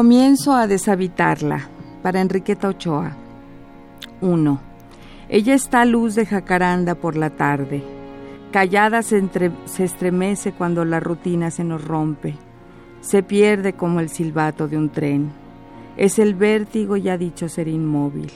Comienzo 0.00 0.54
a 0.54 0.66
deshabitarla. 0.66 1.68
Para 2.02 2.22
Enriqueta 2.22 2.68
Ochoa. 2.68 3.18
1. 4.22 4.60
Ella 5.28 5.52
está 5.52 5.82
a 5.82 5.84
luz 5.84 6.14
de 6.14 6.24
jacaranda 6.24 6.94
por 6.94 7.16
la 7.16 7.28
tarde. 7.28 7.84
Callada 8.50 9.02
se, 9.02 9.22
se, 9.66 9.84
estremece 9.84 10.52
cuando 10.52 10.86
la 10.86 11.00
rutina 11.00 11.50
se 11.50 11.64
nos 11.64 11.84
rompe. 11.84 12.34
Se 13.02 13.22
pierde 13.22 13.74
como 13.74 14.00
el 14.00 14.08
silbato 14.08 14.68
de 14.68 14.78
un 14.78 14.88
tren. 14.88 15.32
Es 15.98 16.18
el 16.18 16.34
vértigo 16.34 16.96
ya 16.96 17.18
dicho 17.18 17.50
ser 17.50 17.68
inmóvil. 17.68 18.32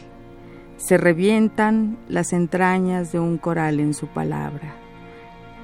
Se 0.76 0.98
revientan 0.98 1.96
las 2.10 2.34
entrañas 2.34 3.10
de 3.10 3.20
un 3.20 3.38
coral 3.38 3.80
en 3.80 3.94
su 3.94 4.06
palabra. 4.06 4.74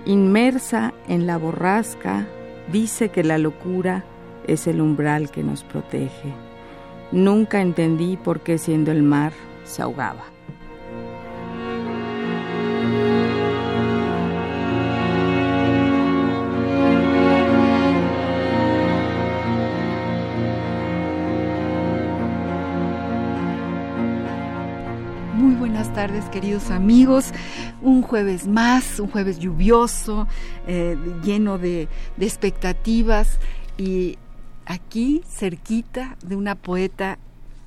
Inmersa 0.06 0.94
en 1.08 1.26
la 1.26 1.36
borrasca, 1.36 2.26
dice 2.72 3.10
que 3.10 3.22
la 3.22 3.36
locura 3.36 4.06
es 4.52 4.66
el 4.66 4.80
umbral 4.80 5.30
que 5.30 5.44
nos 5.44 5.62
protege. 5.62 6.32
Nunca 7.12 7.60
entendí 7.60 8.16
por 8.16 8.40
qué 8.40 8.58
siendo 8.58 8.90
el 8.90 9.02
mar 9.02 9.32
se 9.64 9.82
ahogaba. 9.82 10.24
Muy 25.36 25.54
buenas 25.54 25.92
tardes 25.94 26.24
queridos 26.26 26.70
amigos, 26.70 27.32
un 27.82 28.02
jueves 28.02 28.48
más, 28.48 28.98
un 28.98 29.08
jueves 29.10 29.38
lluvioso, 29.38 30.26
eh, 30.66 30.96
lleno 31.22 31.56
de, 31.56 31.88
de 32.16 32.26
expectativas 32.26 33.38
y 33.78 34.18
aquí 34.70 35.22
cerquita 35.28 36.16
de 36.22 36.36
una 36.36 36.54
poeta 36.54 37.18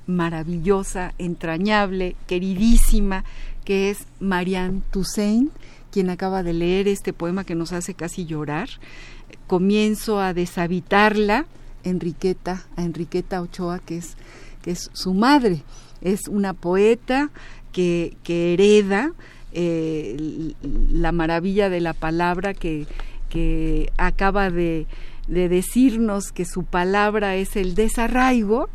maravillosa, 0.06 1.12
entrañable, 1.18 2.16
queridísima, 2.26 3.24
que 3.66 3.90
es 3.90 4.06
Marianne 4.20 4.80
Toussaint, 4.90 5.52
quien 5.90 6.08
acaba 6.08 6.42
de 6.42 6.54
leer 6.54 6.88
este 6.88 7.12
poema 7.12 7.44
que 7.44 7.54
nos 7.54 7.72
hace 7.72 7.92
casi 7.92 8.24
llorar. 8.24 8.70
Comienzo 9.46 10.18
a 10.18 10.32
deshabitarla, 10.32 11.44
Enriqueta, 11.84 12.64
a 12.74 12.82
Enriqueta 12.82 13.42
Ochoa, 13.42 13.80
que 13.80 13.98
es, 13.98 14.16
que 14.62 14.70
es 14.70 14.90
su 14.94 15.12
madre. 15.12 15.62
Es 16.00 16.26
una 16.26 16.54
poeta 16.54 17.30
que, 17.72 18.16
hereda 18.26 19.12
eh, 19.52 20.54
la 20.90 21.12
maravilla 21.12 21.68
de 21.68 21.80
la 21.80 21.92
palabra 21.92 22.54
que, 22.54 22.86
que 23.28 23.92
acaba 23.98 24.50
de 24.50 24.86
de 25.28 25.48
decirnos 25.48 26.32
que 26.32 26.44
su 26.44 26.64
palabra 26.64 27.36
es 27.36 27.56
el 27.56 27.74
desarraigo 27.74 28.68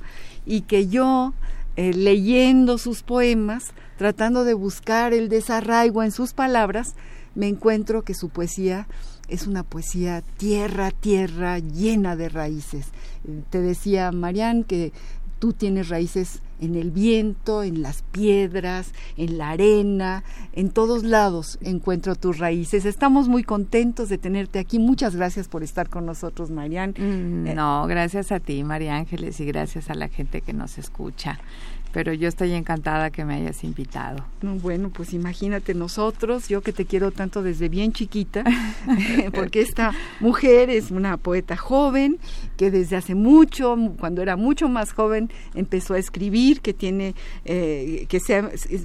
y 0.46 0.62
que 0.62 0.88
yo, 0.88 1.34
eh, 1.76 1.94
leyendo 1.94 2.78
sus 2.78 3.04
poemas, 3.04 3.74
tratando 3.98 4.44
de 4.44 4.54
buscar 4.54 5.14
el 5.14 5.30
desarraigo 5.30 6.04
en 6.04 6.12
sus 6.12 6.34
palabras, 6.34 6.96
me 7.36 7.48
encuentro 7.48 8.04
que 8.04 8.14
su 8.14 8.30
poesía 8.30 8.88
es 9.28 9.46
una 9.46 9.64
poesía 9.64 10.24
tierra, 10.38 10.92
tierra, 10.92 11.60
llena 11.60 12.16
de 12.16 12.30
raíces. 12.30 12.88
Te 13.50 13.62
decía, 13.62 14.12
Marianne, 14.12 14.64
que 14.64 14.92
tú 15.40 15.54
tienes 15.54 15.90
raíces 15.90 16.42
en 16.62 16.76
el 16.76 16.92
viento, 16.92 17.64
en 17.64 17.82
las 17.82 18.02
piedras, 18.12 18.94
en 19.18 19.38
la 19.38 19.52
arena, 19.52 20.24
en 20.54 20.70
todos 20.70 21.04
lados 21.04 21.58
encuentro 21.62 22.16
tus 22.16 22.38
raíces. 22.38 22.86
Estamos 22.86 23.28
muy 23.30 23.44
contentos 23.44 24.10
de 24.10 24.18
tenerte 24.18 24.60
aquí. 24.60 24.78
Muchas 24.78 25.16
gracias 25.16 25.48
por 25.48 25.64
estar 25.64 25.90
con 25.90 26.06
nosotros, 26.06 26.52
Marian. 26.52 26.94
Mm, 26.98 27.56
no, 27.56 27.88
gracias 27.88 28.32
a 28.32 28.40
ti, 28.40 28.64
María 28.64 28.98
Ángeles, 28.98 29.40
y 29.40 29.46
gracias 29.46 29.90
a 29.90 29.96
la 29.96 30.10
gente 30.10 30.42
que 30.42 30.54
nos 30.54 30.78
escucha 30.78 31.40
pero 31.92 32.14
yo 32.14 32.28
estoy 32.28 32.54
encantada 32.54 33.10
que 33.10 33.26
me 33.26 33.36
hayas 33.36 33.64
invitado. 33.64 34.24
Bueno, 34.42 34.90
pues 34.90 35.14
imagínate 35.14 35.74
nosotros, 35.74 36.48
yo 36.48 36.62
que 36.62 36.74
te 36.74 36.86
quiero 36.86 37.12
tanto 37.12 37.42
desde 37.42 37.70
bien 37.70 37.94
chiquita, 37.94 38.44
porque 39.34 39.62
esta 39.62 39.94
mujer 40.20 40.70
es 40.70 40.92
una 40.92 41.18
poeta 41.18 41.58
joven 41.58 42.18
que 42.58 42.72
desde 42.72 42.96
hace 42.96 43.16
mucho, 43.16 43.76
cuando 44.00 44.22
era 44.22 44.36
mucho 44.36 44.70
más 44.70 44.92
joven, 44.92 45.30
empezó 45.56 45.94
a 45.94 46.00
escribir, 46.00 46.62
que 46.62 46.74
tiene, 46.74 47.16
eh, 47.46 48.06
que 48.10 48.20
se 48.20 48.42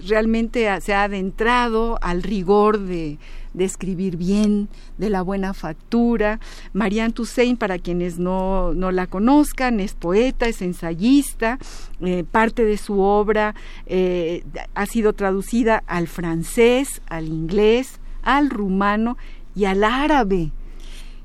realmente 0.07 0.69
se 0.81 0.95
ha 0.95 1.05
adentrado 1.05 1.99
al 2.01 2.23
rigor 2.23 2.79
de 2.79 3.19
de 3.55 3.65
escribir 3.65 4.17
bien, 4.17 4.69
de 4.99 5.09
la 5.11 5.23
buena 5.23 5.55
factura. 5.55 6.41
Marianne 6.73 7.13
Toussaint, 7.13 7.59
para 7.59 7.79
quienes 7.79 8.19
no, 8.19 8.75
no 8.75 8.93
la 8.93 9.07
conozcan, 9.07 9.81
es 9.81 9.95
poeta, 9.95 10.47
es 10.47 10.61
ensayista, 10.61 11.59
eh, 12.01 12.25
parte 12.31 12.65
de 12.65 12.77
su 12.77 13.01
obra 13.01 13.55
eh, 13.87 14.45
ha 14.75 14.87
sido 14.87 15.13
traducida 15.13 15.83
al 15.87 16.09
francés, 16.09 17.01
al 17.09 17.29
inglés, 17.29 18.01
al 18.23 18.51
rumano 18.51 19.17
y 19.55 19.65
al 19.65 19.85
árabe. 19.85 20.51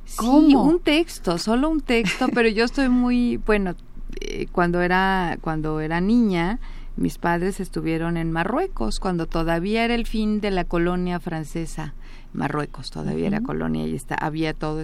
Sí, 0.06 0.26
un 0.26 0.80
texto, 0.80 1.38
solo 1.38 1.70
un 1.70 1.82
texto, 1.82 2.30
pero 2.34 2.50
yo 2.50 2.66
estoy 2.66 2.90
muy, 2.90 3.38
bueno, 3.38 3.76
eh, 4.22 4.48
cuando 4.52 4.82
era 4.82 5.38
cuando 5.42 5.80
era 5.80 6.02
niña, 6.02 6.60
mis 7.00 7.18
padres 7.18 7.62
estuvieron 7.62 8.18
en 8.18 8.30
Marruecos 8.30 9.00
cuando 9.00 9.26
todavía 9.26 9.86
era 9.86 9.96
el 9.96 10.06
fin 10.06 10.42
de 10.42 10.52
la 10.52 10.66
colonia 10.66 11.22
francesa. 11.22 11.94
Marruecos 12.34 12.92
todavía 12.92 13.28
era 13.28 13.40
colonia 13.40 13.88
y 13.88 13.96
está, 13.96 14.16
había 14.16 14.54
todo 14.54 14.84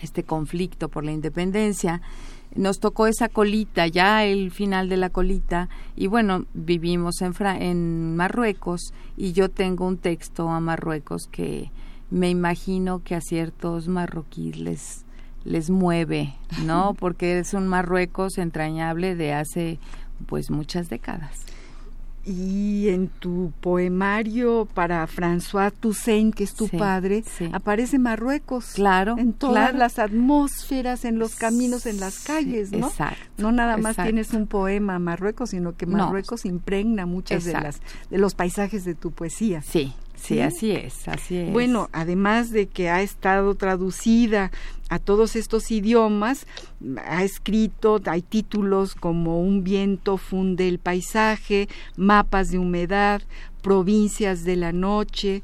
este 0.00 0.22
conflicto 0.22 0.88
por 0.88 1.04
la 1.04 1.12
independencia. 1.12 2.00
Nos 2.56 2.80
tocó 2.80 3.06
esa 3.06 3.28
colita, 3.28 3.86
ya 3.86 4.24
el 4.24 4.50
final 4.50 4.88
de 4.88 4.96
la 4.96 5.10
colita, 5.10 5.68
y 5.94 6.06
bueno, 6.06 6.46
vivimos 6.54 7.20
en, 7.20 7.34
en 7.60 8.16
Marruecos 8.16 8.94
y 9.18 9.32
yo 9.32 9.50
tengo 9.50 9.86
un 9.86 9.98
texto 9.98 10.48
a 10.48 10.58
Marruecos 10.58 11.28
que 11.30 11.70
me 12.10 12.30
imagino 12.30 13.02
que 13.02 13.14
a 13.14 13.20
ciertos 13.20 13.88
marroquíes 13.88 14.58
les, 14.58 15.04
les 15.44 15.68
mueve, 15.68 16.34
¿no? 16.64 16.94
Porque 16.98 17.38
es 17.38 17.52
un 17.52 17.68
Marruecos 17.68 18.38
entrañable 18.38 19.16
de 19.16 19.34
hace 19.34 19.78
pues 20.22 20.50
muchas 20.50 20.88
décadas. 20.88 21.44
Y 22.24 22.88
en 22.88 23.08
tu 23.08 23.52
poemario 23.60 24.68
para 24.72 25.04
François 25.08 25.72
Toussaint, 25.72 26.32
que 26.32 26.44
es 26.44 26.54
tu 26.54 26.68
padre, 26.68 27.24
aparece 27.52 27.98
Marruecos. 27.98 28.74
Claro. 28.74 29.16
En 29.18 29.32
todas 29.32 29.74
las 29.74 29.98
atmósferas, 29.98 31.04
en 31.04 31.18
los 31.18 31.34
caminos, 31.34 31.84
en 31.84 31.98
las 31.98 32.20
calles, 32.20 32.70
¿no? 32.70 32.86
Exacto. 32.86 33.18
No 33.38 33.50
nada 33.50 33.76
más 33.76 33.96
tienes 33.96 34.32
un 34.34 34.46
poema 34.46 34.94
a 34.94 34.98
Marruecos, 35.00 35.50
sino 35.50 35.76
que 35.76 35.86
Marruecos 35.86 36.44
impregna 36.44 37.06
muchas 37.06 37.44
de 37.44 37.54
las 37.54 37.80
de 38.08 38.18
los 38.18 38.34
paisajes 38.34 38.84
de 38.84 38.94
tu 38.94 39.10
poesía. 39.10 39.62
Sí, 39.62 39.92
Sí, 40.22 40.38
así 40.40 40.70
es, 40.70 41.08
así 41.08 41.36
es. 41.36 41.52
Bueno, 41.52 41.88
además 41.92 42.52
de 42.52 42.68
que 42.68 42.88
ha 42.88 43.02
estado 43.02 43.56
traducida 43.56 44.52
a 44.88 45.00
todos 45.00 45.34
estos 45.34 45.72
idiomas, 45.72 46.46
ha 47.04 47.24
escrito, 47.24 48.00
hay 48.06 48.22
títulos 48.22 48.94
como 48.94 49.40
Un 49.40 49.64
viento 49.64 50.18
funde 50.18 50.68
el 50.68 50.78
paisaje, 50.78 51.68
Mapas 51.96 52.52
de 52.52 52.58
humedad, 52.58 53.20
Provincias 53.62 54.44
de 54.44 54.54
la 54.54 54.70
noche. 54.70 55.42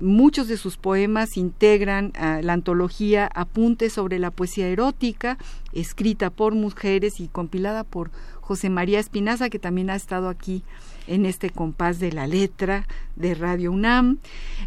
Muchos 0.00 0.48
de 0.48 0.56
sus 0.56 0.78
poemas 0.78 1.36
integran 1.36 2.12
la 2.14 2.54
antología 2.54 3.28
Apuntes 3.34 3.92
sobre 3.92 4.18
la 4.18 4.30
poesía 4.30 4.68
erótica, 4.68 5.36
escrita 5.74 6.30
por 6.30 6.54
mujeres 6.54 7.20
y 7.20 7.28
compilada 7.28 7.84
por 7.84 8.10
José 8.40 8.70
María 8.70 9.00
Espinaza, 9.00 9.50
que 9.50 9.58
también 9.58 9.90
ha 9.90 9.96
estado 9.96 10.28
aquí 10.30 10.62
en 11.06 11.26
este 11.26 11.50
compás 11.50 11.98
de 11.98 12.12
la 12.12 12.26
letra 12.26 12.86
de 13.16 13.34
Radio 13.34 13.72
UNAM. 13.72 14.18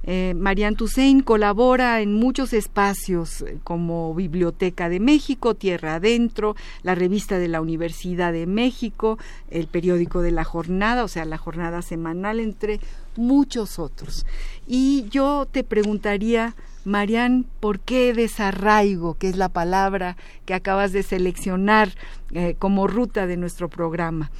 Eh, 0.03 0.35
Toussaint 0.77 1.23
colabora 1.23 2.01
en 2.01 2.13
muchos 2.13 2.53
espacios 2.53 3.41
eh, 3.41 3.57
como 3.63 4.13
Biblioteca 4.13 4.89
de 4.89 4.99
México, 4.99 5.55
Tierra 5.55 5.95
Adentro, 5.95 6.55
la 6.83 6.95
revista 6.95 7.39
de 7.39 7.47
la 7.47 7.61
Universidad 7.61 8.31
de 8.31 8.45
México, 8.45 9.17
el 9.49 9.67
periódico 9.67 10.21
de 10.21 10.31
la 10.31 10.43
jornada, 10.43 11.03
o 11.03 11.07
sea, 11.07 11.25
la 11.25 11.37
jornada 11.37 11.81
semanal, 11.81 12.39
entre 12.39 12.79
muchos 13.15 13.79
otros. 13.79 14.25
Y 14.67 15.05
yo 15.09 15.47
te 15.49 15.63
preguntaría, 15.63 16.55
Marian, 16.85 17.45
¿por 17.59 17.79
qué 17.81 18.13
desarraigo, 18.13 19.15
que 19.15 19.27
es 19.27 19.35
la 19.35 19.49
palabra 19.49 20.15
que 20.45 20.53
acabas 20.53 20.93
de 20.93 21.03
seleccionar 21.03 21.89
eh, 22.31 22.55
como 22.57 22.87
ruta 22.87 23.27
de 23.27 23.35
nuestro 23.35 23.67
programa? 23.67 24.31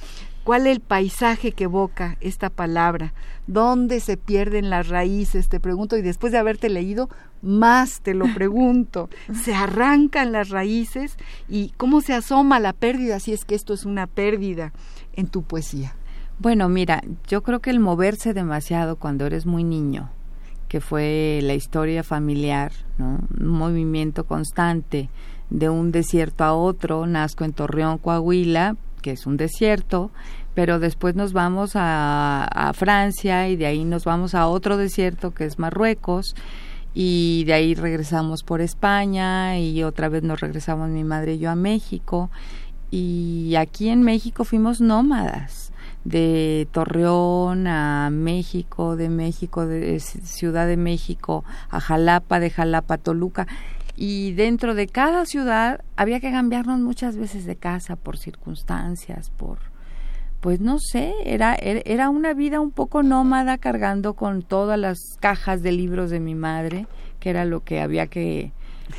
¿Cuál 0.48 0.66
es 0.66 0.76
el 0.76 0.80
paisaje 0.80 1.52
que 1.52 1.64
evoca 1.64 2.16
esta 2.22 2.48
palabra? 2.48 3.12
¿Dónde 3.46 4.00
se 4.00 4.16
pierden 4.16 4.70
las 4.70 4.88
raíces? 4.88 5.50
Te 5.50 5.60
pregunto 5.60 5.94
y 5.98 6.00
después 6.00 6.32
de 6.32 6.38
haberte 6.38 6.70
leído, 6.70 7.10
más 7.42 8.00
te 8.00 8.14
lo 8.14 8.24
pregunto. 8.34 9.10
¿Se 9.44 9.54
arrancan 9.54 10.32
las 10.32 10.48
raíces? 10.48 11.18
¿Y 11.50 11.74
cómo 11.76 12.00
se 12.00 12.14
asoma 12.14 12.60
la 12.60 12.72
pérdida 12.72 13.20
si 13.20 13.34
es 13.34 13.44
que 13.44 13.54
esto 13.54 13.74
es 13.74 13.84
una 13.84 14.06
pérdida 14.06 14.72
en 15.12 15.26
tu 15.26 15.42
poesía? 15.42 15.94
Bueno, 16.38 16.70
mira, 16.70 17.02
yo 17.26 17.42
creo 17.42 17.60
que 17.60 17.68
el 17.68 17.78
moverse 17.78 18.32
demasiado 18.32 18.96
cuando 18.96 19.26
eres 19.26 19.44
muy 19.44 19.64
niño, 19.64 20.08
que 20.68 20.80
fue 20.80 21.40
la 21.42 21.52
historia 21.52 22.02
familiar, 22.02 22.72
¿no? 22.96 23.18
un 23.38 23.48
movimiento 23.48 24.24
constante 24.24 25.10
de 25.50 25.68
un 25.68 25.92
desierto 25.92 26.42
a 26.44 26.54
otro, 26.54 27.06
nazco 27.06 27.44
en 27.44 27.52
Torreón, 27.52 27.98
Coahuila, 27.98 28.76
que 29.00 29.12
es 29.12 29.26
un 29.26 29.36
desierto, 29.36 30.10
pero 30.58 30.80
después 30.80 31.14
nos 31.14 31.32
vamos 31.32 31.74
a, 31.76 32.72
Francia 32.74 33.48
y 33.48 33.54
de 33.54 33.66
ahí 33.66 33.84
nos 33.84 34.04
vamos 34.04 34.34
a 34.34 34.48
otro 34.48 34.76
desierto 34.76 35.30
que 35.30 35.44
es 35.44 35.60
Marruecos 35.60 36.34
y 36.92 37.44
de 37.46 37.52
ahí 37.52 37.76
regresamos 37.76 38.42
por 38.42 38.60
España 38.60 39.56
y 39.60 39.84
otra 39.84 40.08
vez 40.08 40.24
nos 40.24 40.40
regresamos 40.40 40.90
mi 40.90 41.04
madre 41.04 41.34
y 41.34 41.38
yo 41.38 41.50
a 41.50 41.54
México. 41.54 42.28
Y 42.90 43.54
aquí 43.54 43.88
en 43.88 44.02
México 44.02 44.42
fuimos 44.42 44.80
nómadas 44.80 45.72
de 46.02 46.66
Torreón 46.72 47.68
a 47.68 48.10
México, 48.10 48.96
de 48.96 49.10
México, 49.10 49.64
de 49.64 50.00
Ciudad 50.00 50.66
de 50.66 50.76
México 50.76 51.44
a 51.70 51.78
Jalapa, 51.78 52.40
de 52.40 52.50
Jalapa 52.50 52.94
a 52.94 52.98
Toluca. 52.98 53.46
Y 53.94 54.32
dentro 54.32 54.74
de 54.74 54.88
cada 54.88 55.24
ciudad 55.24 55.84
había 55.94 56.18
que 56.18 56.32
cambiarnos 56.32 56.80
muchas 56.80 57.16
veces 57.16 57.44
de 57.46 57.54
casa 57.54 57.94
por 57.94 58.18
circunstancias, 58.18 59.30
por 59.30 59.60
pues 60.40 60.60
no 60.60 60.78
sé, 60.78 61.14
era 61.24 61.56
era 61.60 62.10
una 62.10 62.32
vida 62.32 62.60
un 62.60 62.70
poco 62.70 63.02
nómada 63.02 63.58
cargando 63.58 64.14
con 64.14 64.42
todas 64.42 64.78
las 64.78 64.98
cajas 65.20 65.62
de 65.62 65.72
libros 65.72 66.10
de 66.10 66.20
mi 66.20 66.34
madre, 66.34 66.86
que 67.20 67.30
era 67.30 67.44
lo 67.44 67.64
que 67.64 67.80
había 67.80 68.06
que 68.06 68.52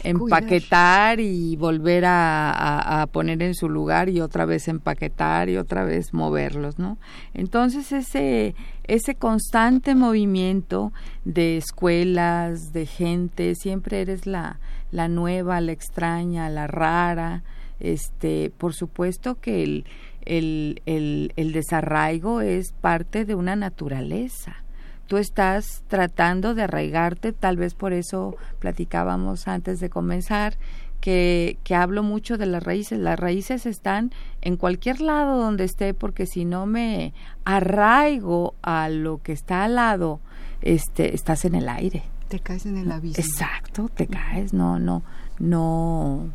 empaquetar 0.04 1.20
y 1.20 1.56
volver 1.56 2.04
a, 2.06 3.08
poner 3.12 3.42
en 3.42 3.56
su 3.56 3.70
lugar 3.70 4.10
y 4.10 4.22
otra 4.22 4.46
vez 4.46 4.68
empaquetar 4.68 5.50
y 5.50 5.58
otra 5.58 5.84
vez 5.84 6.14
moverlos, 6.14 6.78
¿no? 6.78 6.98
Entonces 7.34 7.92
ese 7.92 8.56
ese 8.84 9.16
constante 9.16 9.94
movimiento 9.94 10.92
de 11.24 11.58
escuelas, 11.58 12.74
de 12.74 12.86
gente, 12.86 13.56
siempre 13.56 14.02
eres 14.02 14.26
la 14.26 14.60
la 14.92 15.08
nueva, 15.08 15.62
la 15.62 15.72
extraña, 15.72 16.50
la 16.50 16.68
rara, 16.68 17.44
este, 17.80 18.52
por 18.58 18.74
supuesto 18.74 19.36
que 19.36 19.64
el, 19.64 19.86
el, 20.30 20.82
el, 20.86 21.34
el 21.36 21.52
desarraigo 21.52 22.42
es 22.42 22.72
parte 22.72 23.26
de 23.26 23.36
una 23.36 23.56
naturaleza 23.56 24.64
tú 25.10 25.18
estás 25.18 25.84
tratando 25.88 26.54
de 26.54 26.62
arraigarte, 26.62 27.34
tal 27.34 27.58
vez 27.58 27.74
por 27.74 27.94
eso 27.94 28.38
platicábamos 28.60 29.48
antes 29.48 29.80
de 29.80 29.90
comenzar, 29.90 30.56
que, 31.02 31.58
que, 31.64 31.74
hablo 31.74 32.04
mucho 32.04 32.38
de 32.38 32.46
las 32.46 32.62
raíces. 32.62 33.00
Las 33.00 33.20
raíces 33.20 33.66
están 33.66 34.12
en 34.42 34.56
cualquier 34.56 35.02
lado 35.02 35.40
donde 35.40 35.64
esté, 35.64 35.96
porque 35.96 36.28
si 36.28 36.46
no 36.46 36.68
me 36.68 37.14
arraigo 37.44 38.54
a 38.62 38.90
lo 38.90 39.20
que 39.24 39.32
está 39.32 39.64
al 39.64 39.76
lado, 39.76 40.20
este, 40.62 41.16
estás 41.16 41.44
en 41.44 41.56
el 41.56 41.70
aire. 41.70 42.04
Te 42.28 42.40
caes 42.40 42.68
en 42.68 42.78
el 42.78 42.92
abismo. 42.92 43.24
Exacto, 43.24 43.90
te 43.90 44.06
caes, 44.06 44.54
no, 44.54 44.78
no, 44.78 45.02
no. 45.40 46.30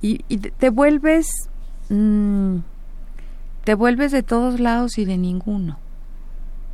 Y, 0.00 0.24
y 0.28 0.38
te 0.38 0.70
vuelves, 0.70 1.28
mm, 1.90 2.58
te 3.68 3.74
vuelves 3.74 4.12
de 4.12 4.22
todos 4.22 4.60
lados 4.60 4.96
y 4.96 5.04
de 5.04 5.18
ninguno. 5.18 5.78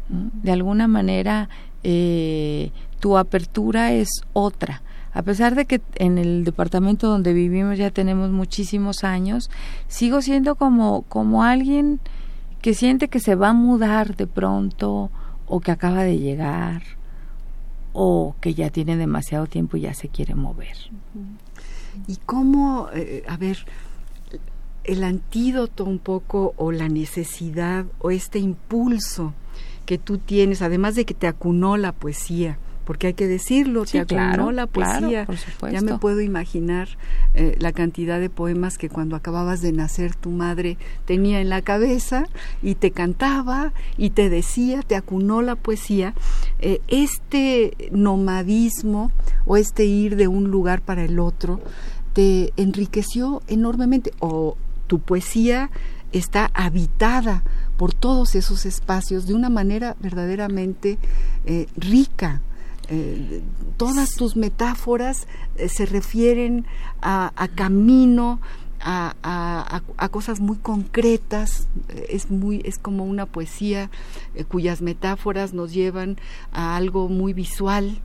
De 0.08 0.52
alguna 0.52 0.87
manera 0.87 1.49
eh, 1.82 2.70
tu 3.00 3.19
apertura 3.19 3.91
es 3.91 4.08
otra. 4.32 4.81
A 5.12 5.23
pesar 5.23 5.56
de 5.56 5.64
que 5.64 5.81
en 5.96 6.19
el 6.19 6.44
departamento 6.44 7.08
donde 7.08 7.32
vivimos 7.32 7.79
ya 7.79 7.91
tenemos 7.91 8.31
muchísimos 8.31 9.02
años, 9.02 9.50
sigo 9.88 10.23
siendo 10.23 10.55
como, 10.55 11.02
como 11.08 11.43
alguien 11.43 11.99
que 12.62 12.75
siente 12.75 13.08
que 13.08 13.19
se 13.19 13.35
va 13.35 13.49
a 13.49 13.55
mudar 13.55 14.14
de 14.14 14.29
pronto 14.29 15.11
o 15.49 15.58
que 15.58 15.73
acaba 15.73 16.05
de 16.05 16.20
llegar 16.20 16.82
o 17.93 18.37
que 18.41 18.55
ya 18.55 18.70
tiene 18.70 18.96
demasiado 18.96 19.49
tiempo 19.49 19.79
y 19.79 19.81
ya 19.81 19.94
se 19.94 20.11
quiere 20.11 20.37
mover. 20.37 20.76
¿Y 22.06 22.19
cómo, 22.25 22.88
eh, 22.94 23.25
a 23.26 23.37
ver, 23.37 23.67
el 24.84 25.02
antídoto 25.04 25.84
un 25.84 25.98
poco 25.98 26.54
o 26.56 26.72
la 26.72 26.88
necesidad 26.88 27.86
o 28.00 28.10
este 28.10 28.38
impulso 28.38 29.32
que 29.86 29.98
tú 29.98 30.19
tienes, 30.19 30.62
además 30.62 30.94
de 30.94 31.04
que 31.04 31.14
te 31.14 31.26
acunó 31.26 31.76
la 31.76 31.92
poesía, 31.92 32.58
porque 32.84 33.08
hay 33.08 33.14
que 33.14 33.26
decirlo, 33.26 33.84
te 33.84 33.98
acunó 33.98 34.52
la 34.52 34.66
poesía. 34.66 35.26
ya 35.70 35.81
me 35.81 35.98
puedo 35.98 36.20
imaginar 36.20 36.88
eh, 37.34 37.56
la 37.58 37.72
cantidad 37.72 38.20
de 38.20 38.31
poemas 38.31 38.78
que 38.78 38.90
cuando 38.90 39.16
acababas 39.16 39.62
de 39.62 39.72
nacer 39.72 40.14
tu 40.14 40.31
madre 40.31 40.76
tenía 41.06 41.40
en 41.40 41.48
la 41.48 41.62
cabeza 41.62 42.26
y 42.62 42.75
te 42.75 42.90
cantaba 42.90 43.72
y 43.96 44.10
te 44.10 44.28
decía, 44.28 44.82
te 44.82 44.96
acunó 44.96 45.42
la 45.42 45.56
poesía. 45.56 46.14
Eh, 46.60 46.81
este 46.88 47.75
nomadismo 47.90 49.10
o 49.46 49.56
este 49.56 49.86
ir 49.86 50.16
de 50.16 50.28
un 50.28 50.50
lugar 50.50 50.82
para 50.82 51.04
el 51.04 51.19
otro 51.19 51.60
te 52.12 52.52
enriqueció 52.56 53.42
enormemente 53.48 54.12
o 54.20 54.56
tu 54.86 54.98
poesía 55.00 55.70
está 56.12 56.50
habitada 56.54 57.42
por 57.76 57.92
todos 57.92 58.34
esos 58.34 58.66
espacios 58.66 59.26
de 59.26 59.34
una 59.34 59.50
manera 59.50 59.96
verdaderamente 60.00 60.98
eh, 61.44 61.66
rica. 61.76 62.40
Eh, 62.88 63.42
todas 63.76 64.10
tus 64.10 64.36
metáforas 64.36 65.26
eh, 65.56 65.69
se 65.69 65.86
refieren 65.86 66.66
a, 67.00 67.48
camino, 67.54 68.40
a, 68.81 69.81
cosas 70.10 70.40
muy 70.40 70.56
concretas, 70.58 71.66
es 72.08 72.31
muy, 72.31 72.62
es 72.64 72.78
como 72.78 73.04
una 73.04 73.26
poesía 73.26 73.90
cuyas 74.48 74.82
metáforas 74.82 75.53
nos 75.53 75.72
llevan 75.72 76.19
a 76.53 76.76
algo 76.76 77.08
muy 77.08 77.32
visual, 77.32 77.98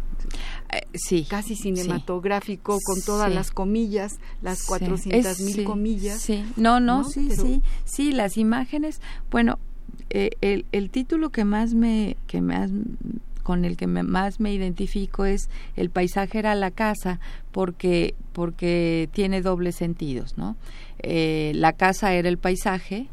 eh, 0.71 0.85
sí. 0.93 1.25
Casi 1.29 1.55
cinematográfico, 1.55 2.77
con 2.83 3.01
todas 3.01 3.33
las 3.33 3.51
comillas, 3.51 4.19
las 4.41 4.63
cuatrocientas 4.63 5.39
mil 5.39 5.63
comillas. 5.63 6.19
Sí, 6.19 6.45
no, 6.55 6.79
no, 6.79 7.03
sí, 7.03 7.29
sí, 7.31 7.61
sí, 7.85 8.11
las 8.11 8.37
imágenes. 8.37 9.01
Bueno, 9.31 9.59
eh, 10.09 10.31
el, 10.41 10.65
el 10.71 10.89
título 10.89 11.29
que 11.29 11.45
más 11.45 11.73
me, 11.73 12.17
que 12.27 12.41
más 12.41 12.71
con 13.43 13.65
el 13.65 13.77
que 13.77 13.87
más 13.87 14.39
me 14.39 14.53
identifico 14.53 15.25
es 15.25 15.49
el 15.75 15.89
paisaje 15.89 16.37
era 16.37 16.53
la 16.53 16.69
casa 16.69 17.19
porque 17.51 18.13
porque 18.31 19.09
tiene 19.11 19.41
dobles 19.41 19.75
sentidos 19.75 20.37
no 20.37 20.55
eh, 20.99 21.51
la 21.55 21.73
casa 21.73 22.13
era 22.13 22.29
el 22.29 22.37
paisaje 22.37 23.07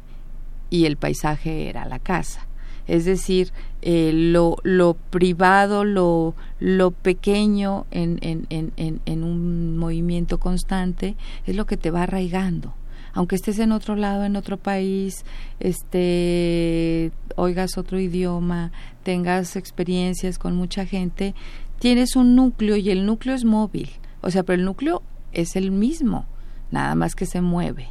y 0.69 0.85
el 0.85 0.99
paisaje 0.99 1.71
era 1.71 1.87
la 1.87 1.99
casa 1.99 2.47
es 2.87 3.05
decir, 3.05 3.53
eh, 3.89 4.11
lo, 4.13 4.57
lo 4.65 4.95
privado, 4.95 5.85
lo, 5.85 6.35
lo 6.59 6.91
pequeño 6.91 7.87
en, 7.93 8.19
en, 8.21 8.47
en, 8.51 9.01
en 9.07 9.23
un 9.23 9.77
movimiento 9.79 10.39
constante 10.39 11.15
es 11.47 11.55
lo 11.55 11.67
que 11.67 11.77
te 11.77 11.93
va 11.93 12.03
arraigando 12.03 12.75
aunque 13.17 13.37
estés 13.37 13.59
en 13.61 13.73
otro 13.73 13.97
lado, 13.97 14.25
en 14.25 14.37
otro 14.37 14.59
país, 14.59 15.25
este, 15.59 17.13
oigas 17.37 17.79
otro 17.79 17.99
idioma, 17.99 18.73
tengas 19.05 19.57
experiencias 19.57 20.39
con 20.39 20.55
mucha 20.55 20.85
gente, 20.85 21.35
tienes 21.79 22.15
un 22.15 22.37
núcleo 22.37 22.77
y 22.77 22.91
el 22.91 23.07
núcleo 23.07 23.35
es 23.35 23.47
móvil. 23.47 23.89
O 24.21 24.31
sea, 24.31 24.43
pero 24.43 24.59
el 24.59 24.67
núcleo 24.67 25.03
es 25.33 25.57
el 25.57 25.71
mismo, 25.71 26.27
nada 26.71 26.95
más 26.95 27.15
que 27.15 27.25
se 27.25 27.41
mueve, 27.41 27.89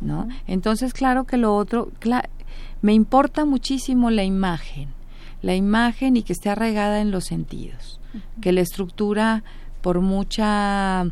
¿no? 0.00 0.28
Entonces, 0.46 0.92
claro 0.92 1.24
que 1.24 1.38
lo 1.38 1.56
otro, 1.56 1.90
me 2.80 2.92
importa 2.92 3.44
muchísimo 3.44 4.10
la 4.10 4.22
imagen, 4.22 4.90
la 5.42 5.54
imagen 5.54 6.16
y 6.16 6.22
que 6.22 6.32
esté 6.32 6.50
arraigada 6.50 7.00
en 7.00 7.10
los 7.10 7.24
sentidos, 7.24 8.00
que 8.40 8.52
la 8.52 8.60
estructura, 8.60 9.44
por 9.80 10.00
mucha 10.00 11.06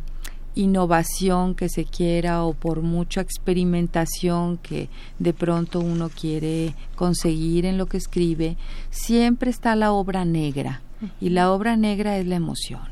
innovación 0.56 1.54
que 1.54 1.68
se 1.68 1.84
quiera 1.84 2.42
o 2.42 2.54
por 2.54 2.80
mucha 2.80 3.20
experimentación 3.20 4.56
que 4.56 4.88
de 5.18 5.34
pronto 5.34 5.80
uno 5.80 6.08
quiere 6.08 6.74
conseguir 6.96 7.66
en 7.66 7.78
lo 7.78 7.86
que 7.86 7.98
escribe, 7.98 8.56
siempre 8.90 9.50
está 9.50 9.76
la 9.76 9.92
obra 9.92 10.24
negra. 10.24 10.80
Y 11.20 11.28
la 11.28 11.52
obra 11.52 11.76
negra 11.76 12.16
es 12.16 12.26
la 12.26 12.36
emoción, 12.36 12.88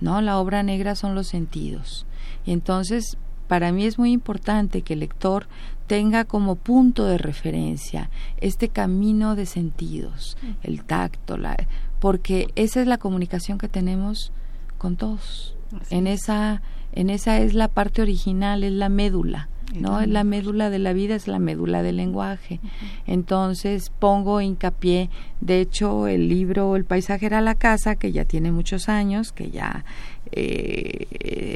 ¿no? 0.00 0.22
La 0.22 0.38
obra 0.38 0.62
negra 0.62 0.94
son 0.94 1.14
los 1.14 1.28
sentidos. 1.28 2.06
Y 2.46 2.52
entonces, 2.52 3.18
para 3.46 3.72
mí 3.72 3.84
es 3.84 3.98
muy 3.98 4.10
importante 4.10 4.80
que 4.80 4.94
el 4.94 5.00
lector 5.00 5.46
tenga 5.86 6.24
como 6.24 6.56
punto 6.56 7.06
de 7.06 7.18
referencia 7.18 8.10
este 8.40 8.68
camino 8.68 9.36
de 9.36 9.46
sentidos, 9.46 10.36
el 10.62 10.84
tacto, 10.84 11.36
la, 11.36 11.56
porque 12.00 12.48
esa 12.56 12.80
es 12.80 12.86
la 12.86 12.98
comunicación 12.98 13.58
que 13.58 13.68
tenemos 13.68 14.32
con 14.78 14.96
todos. 14.96 15.56
En 15.90 16.06
esa, 16.06 16.62
en 16.92 17.10
esa 17.10 17.38
es 17.38 17.54
la 17.54 17.68
parte 17.68 18.02
original, 18.02 18.64
es 18.64 18.72
la 18.72 18.88
médula. 18.88 19.48
¿no? 19.74 20.04
La 20.06 20.22
médula 20.24 20.70
de 20.70 20.78
la 20.78 20.92
vida 20.92 21.14
es 21.16 21.26
la 21.26 21.38
médula 21.38 21.82
del 21.82 21.96
lenguaje. 21.96 22.60
Entonces 23.06 23.90
pongo 23.90 24.40
hincapié, 24.40 25.10
de 25.40 25.60
hecho 25.60 26.06
el 26.06 26.28
libro 26.28 26.76
El 26.76 26.84
paisaje 26.84 27.26
era 27.26 27.40
la 27.40 27.54
casa, 27.54 27.96
que 27.96 28.12
ya 28.12 28.24
tiene 28.24 28.52
muchos 28.52 28.88
años, 28.88 29.32
que 29.32 29.50
ya 29.50 29.84
eh, 30.32 31.06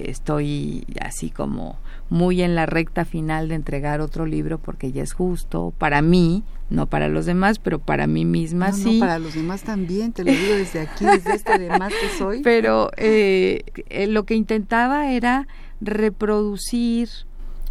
estoy 0.08 0.84
así 1.00 1.30
como 1.30 1.78
muy 2.10 2.42
en 2.42 2.56
la 2.56 2.66
recta 2.66 3.04
final 3.04 3.48
de 3.48 3.54
entregar 3.54 4.00
otro 4.00 4.26
libro 4.26 4.58
porque 4.58 4.90
ya 4.92 5.02
es 5.02 5.12
justo 5.12 5.72
para 5.78 6.02
mí, 6.02 6.42
no 6.68 6.86
para 6.86 7.08
los 7.08 7.24
demás, 7.24 7.58
pero 7.60 7.78
para 7.78 8.06
mí 8.08 8.24
misma 8.24 8.72
sí. 8.72 8.94
No, 8.94 9.00
para 9.00 9.18
los 9.18 9.34
demás 9.34 9.62
también, 9.62 10.12
te 10.12 10.24
lo 10.24 10.32
digo 10.32 10.54
desde 10.54 10.80
aquí, 10.80 11.04
desde 11.04 11.34
este 11.34 11.58
demás 11.58 11.92
que 12.00 12.18
soy. 12.18 12.42
Pero 12.44 12.90
eh, 12.96 13.62
eh, 13.88 14.06
lo 14.08 14.24
que 14.24 14.34
intentaba 14.34 15.12
era 15.12 15.46
reproducir, 15.80 17.08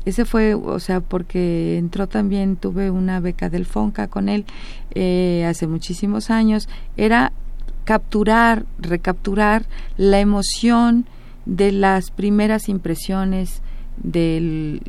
ese 0.06 0.24
fue, 0.26 0.54
o 0.54 0.80
sea, 0.80 1.02
porque 1.02 1.78
entró 1.78 2.08
también, 2.08 2.56
tuve 2.56 2.90
una 2.90 3.20
beca 3.20 3.50
del 3.50 3.66
FONCA 3.66 4.08
con 4.08 4.30
él 4.30 4.46
eh, 4.92 5.46
hace 5.48 5.68
muchísimos 5.68 6.30
años, 6.30 6.70
era 6.96 7.34
capturar, 7.90 8.68
recapturar 8.78 9.66
la 9.98 10.20
emoción 10.20 11.08
de 11.48 11.72
las 11.72 12.12
primeras 12.12 12.70
impresiones 12.70 13.64
del, 13.98 14.84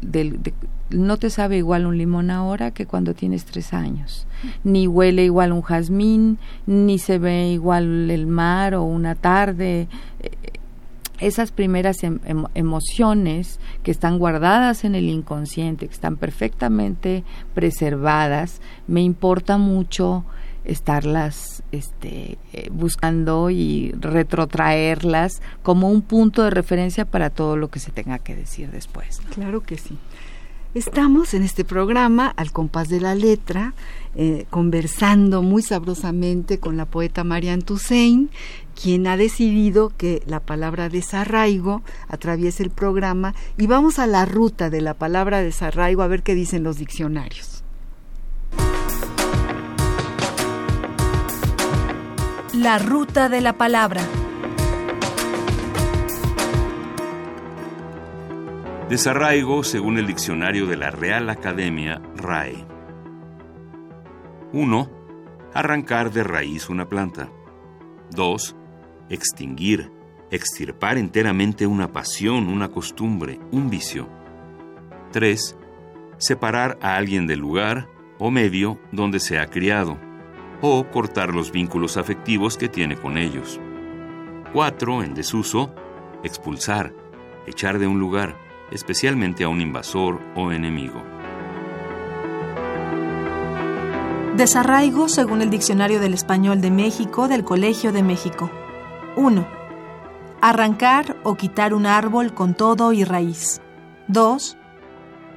no 0.90 1.16
te 1.16 1.30
sabe 1.30 1.56
igual 1.56 1.86
un 1.86 1.96
limón 1.96 2.30
ahora 2.30 2.72
que 2.72 2.84
cuando 2.84 3.14
tienes 3.14 3.46
tres 3.46 3.72
años, 3.72 4.26
ni 4.64 4.86
huele 4.86 5.24
igual 5.24 5.52
un 5.52 5.62
jazmín, 5.62 6.36
ni 6.66 6.98
se 6.98 7.16
ve 7.16 7.48
igual 7.48 8.10
el 8.10 8.26
mar 8.26 8.74
o 8.74 8.82
una 8.82 9.14
tarde. 9.14 9.88
Eh, 10.20 10.30
esas 11.20 11.52
primeras 11.52 12.04
em, 12.04 12.18
emociones 12.54 13.60
que 13.82 13.92
están 13.92 14.18
guardadas 14.18 14.84
en 14.84 14.94
el 14.94 15.08
inconsciente, 15.08 15.86
que 15.86 15.94
están 15.94 16.18
perfectamente 16.18 17.24
preservadas, 17.54 18.60
me 18.86 19.00
importa 19.00 19.56
mucho 19.56 20.26
estarlas 20.64 21.62
este, 21.72 22.38
eh, 22.52 22.68
buscando 22.70 23.50
y 23.50 23.92
retrotraerlas 23.98 25.40
como 25.62 25.90
un 25.90 26.02
punto 26.02 26.42
de 26.42 26.50
referencia 26.50 27.04
para 27.04 27.30
todo 27.30 27.56
lo 27.56 27.68
que 27.68 27.78
se 27.78 27.90
tenga 27.90 28.18
que 28.18 28.36
decir 28.36 28.70
después. 28.70 29.20
Claro 29.34 29.62
que 29.62 29.78
sí. 29.78 29.98
Estamos 30.72 31.34
en 31.34 31.42
este 31.42 31.64
programa 31.64 32.28
al 32.28 32.52
compás 32.52 32.88
de 32.88 33.00
la 33.00 33.16
letra, 33.16 33.74
eh, 34.14 34.46
conversando 34.50 35.42
muy 35.42 35.62
sabrosamente 35.62 36.60
con 36.60 36.76
la 36.76 36.84
poeta 36.84 37.24
Marianne 37.24 37.62
Toussaint, 37.62 38.30
quien 38.80 39.08
ha 39.08 39.16
decidido 39.16 39.90
que 39.96 40.22
la 40.26 40.38
palabra 40.38 40.88
desarraigo 40.88 41.82
atraviese 42.06 42.62
el 42.62 42.70
programa 42.70 43.34
y 43.58 43.66
vamos 43.66 43.98
a 43.98 44.06
la 44.06 44.24
ruta 44.26 44.70
de 44.70 44.80
la 44.80 44.94
palabra 44.94 45.42
desarraigo 45.42 46.02
a 46.02 46.06
ver 46.06 46.22
qué 46.22 46.36
dicen 46.36 46.62
los 46.62 46.76
diccionarios. 46.76 47.49
La 52.60 52.78
ruta 52.78 53.30
de 53.30 53.40
la 53.40 53.54
palabra. 53.54 54.02
Desarraigo 58.90 59.64
según 59.64 59.96
el 59.96 60.06
diccionario 60.06 60.66
de 60.66 60.76
la 60.76 60.90
Real 60.90 61.30
Academia 61.30 62.02
RAE. 62.16 62.66
1. 64.52 64.90
Arrancar 65.54 66.12
de 66.12 66.22
raíz 66.22 66.68
una 66.68 66.86
planta. 66.86 67.30
2. 68.10 68.54
Extinguir, 69.08 69.90
extirpar 70.30 70.98
enteramente 70.98 71.66
una 71.66 71.92
pasión, 71.92 72.48
una 72.48 72.68
costumbre, 72.68 73.40
un 73.52 73.70
vicio. 73.70 74.06
3. 75.12 75.56
Separar 76.18 76.78
a 76.82 76.96
alguien 76.96 77.26
del 77.26 77.38
lugar 77.38 77.88
o 78.18 78.30
medio 78.30 78.78
donde 78.92 79.18
se 79.18 79.38
ha 79.38 79.46
criado 79.46 80.09
o 80.60 80.84
cortar 80.84 81.34
los 81.34 81.52
vínculos 81.52 81.96
afectivos 81.96 82.56
que 82.56 82.68
tiene 82.68 82.96
con 82.96 83.16
ellos. 83.16 83.60
4. 84.52 85.02
En 85.02 85.14
desuso, 85.14 85.72
expulsar, 86.22 86.92
echar 87.46 87.78
de 87.78 87.86
un 87.86 87.98
lugar, 87.98 88.36
especialmente 88.70 89.44
a 89.44 89.48
un 89.48 89.60
invasor 89.60 90.20
o 90.34 90.52
enemigo. 90.52 91.02
Desarraigo 94.36 95.08
según 95.08 95.42
el 95.42 95.50
Diccionario 95.50 96.00
del 96.00 96.14
Español 96.14 96.60
de 96.60 96.70
México 96.70 97.28
del 97.28 97.44
Colegio 97.44 97.92
de 97.92 98.02
México. 98.02 98.50
1. 99.16 99.46
Arrancar 100.40 101.16
o 101.24 101.34
quitar 101.34 101.74
un 101.74 101.84
árbol 101.84 102.32
con 102.32 102.54
todo 102.54 102.92
y 102.92 103.04
raíz. 103.04 103.60
2 104.08 104.56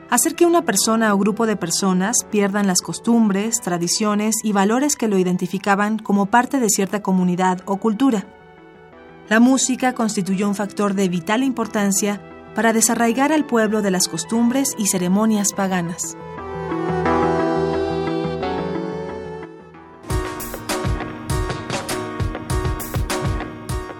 hacer 0.09 0.35
que 0.35 0.45
una 0.45 0.63
persona 0.63 1.13
o 1.13 1.17
grupo 1.17 1.45
de 1.45 1.55
personas 1.55 2.17
pierdan 2.29 2.67
las 2.67 2.81
costumbres, 2.81 3.61
tradiciones 3.61 4.35
y 4.43 4.51
valores 4.51 4.95
que 4.95 5.07
lo 5.07 5.17
identificaban 5.17 5.97
como 5.97 6.27
parte 6.27 6.59
de 6.59 6.69
cierta 6.69 7.01
comunidad 7.01 7.61
o 7.65 7.77
cultura. 7.77 8.25
La 9.29 9.39
música 9.39 9.93
constituyó 9.93 10.47
un 10.47 10.55
factor 10.55 10.93
de 10.93 11.09
vital 11.09 11.43
importancia 11.43 12.21
para 12.55 12.73
desarraigar 12.73 13.31
al 13.31 13.45
pueblo 13.45 13.81
de 13.81 13.91
las 13.91 14.07
costumbres 14.07 14.75
y 14.77 14.87
ceremonias 14.87 15.53
paganas. 15.53 16.15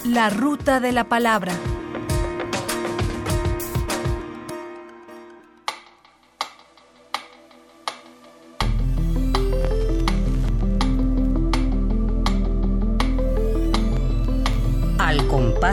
La 0.05 0.29
ruta 0.29 0.79
de 0.79 0.91
la 0.91 1.05
palabra. 1.05 1.53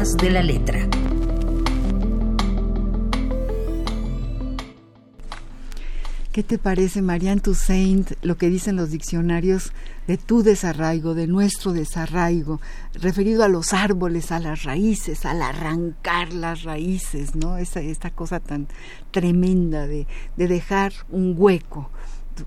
De 0.01 0.31
la 0.31 0.43
letra. 0.43 0.89
¿Qué 6.33 6.43
te 6.43 6.57
parece, 6.57 7.03
Marianne 7.03 7.43
Toussaint, 7.43 8.13
lo 8.23 8.39
que 8.39 8.49
dicen 8.49 8.77
los 8.77 8.91
diccionarios 8.91 9.73
de 10.07 10.17
tu 10.17 10.43
desarraigo, 10.43 11.13
de 11.13 11.27
nuestro 11.27 11.75
desarraigo, 11.75 12.63
referido 12.95 13.45
a 13.45 13.49
los 13.49 13.75
árboles, 13.75 14.33
a 14.33 14.39
las 14.39 14.63
raíces, 14.63 15.27
al 15.27 15.43
arrancar 15.43 16.33
las 16.33 16.63
raíces, 16.63 17.35
¿no? 17.35 17.59
Esta 17.59 18.11
cosa 18.11 18.41
tan 18.41 18.69
tremenda 19.11 19.87
de 19.87 20.07
dejar 20.39 20.95
un 21.11 21.35
hueco, 21.37 21.91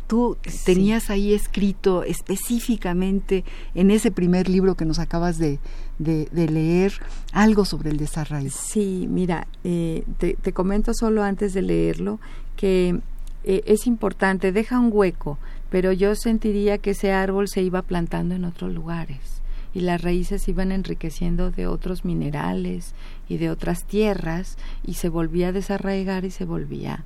tú 0.08 0.38
tenías 0.66 1.10
ahí 1.10 1.34
escrito 1.34 2.04
específicamente 2.04 3.44
en 3.76 3.92
ese 3.92 4.12
primer 4.12 4.50
libro 4.50 4.76
que 4.76 4.86
nos 4.86 5.00
acabas 5.00 5.38
de, 5.38 5.60
leer 6.00 6.94
algo 7.32 7.66
sobre 7.66 7.90
el 7.90 7.98
desarrollo. 7.98 8.50
Sí, 8.52 9.08
mira, 9.10 9.48
eh, 9.64 10.04
te, 10.18 10.54
comento 10.54 10.94
solo 10.94 11.24
antes 11.24 11.54
de 11.54 11.62
leerlo 11.62 12.20
que 12.56 13.00
eh, 13.44 13.64
es 13.66 13.88
importante, 13.88 14.52
deja 14.52 14.80
un 14.80 14.90
hueco, 14.92 15.38
pero 15.70 15.92
yo 15.92 16.16
sentiría 16.16 16.78
que 16.78 16.92
ese 16.92 17.12
árbol 17.12 17.48
se 17.48 17.62
iba 17.62 17.82
plantando 17.82 18.36
en 18.36 18.46
otros 18.46 18.74
lugares 18.74 19.44
y 19.74 19.82
las 19.82 20.02
raíces 20.02 20.48
iban 20.48 20.72
enriqueciendo 20.72 21.52
de 21.52 21.68
otros 21.68 22.06
minerales 22.06 22.94
y 23.28 23.38
de 23.38 23.50
otras 23.50 23.86
tierras 23.86 24.58
y 24.86 24.96
se 24.96 25.10
volvía 25.10 25.50
a 25.50 25.52
desarraigar 25.52 26.26
y 26.26 26.32
se 26.32 26.46
volvía 26.46 27.04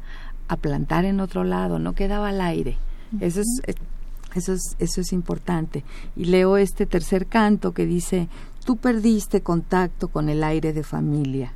a 0.48 0.58
plantar 0.58 1.06
en 1.06 1.20
otro 1.20 1.44
lado, 1.44 1.80
no 1.80 1.94
quedaba 1.94 2.30
al 2.30 2.42
aire. 2.42 2.78
Eso 3.20 3.42
es, 3.42 3.62
eso 4.36 4.54
es, 4.54 4.76
eso 4.80 5.02
es 5.02 5.14
importante. 5.14 5.84
Y 6.16 6.26
leo 6.26 6.58
este 6.58 6.86
tercer 6.86 7.28
canto 7.28 7.74
que 7.74 7.86
dice, 7.86 8.28
tú 8.66 8.78
perdiste 8.78 9.42
contacto 9.42 10.10
con 10.10 10.30
el 10.30 10.44
aire 10.44 10.74
de 10.74 10.84
familia. 10.84 11.54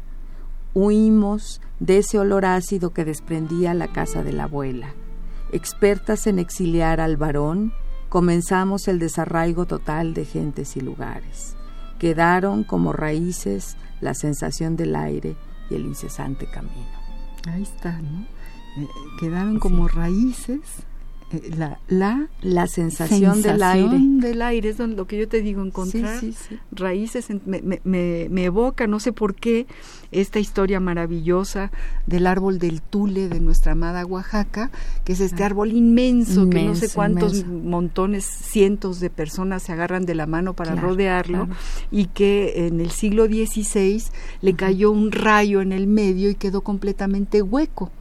Huimos 0.74 1.62
de 1.80 1.98
ese 1.98 2.20
olor 2.20 2.46
ácido 2.46 2.94
que 2.94 3.06
desprendía 3.06 3.74
la 3.74 3.88
casa 3.88 4.24
de 4.24 4.32
la 4.32 4.44
abuela. 4.44 4.94
Expertas 5.52 6.28
en 6.28 6.40
exiliar 6.40 7.02
al 7.02 7.18
varón, 7.18 7.74
comenzamos 8.08 8.88
el 8.88 9.00
desarraigo 9.00 9.66
total 9.66 10.14
de 10.14 10.26
gentes 10.26 10.78
y 10.78 10.82
lugares. 10.82 11.56
Quedaron 12.00 12.64
como 12.64 12.94
raíces 12.94 13.76
la 14.00 14.14
sensación 14.14 14.76
del 14.76 14.96
aire 14.96 15.36
y 15.70 15.76
el 15.76 15.86
incesante 15.86 16.50
camino. 16.50 16.88
Ahí 17.48 17.64
está, 17.64 18.02
¿no? 18.02 18.26
Eh, 18.78 18.88
quedaron 19.20 19.60
como 19.60 19.88
raíces 19.88 20.86
la, 21.58 21.80
la, 21.88 22.28
la 22.42 22.68
sensación, 22.68 23.42
del 23.42 23.64
aire. 23.64 23.98
del 24.00 24.42
aire, 24.42 24.70
es 24.70 24.80
lo 24.80 25.08
que 25.08 25.18
yo 25.18 25.28
te 25.28 25.42
digo, 25.42 25.64
encontrar 25.64 26.22
raíces, 26.72 27.28
me, 27.46 27.62
me, 27.62 27.80
me, 28.30 28.44
evoca, 28.44 28.88
no 28.88 29.00
sé 29.00 29.14
por 29.14 29.36
qué, 29.36 29.66
esta 30.12 30.40
historia 30.40 30.80
maravillosa 30.80 31.72
del 32.06 32.28
árbol 32.28 32.60
del 32.60 32.82
Tule 32.82 33.30
de 33.30 33.40
nuestra 33.40 33.74
amada 33.74 34.06
Oaxaca, 34.06 34.72
que 35.06 35.14
es 35.14 35.22
este 35.22 35.44
ah. 35.44 35.48
árbol 35.48 35.72
inmenso, 35.72 36.50
que 36.50 36.64
no 36.64 36.76
sé 36.76 36.90
cuántos 36.90 37.46
montones, 37.46 38.26
cientos 38.26 39.00
de 39.00 39.10
personas 39.10 39.64
se 39.64 39.72
agarran 39.72 40.06
de 40.06 40.16
la 40.16 40.26
mano 40.26 40.54
para 40.54 40.76
rodearlo, 40.76 41.48
y 41.92 42.08
que 42.08 42.68
en 42.68 42.82
el 42.82 42.92
siglo 42.92 43.26
XVI 43.26 44.04
le 44.42 44.54
cayó 44.56 44.92
un 44.92 45.12
rayo 45.12 45.62
en 45.62 45.72
el 45.72 45.88
medio 45.88 46.30
y 46.30 46.36
quedó 46.36 46.62
completamente 46.62 47.42
hueco. 47.42 47.92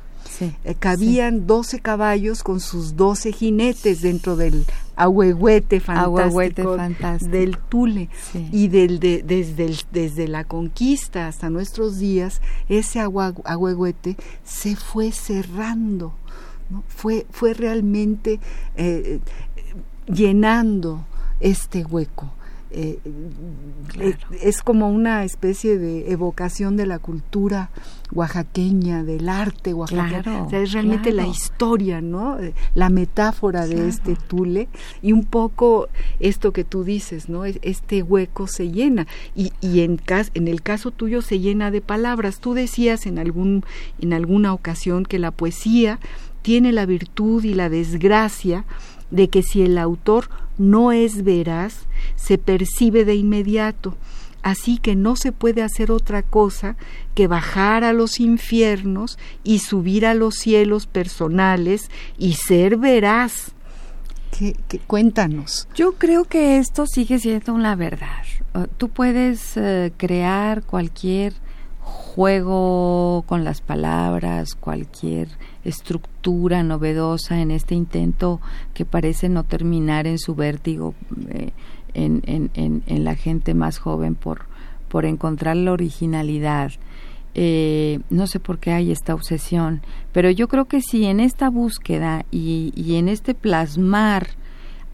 Eh, 0.41 0.75
cabían 0.79 1.47
12 1.47 1.81
caballos 1.81 2.43
con 2.43 2.61
sus 2.61 2.97
12 2.97 3.33
jinetes 3.33 4.01
dentro 4.01 4.37
del 4.37 4.65
ahuehuete 4.97 5.81
fantástico, 5.81 7.31
del 7.31 7.59
Tule. 7.59 8.09
Y 8.53 8.69
del, 8.69 9.01
desde, 9.01 9.75
desde 9.93 10.29
la 10.29 10.45
conquista 10.45 11.27
hasta 11.27 11.51
nuestros 11.51 11.99
días, 11.99 12.41
ese 12.69 13.01
ahuehuete 13.01 14.17
se 14.45 14.77
fue 14.77 15.13
cerrando, 15.13 16.15
fue, 16.89 17.27
fue 17.31 17.55
realmente 17.55 18.41
eh, 18.77 19.21
llenando 20.07 21.05
este 21.41 21.85
hueco. 21.85 22.33
Eh, 22.73 23.01
eh, 23.99 24.17
es 24.43 24.63
como 24.63 24.91
una 24.91 25.25
especie 25.25 25.77
de 25.77 26.13
evocación 26.13 26.77
de 26.77 26.87
la 26.87 27.01
cultura 27.01 27.71
oaxaqueña, 28.13 29.05
del 29.05 29.29
arte 29.29 29.75
oaxaqueño. 29.75 30.49
es 30.51 30.73
realmente 30.73 31.13
la 31.13 31.27
historia, 31.27 32.01
¿no? 32.01 32.39
La 32.75 32.91
metáfora 32.91 33.67
de 33.67 33.89
este 33.89 34.17
tule 34.17 34.69
y 35.03 35.13
un 35.13 35.25
poco 35.25 35.89
esto 36.19 36.53
que 36.53 36.65
tú 36.65 36.85
dices, 36.85 37.29
¿no? 37.29 37.45
Este 37.45 38.03
hueco 38.03 38.47
se 38.47 38.71
llena 38.71 39.07
y, 39.35 39.53
y 39.61 39.81
en, 39.81 40.01
en 40.35 40.49
el 40.49 40.63
caso 40.63 40.91
tuyo 40.91 41.23
se 41.23 41.39
llena 41.39 41.71
de 41.71 41.81
palabras. 41.81 42.41
Tú 42.41 42.55
decías 42.55 43.07
en, 43.07 43.19
algún, 43.19 43.65
en 44.01 44.13
alguna 44.13 44.53
ocasión 44.53 45.05
que 45.05 45.19
la 45.19 45.31
poesía 45.31 45.99
tiene 46.43 46.73
la 46.73 46.87
virtud 46.87 47.45
y 47.45 47.55
la 47.55 47.69
desgracia 47.69 48.65
de 49.11 49.29
que 49.29 49.43
si 49.43 49.63
el 49.63 49.79
autor 49.79 50.29
no 50.59 50.93
es 50.93 51.25
veraz, 51.25 51.87
se 52.17 52.39
percibe 52.39 53.05
de 53.05 53.15
inmediato, 53.15 53.97
así 54.43 54.79
que 54.79 54.97
no 54.97 55.17
se 55.17 55.33
puede 55.33 55.63
hacer 55.63 55.91
otra 55.91 56.23
cosa 56.23 56.77
que 57.15 57.27
bajar 57.27 57.85
a 57.85 57.93
los 57.93 58.21
infiernos 58.21 59.19
y 59.45 59.61
subir 59.61 60.07
a 60.07 60.15
los 60.15 60.37
cielos 60.37 60.87
personales 60.87 61.91
y 62.19 62.35
ser 62.35 62.77
veraz. 62.77 63.53
¿Qué, 64.37 64.55
cuéntanos. 64.87 65.69
Yo 65.75 65.93
creo 65.93 66.25
que 66.25 66.59
esto 66.59 66.87
sigue 66.87 67.19
siendo 67.19 67.53
una 67.53 67.75
verdad. 67.75 68.25
Uh, 68.55 68.67
tú 68.77 68.89
puedes 68.89 69.57
uh, 69.57 69.91
crear 69.97 70.63
cualquier 70.63 71.35
juego 71.81 73.25
con 73.27 73.45
las 73.45 73.61
palabras, 73.61 74.55
cualquier 74.55 75.29
estructura 75.65 76.63
novedosa 76.63 77.41
en 77.41 77.51
este 77.51 77.75
intento 77.75 78.41
que 78.75 78.85
parece 78.85 79.29
no 79.29 79.45
terminar 79.45 80.07
en 80.07 80.19
su 80.19 80.35
vértigo 80.35 80.95
eh, 81.29 81.51
en, 81.95 82.23
en, 82.27 82.83
en, 82.87 83.05
la 83.05 83.15
gente 83.15 83.55
más 83.55 83.79
joven 83.79 84.15
por, 84.15 84.47
por 84.89 85.05
encontrar 85.05 85.57
la 85.57 85.73
originalidad. 85.73 86.73
Eh, 87.35 88.01
no 88.11 88.27
sé 88.27 88.41
por 88.41 88.59
qué 88.59 88.73
hay 88.73 88.91
esta 88.91 89.15
obsesión, 89.15 89.83
pero 90.13 90.31
yo 90.31 90.49
creo 90.49 90.67
que 90.67 90.81
si 90.81 91.05
en 91.05 91.21
esta 91.21 91.49
búsqueda 91.49 92.25
y, 92.31 92.73
y 92.75 92.97
en 92.97 93.09
este 93.09 93.35
plasmar 93.35 94.31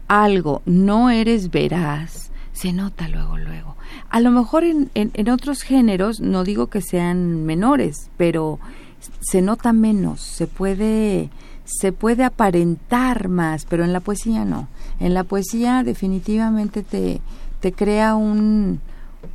algo 0.07 0.61
no 0.65 1.09
eres 1.09 1.49
veraz, 1.49 2.31
se 2.51 2.73
nota 2.73 3.07
luego, 3.07 3.37
luego. 3.37 3.75
A 4.09 4.19
lo 4.19 4.31
mejor 4.31 4.63
en, 4.63 4.89
en, 4.93 5.11
en, 5.13 5.29
otros 5.29 5.61
géneros, 5.61 6.21
no 6.21 6.43
digo 6.43 6.67
que 6.67 6.81
sean 6.81 7.45
menores, 7.45 8.09
pero 8.17 8.59
se 9.19 9.41
nota 9.41 9.73
menos, 9.73 10.21
se 10.21 10.47
puede, 10.47 11.29
se 11.67 11.91
puede 11.91 12.23
aparentar 12.23 13.27
más, 13.27 13.65
pero 13.65 13.83
en 13.83 13.93
la 13.93 13.99
poesía 13.99 14.45
no. 14.45 14.67
En 14.99 15.13
la 15.13 15.23
poesía 15.23 15.83
definitivamente 15.83 16.81
te, 16.81 17.21
te 17.59 17.73
crea 17.73 18.15
un, 18.15 18.79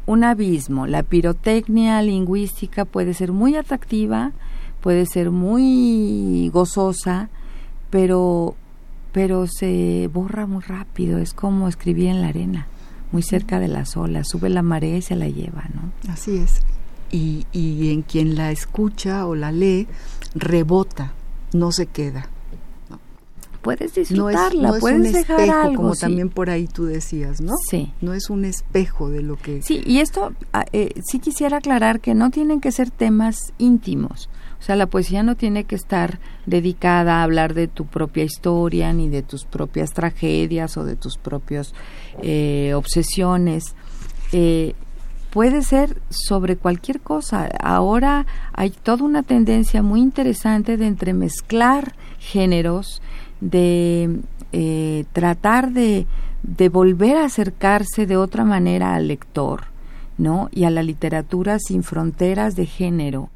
un 0.07 0.25
abismo. 0.25 0.87
La 0.87 1.03
pirotecnia 1.03 2.01
lingüística 2.03 2.85
puede 2.85 3.15
ser 3.15 3.33
muy 3.33 3.55
atractiva, 3.57 4.33
puede 4.81 5.07
ser 5.07 5.31
muy 5.31 6.51
gozosa, 6.53 7.29
pero, 7.91 8.57
pero 9.13 9.47
se 9.47 10.09
borra 10.13 10.47
muy 10.47 10.63
rápido. 10.63 11.19
Es 11.19 11.35
como 11.35 11.69
escribir 11.69 12.09
en 12.09 12.23
la 12.23 12.29
arena, 12.29 12.67
muy 13.13 13.23
cerca 13.23 13.61
de 13.61 13.69
las 13.69 13.97
olas. 13.97 14.29
Sube 14.29 14.49
la 14.49 14.63
marea 14.63 14.97
y 14.97 15.03
se 15.03 15.17
la 15.17 15.29
lleva, 15.29 15.65
¿no? 15.75 16.11
Así 16.11 16.39
es 16.39 16.63
y, 17.13 17.47
y 17.53 17.93
en 17.93 18.03
quien 18.03 18.35
la 18.35 18.51
escucha 18.51 19.27
o 19.27 19.37
la 19.37 19.53
lee 19.53 19.87
rebota, 20.35 21.13
no 21.53 21.73
se 21.73 21.87
queda 21.87 22.29
puedes 23.63 23.95
disfrutarla, 23.95 24.69
no 24.69 24.75
es, 24.75 24.81
puedes 24.81 24.99
un 24.99 25.13
dejar 25.13 25.41
espejo, 25.41 25.61
algo, 25.61 25.77
como 25.77 25.95
sí. 25.95 26.01
también 26.01 26.29
por 26.29 26.51
ahí 26.51 26.67
tú 26.67 26.85
decías, 26.85 27.41
¿no? 27.41 27.55
Sí. 27.71 27.93
No 28.01 28.13
es 28.13 28.29
un 28.29 28.45
espejo 28.45 29.09
de 29.09 29.23
lo 29.23 29.37
que... 29.37 29.63
Sí, 29.63 29.83
y 29.87 30.01
esto 30.01 30.33
ah, 30.53 30.67
eh, 30.73 30.93
sí 31.05 31.21
quisiera 31.21 31.59
aclarar 31.59 32.01
que 32.01 32.15
no 32.15 32.31
tienen 32.31 32.61
que 32.61 32.73
ser 32.73 32.91
temas 32.91 33.53
íntimos. 33.59 34.29
O 34.59 34.65
sea, 34.65 34.77
la 34.77 34.87
poesía 34.87 35.23
no 35.23 35.37
tiene 35.37 35.65
que 35.65 35.75
estar 35.75 36.21
dedicada 36.47 37.21
a 37.21 37.23
hablar 37.23 37.55
de 37.55 37.67
tu 37.67 37.87
propia 37.87 38.25
historia, 38.25 38.93
ni 38.93 39.09
de 39.09 39.23
tus 39.23 39.45
propias 39.45 39.93
tragedias 39.93 40.77
o 40.77 40.85
de 40.85 40.95
tus 40.95 41.17
propias 41.17 41.73
eh, 42.23 42.73
obsesiones. 42.75 43.75
Eh, 44.33 44.75
puede 45.33 45.63
ser 45.63 45.97
sobre 46.11 46.57
cualquier 46.57 47.01
cosa. 47.01 47.49
Ahora 47.63 48.27
hay 48.53 48.69
toda 48.71 49.05
una 49.05 49.23
tendencia 49.23 49.83
muy 49.83 50.01
interesante 50.01 50.77
de 50.77 50.87
entremezclar 50.87 51.95
géneros, 52.19 53.01
de 53.41 54.21
eh, 54.53 55.07
tratar 55.15 55.73
de, 55.73 56.07
volver 56.71 57.17
a 57.17 57.25
acercarse 57.25 58.07
de 58.07 58.19
otra 58.19 58.45
manera 58.45 58.95
al 58.95 59.09
lector, 59.09 59.65
¿no? 60.19 60.51
Y 60.53 60.65
a 60.65 60.71
la 60.71 60.83
literatura 60.83 61.59
sin 61.59 61.83
fronteras 61.83 62.55
de 62.55 62.67
género. 62.67 63.31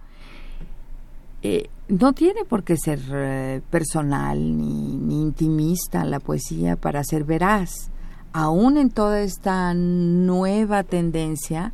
Eh, 1.43 1.71
no 1.89 2.13
tiene 2.13 2.45
por 2.45 2.63
qué 2.63 2.77
ser 2.77 3.01
eh, 3.11 3.63
personal 3.71 4.39
ni, 4.59 4.97
ni, 4.97 5.23
intimista 5.23 6.05
la 6.05 6.21
poesía 6.21 6.77
para 6.77 7.03
ser 7.05 7.25
veraz. 7.25 7.91
Aún 8.35 8.77
en 8.77 8.91
toda 8.91 9.23
esta 9.23 9.73
nueva 9.73 10.83
tendencia, 10.83 11.73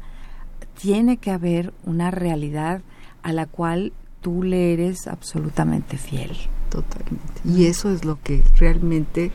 tiene 0.83 1.17
que 1.17 1.31
haber 1.31 1.73
una 1.85 2.11
realidad 2.11 2.83
a 3.23 3.33
la 3.33 3.47
cual 3.47 3.93
tú 4.21 4.43
le 4.43 4.73
eres 4.73 5.07
absolutamente 5.07 5.97
fiel. 5.97 6.37
Totalmente. 6.71 7.41
Y 7.45 7.67
eso 7.67 7.91
es 7.91 8.05
lo 8.05 8.19
que 8.21 8.43
realmente 8.59 9.31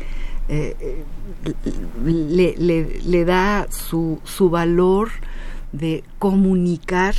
eh, 0.50 1.04
le, 2.06 2.56
le, 2.58 3.00
le, 3.02 3.26
da 3.26 3.68
su, 3.70 4.20
su 4.26 4.50
valor 4.50 5.10
de 5.72 6.04
comunicar 6.20 7.16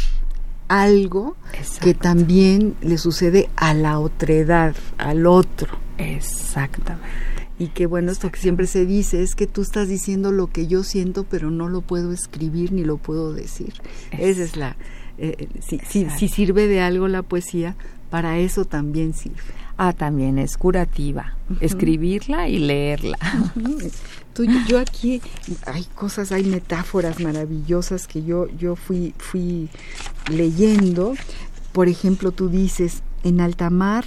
algo 0.69 1.37
Exacto. 1.55 1.85
que 1.85 1.95
también 1.95 2.75
le 2.83 2.99
sucede 2.99 3.49
a 3.57 3.73
la 3.73 3.99
otredad, 3.99 4.77
al 4.99 5.27
otro. 5.27 5.69
Exactamente. 5.97 7.07
Y 7.59 7.69
que 7.69 7.87
bueno, 7.87 8.13
esto 8.13 8.31
que 8.31 8.39
siempre 8.39 8.67
se 8.67 8.87
dice 8.87 9.23
es 9.23 9.35
que 9.35 9.47
tú 9.47 9.63
estás 9.63 9.89
diciendo 9.89 10.31
lo 10.31 10.47
que 10.47 10.67
yo 10.67 10.85
siento, 10.85 11.25
pero 11.25 11.51
no 11.51 11.69
lo 11.69 11.81
puedo 11.81 12.13
escribir 12.13 12.73
ni 12.73 12.85
lo 12.85 12.99
puedo 12.99 13.33
decir. 13.33 13.75
Es, 14.13 14.39
Esa 14.39 14.43
es 14.45 14.57
la... 14.57 14.77
Eh, 15.21 15.49
si, 15.67 15.81
si, 15.81 16.09
si, 16.11 16.29
sirve 16.29 16.69
de 16.69 16.81
algo 16.81 17.09
la 17.09 17.23
poesía, 17.23 17.75
para 18.09 18.39
eso 18.39 18.65
también 18.65 19.15
sirve. 19.15 19.43
Ah, 19.77 19.93
también 19.93 20.39
es 20.39 20.57
curativa, 20.57 21.35
uh 21.51 21.55
-huh. 21.55 21.59
escribirla 21.61 22.49
y 22.49 22.59
leerla. 22.59 23.19
Uh 23.57 23.61
-huh. 23.61 23.93
Tú, 24.33 24.45
yo 24.69 24.79
aquí 24.79 25.21
hay 25.67 25.85
cosas, 25.97 26.31
hay 26.31 26.45
metáforas 26.45 27.19
maravillosas 27.19 28.07
que 28.07 28.23
yo, 28.23 28.47
yo 28.57 28.77
fui, 28.77 29.13
fui 29.19 29.69
leyendo. 30.31 31.15
Por 31.73 31.89
ejemplo, 31.89 32.31
tú 32.31 32.49
dices, 32.49 33.03
en 33.25 33.41
alta 33.41 33.71
mar 33.71 34.05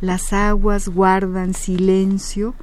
las 0.00 0.32
aguas 0.32 0.88
guardan 0.88 1.52
silencio 1.52 2.54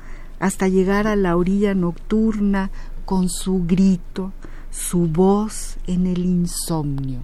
hasta 0.44 0.68
llegar 0.68 1.08
a 1.08 1.16
la 1.16 1.38
orilla 1.38 1.74
nocturna 1.74 2.70
con 3.06 3.30
su 3.30 3.64
grito, 3.66 4.34
su 4.72 5.08
voz 5.08 5.78
en 5.88 6.06
el 6.06 6.26
insomnio. 6.26 7.22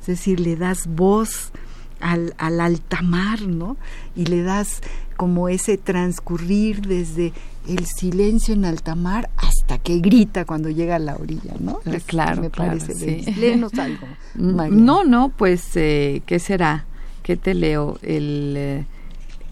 Es 0.00 0.06
decir, 0.06 0.40
le 0.40 0.56
das 0.56 0.86
voz 0.86 1.52
al, 2.00 2.34
al 2.38 2.62
alta 2.62 3.02
mar, 3.02 3.42
¿no? 3.42 3.76
Y 4.16 4.24
le 4.24 4.42
das 4.42 4.80
como 5.18 5.50
ese 5.50 5.76
transcurrir 5.76 6.80
desde 6.80 7.34
el 7.68 7.84
silencio 7.84 8.54
en 8.54 8.64
alta 8.64 8.94
mar 8.94 9.28
hasta 9.36 9.76
que 9.76 9.98
grita 9.98 10.46
cuando 10.46 10.70
llega 10.70 10.96
a 10.96 10.98
la 10.98 11.16
orilla, 11.16 11.52
¿no? 11.60 11.80
Es, 11.84 12.04
claro, 12.04 12.40
me 12.40 12.48
claro, 12.48 12.78
parece. 12.78 12.94
Sí. 12.94 13.32
Léenos 13.32 13.74
algo. 13.78 14.06
María. 14.34 14.74
No, 14.74 15.04
no, 15.04 15.28
pues, 15.28 15.62
eh, 15.74 16.22
¿qué 16.24 16.38
será? 16.38 16.86
¿Qué 17.22 17.36
te 17.36 17.52
leo? 17.52 17.98
El... 18.00 18.86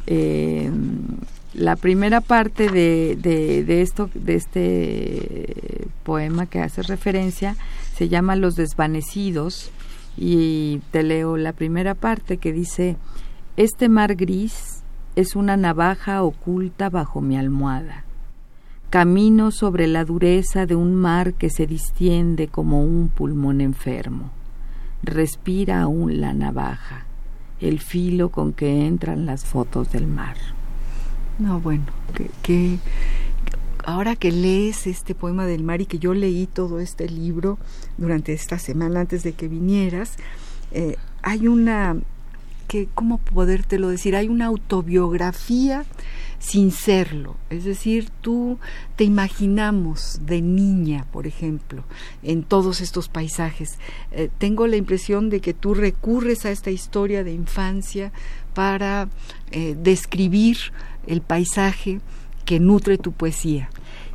Eh, 0.07 0.71
la 1.55 1.77
primera 1.77 2.21
parte 2.21 2.69
de, 2.69 3.17
de, 3.17 3.83
esto, 3.83 4.09
de 4.15 4.35
este 4.37 5.89
poema 6.05 6.47
que 6.47 6.61
hace 6.61 6.83
referencia 6.83 7.57
se 7.95 8.09
llama 8.09 8.37
Los 8.37 8.55
desvanecidos 8.55 9.71
y 10.17 10.81
te 10.91 11.03
leo 11.03 11.37
la 11.37 11.53
primera 11.53 11.95
parte 11.95 12.39
que 12.39 12.53
dice 12.53 12.97
Este 13.57 13.89
mar 13.89 14.15
gris 14.15 14.83
es 15.17 15.35
una 15.35 15.57
navaja 15.57 16.23
oculta 16.23 16.89
bajo 16.89 17.21
mi 17.21 17.37
almohada. 17.37 18.05
Camino 18.91 19.51
sobre 19.51 19.87
la 19.87 20.05
dureza 20.05 20.67
de 20.67 20.75
un 20.75 20.95
mar 20.95 21.35
que 21.35 21.51
se 21.51 21.67
distiende 21.67 22.49
como 22.49 22.83
un 22.83 23.09
pulmón 23.09 23.61
enfermo. 23.61 24.31
Respira 25.03 25.83
aún 25.83 26.21
la 26.21 26.33
navaja, 26.33 27.07
el 27.61 27.81
filo 27.81 28.31
con 28.31 28.53
que 28.53 28.87
entran 28.87 29.27
las 29.27 29.45
fotos 29.45 29.91
del 29.93 30.07
mar. 30.07 30.37
No, 31.41 31.59
bueno, 31.59 31.85
que, 32.43 32.79
ahora 33.83 34.15
que 34.15 34.31
lees 34.31 34.87
este 34.87 35.15
poema 35.15 35.47
del 35.47 35.65
mar 35.65 35.81
y 35.81 35.87
que 35.87 35.99
yo 35.99 36.13
leí 36.13 36.47
todo 36.47 36.81
este 36.81 37.09
libro 37.09 37.59
durante 37.97 38.35
esta 38.35 38.59
semana 38.59 39.01
antes 39.01 39.23
de 39.23 39.33
que 39.33 39.49
vinieras, 39.49 40.17
eh, 40.71 40.97
hay 41.23 41.49
una, 41.49 41.97
que, 42.69 42.89
¿cómo 42.95 43.17
podértelo 43.17 43.89
decir? 43.89 44.17
Hay 44.17 44.29
una 44.29 44.47
autobiografía 44.47 45.87
sin 46.41 46.73
serlo. 46.73 47.37
Es 47.49 47.65
decir, 47.65 48.11
tú 48.21 48.59
te 48.97 49.05
imaginamos 49.05 50.21
de 50.27 50.43
niña, 50.43 51.07
por 51.11 51.27
ejemplo, 51.27 51.85
en 52.23 52.43
todos 52.43 52.83
estos 52.83 53.09
paisajes. 53.09 53.79
Eh, 54.11 54.29
tengo 54.39 54.67
la 54.67 54.77
impresión 54.77 55.31
de 55.31 55.41
que 55.41 55.55
tú 55.55 55.73
recurres 55.73 56.45
a 56.45 56.51
esta 56.51 56.71
historia 56.71 57.25
de 57.25 57.33
infancia 57.33 58.13
para 58.55 59.09
eh, 59.53 59.77
describir 59.81 60.57
el 61.07 61.21
paisaje 61.21 62.01
que 62.45 62.61
nutre 62.61 62.99
tu 62.99 63.13
poesía. 63.13 63.71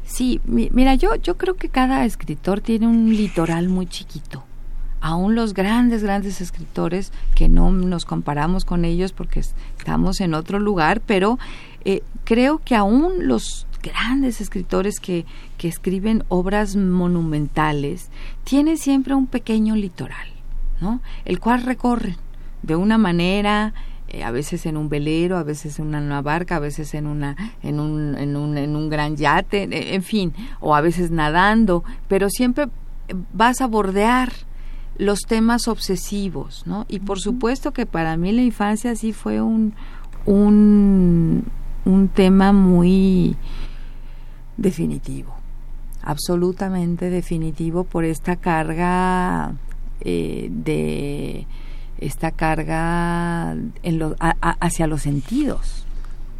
Sí, 0.05 0.39
mira, 0.45 0.95
yo, 0.95 1.15
yo 1.15 1.35
creo 1.37 1.55
que 1.55 1.69
cada 1.69 2.05
escritor 2.05 2.61
tiene 2.61 2.87
un 2.87 3.09
litoral 3.09 3.69
muy 3.69 3.87
chiquito. 3.87 4.43
Aún 5.01 5.35
los 5.35 5.53
grandes, 5.53 6.03
grandes 6.03 6.41
escritores, 6.41 7.11
que 7.33 7.49
no 7.49 7.71
nos 7.71 8.05
comparamos 8.05 8.65
con 8.65 8.85
ellos 8.85 9.13
porque 9.13 9.39
estamos 9.39 10.21
en 10.21 10.33
otro 10.33 10.59
lugar, 10.59 11.01
pero 11.01 11.39
eh, 11.85 12.01
creo 12.23 12.59
que 12.63 12.75
aún 12.75 13.27
los 13.27 13.67
grandes 13.81 14.41
escritores 14.41 14.99
que, 14.99 15.25
que 15.57 15.67
escriben 15.67 16.23
obras 16.27 16.75
monumentales 16.75 18.09
tienen 18.43 18.77
siempre 18.77 19.13
un 19.13 19.27
pequeño 19.27 19.75
litoral, 19.75 20.27
¿no? 20.81 21.01
El 21.23 21.39
cual 21.39 21.63
recorren 21.63 22.17
de 22.63 22.75
una 22.75 22.97
manera 22.97 23.73
eh, 24.15 24.23
a 24.23 24.31
veces 24.31 24.65
en 24.65 24.77
un 24.77 24.87
velero, 24.87 25.37
a 25.37 25.43
veces 25.43 25.77
en 25.79 25.87
una 25.87 26.21
barca, 26.21 26.55
a 26.55 26.59
veces 26.59 26.93
en 26.93 27.05
una 27.05 27.35
en 27.61 27.79
un, 27.81 28.15
en 28.17 28.37
un, 28.37 28.57
en 28.57 28.75
un 28.75 28.89
gran 28.89 29.17
yate, 29.17 29.93
en 29.93 30.03
fin, 30.03 30.33
o 30.61 30.73
a 30.73 30.81
veces 30.81 31.11
nadando, 31.11 31.83
pero 32.07 32.29
siempre 32.29 32.69
vas 33.33 33.59
a 33.59 33.67
bordear 33.67 34.31
los 34.97 35.19
temas 35.27 35.67
obsesivos, 35.67 36.63
¿no? 36.65 36.85
Y 36.87 36.99
por 36.99 37.19
supuesto 37.19 37.73
que 37.73 37.85
para 37.85 38.15
mí 38.15 38.31
la 38.31 38.43
infancia 38.43 38.95
sí 38.95 39.11
fue 39.11 39.41
un 39.41 39.73
un, 40.25 41.43
un 41.83 42.07
tema 42.07 42.53
muy 42.53 43.35
definitivo, 44.55 45.35
absolutamente 46.01 47.09
definitivo 47.09 47.83
por 47.83 48.05
esta 48.05 48.37
carga 48.37 49.53
eh, 49.99 50.47
de 50.49 51.47
esta 51.97 52.31
carga 52.31 53.55
en 53.83 54.15
hacia 54.41 54.87
los 54.87 55.01
sentidos. 55.01 55.85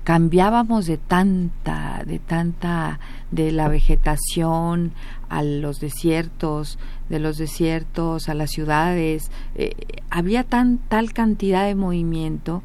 Cambiábamos 0.04 0.86
de 0.86 0.98
tanta, 0.98 2.04
de 2.06 2.20
tanta, 2.20 3.00
de 3.32 3.52
la 3.52 3.68
vegetación 3.70 4.92
a 5.30 5.42
los 5.42 5.80
desiertos, 5.80 6.78
de 7.10 7.20
los 7.20 7.40
desiertos 7.40 8.30
a 8.30 8.36
las 8.36 8.52
ciudades. 8.52 9.32
Eh, 9.56 9.74
había 10.12 10.44
tan, 10.44 10.78
tal 10.78 11.12
cantidad 11.12 11.66
de 11.66 11.74
movimiento 11.74 12.62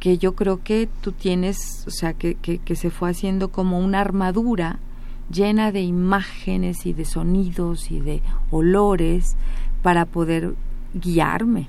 que 0.00 0.16
yo 0.16 0.34
creo 0.34 0.62
que 0.62 0.88
tú 1.02 1.12
tienes, 1.12 1.84
o 1.86 1.90
sea, 1.90 2.14
que, 2.14 2.36
que, 2.36 2.58
que 2.58 2.76
se 2.76 2.88
fue 2.88 3.10
haciendo 3.10 3.48
como 3.48 3.78
una 3.78 4.00
armadura 4.00 4.78
llena 5.30 5.72
de 5.72 5.82
imágenes 5.82 6.86
y 6.86 6.94
de 6.94 7.04
sonidos 7.04 7.90
y 7.90 8.00
de 8.00 8.22
olores 8.50 9.36
para 9.82 10.06
poder 10.06 10.54
guiarme 10.94 11.68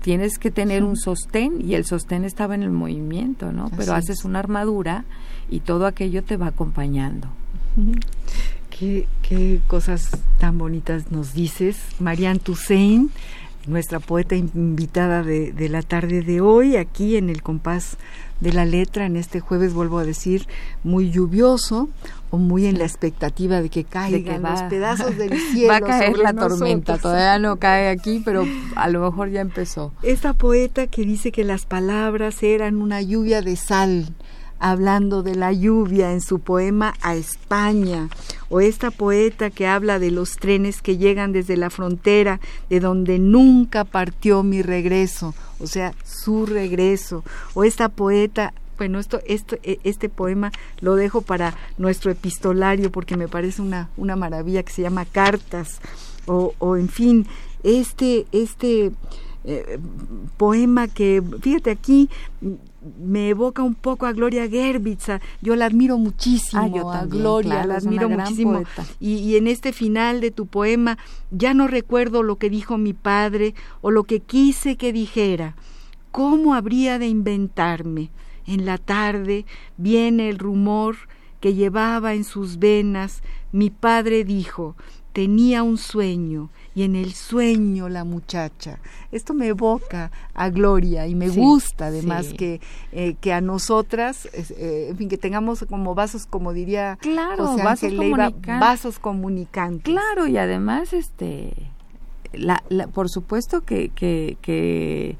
tienes 0.00 0.38
que 0.38 0.50
tener 0.50 0.82
un 0.82 0.96
sostén 0.96 1.60
y 1.60 1.74
el 1.74 1.84
sostén 1.84 2.24
estaba 2.24 2.54
en 2.54 2.62
el 2.62 2.70
movimiento, 2.70 3.52
¿no? 3.52 3.70
Pero 3.76 3.94
haces 3.94 4.24
una 4.24 4.38
armadura 4.38 5.04
y 5.50 5.60
todo 5.60 5.86
aquello 5.86 6.22
te 6.22 6.36
va 6.36 6.48
acompañando. 6.48 7.28
Qué, 8.70 9.06
qué 9.22 9.60
cosas 9.66 10.10
tan 10.38 10.58
bonitas 10.58 11.10
nos 11.12 11.34
dices, 11.34 11.78
Marianne 12.00 12.40
Toussaint, 12.40 13.10
nuestra 13.66 14.00
poeta 14.00 14.34
invitada 14.34 15.22
de, 15.22 15.52
de 15.52 15.68
la 15.68 15.82
tarde 15.82 16.22
de 16.22 16.40
hoy, 16.40 16.76
aquí 16.76 17.16
en 17.16 17.28
el 17.28 17.42
compás 17.42 17.98
de 18.40 18.52
la 18.52 18.64
letra 18.64 19.06
en 19.06 19.16
este 19.16 19.40
jueves, 19.40 19.74
vuelvo 19.74 19.98
a 19.98 20.04
decir, 20.04 20.46
muy 20.84 21.10
lluvioso 21.10 21.88
o 22.30 22.38
muy 22.38 22.66
en 22.66 22.78
la 22.78 22.84
expectativa 22.84 23.60
de 23.60 23.68
que 23.68 23.84
caigan 23.84 24.42
los 24.42 24.62
pedazos 24.62 25.16
del 25.16 25.38
cielo. 25.52 25.68
Va 25.68 25.76
a 25.76 25.80
caer 25.80 26.18
la 26.18 26.32
tormenta, 26.32 26.98
todavía 26.98 27.38
no 27.38 27.56
cae 27.56 27.88
aquí, 27.88 28.22
pero 28.24 28.44
a 28.76 28.88
lo 28.88 29.00
mejor 29.00 29.30
ya 29.30 29.40
empezó. 29.40 29.92
Esta 30.02 30.34
poeta 30.34 30.86
que 30.86 31.02
dice 31.02 31.32
que 31.32 31.44
las 31.44 31.66
palabras 31.66 32.42
eran 32.42 32.76
una 32.76 33.02
lluvia 33.02 33.42
de 33.42 33.56
sal, 33.56 34.14
hablando 34.60 35.22
de 35.22 35.36
la 35.36 35.52
lluvia 35.52 36.12
en 36.12 36.20
su 36.20 36.40
poema 36.40 36.94
A 37.00 37.14
España, 37.14 38.08
o 38.48 38.60
esta 38.60 38.90
poeta 38.90 39.50
que 39.50 39.66
habla 39.66 39.98
de 39.98 40.10
los 40.10 40.36
trenes 40.36 40.82
que 40.82 40.96
llegan 40.96 41.32
desde 41.32 41.56
la 41.56 41.70
frontera, 41.70 42.40
de 42.68 42.80
donde 42.80 43.18
nunca 43.18 43.84
partió 43.84 44.42
mi 44.42 44.62
regreso, 44.62 45.34
o 45.60 45.66
sea, 45.66 45.94
su 46.22 46.46
regreso, 46.46 47.24
o 47.54 47.64
esta 47.64 47.88
poeta 47.88 48.52
bueno, 48.78 49.00
esto, 49.00 49.20
esto, 49.26 49.56
e, 49.64 49.80
este 49.82 50.08
poema 50.08 50.52
lo 50.80 50.94
dejo 50.94 51.20
para 51.20 51.54
nuestro 51.78 52.12
epistolario 52.12 52.92
porque 52.92 53.16
me 53.16 53.26
parece 53.26 53.60
una, 53.60 53.90
una 53.96 54.14
maravilla 54.14 54.62
que 54.62 54.72
se 54.72 54.82
llama 54.82 55.04
Cartas, 55.04 55.80
o, 56.26 56.54
o 56.58 56.76
en 56.76 56.88
fin, 56.88 57.26
este, 57.64 58.26
este 58.30 58.92
eh, 59.44 59.78
poema 60.36 60.88
que, 60.88 61.22
fíjate 61.40 61.70
aquí, 61.70 62.08
me 63.00 63.30
evoca 63.30 63.62
un 63.62 63.74
poco 63.74 64.06
a 64.06 64.12
Gloria 64.12 64.48
Gerbitz, 64.48 65.06
yo 65.42 65.56
la 65.56 65.66
admiro 65.66 65.98
muchísimo, 65.98 66.62
ah, 66.62 66.68
yo 66.68 66.90
a 66.90 67.06
Gloria, 67.06 67.64
la 67.64 67.76
admiro 67.76 68.08
muchísimo. 68.08 68.62
Y, 69.00 69.14
y, 69.14 69.36
en 69.36 69.48
este 69.48 69.72
final 69.72 70.20
de 70.20 70.30
tu 70.30 70.46
poema, 70.46 70.98
ya 71.30 71.54
no 71.54 71.66
recuerdo 71.66 72.22
lo 72.22 72.36
que 72.36 72.50
dijo 72.50 72.78
mi 72.78 72.92
padre 72.92 73.54
o 73.80 73.90
lo 73.90 74.04
que 74.04 74.20
quise 74.20 74.76
que 74.76 74.92
dijera. 74.92 75.56
¿Cómo 76.10 76.54
habría 76.54 76.98
de 76.98 77.06
inventarme? 77.06 78.10
En 78.46 78.64
la 78.64 78.78
tarde 78.78 79.44
viene 79.76 80.30
el 80.30 80.38
rumor 80.38 80.96
que 81.40 81.54
llevaba 81.54 82.14
en 82.14 82.24
sus 82.24 82.58
venas. 82.58 83.22
Mi 83.52 83.70
padre 83.70 84.24
dijo, 84.24 84.74
tenía 85.12 85.62
un 85.62 85.78
sueño 85.78 86.50
y 86.74 86.84
en 86.84 86.94
el 86.94 87.12
sueño 87.12 87.88
la 87.88 88.04
muchacha. 88.04 88.78
Esto 89.10 89.34
me 89.34 89.48
evoca 89.48 90.12
a 90.32 90.48
Gloria 90.48 91.06
y 91.06 91.14
me 91.14 91.28
gusta 91.28 91.86
además 91.86 92.32
que, 92.34 92.60
eh, 92.92 93.16
que 93.20 93.32
a 93.32 93.40
nosotras, 93.40 94.28
eh, 94.32 94.86
en 94.90 94.96
fin, 94.96 95.08
que 95.08 95.18
tengamos 95.18 95.64
como 95.68 95.94
vasos, 95.94 96.26
como 96.26 96.52
diría 96.52 96.98
claro, 97.00 97.56
vasos, 97.56 97.92
vasos 98.46 98.98
comunicantes. 98.98 99.92
Claro, 99.92 100.26
y 100.26 100.36
además, 100.36 100.92
este, 100.92 101.52
la, 102.32 102.62
por 102.92 103.08
supuesto 103.08 103.62
que, 103.62 103.88
que, 103.90 104.36
que 104.40 105.16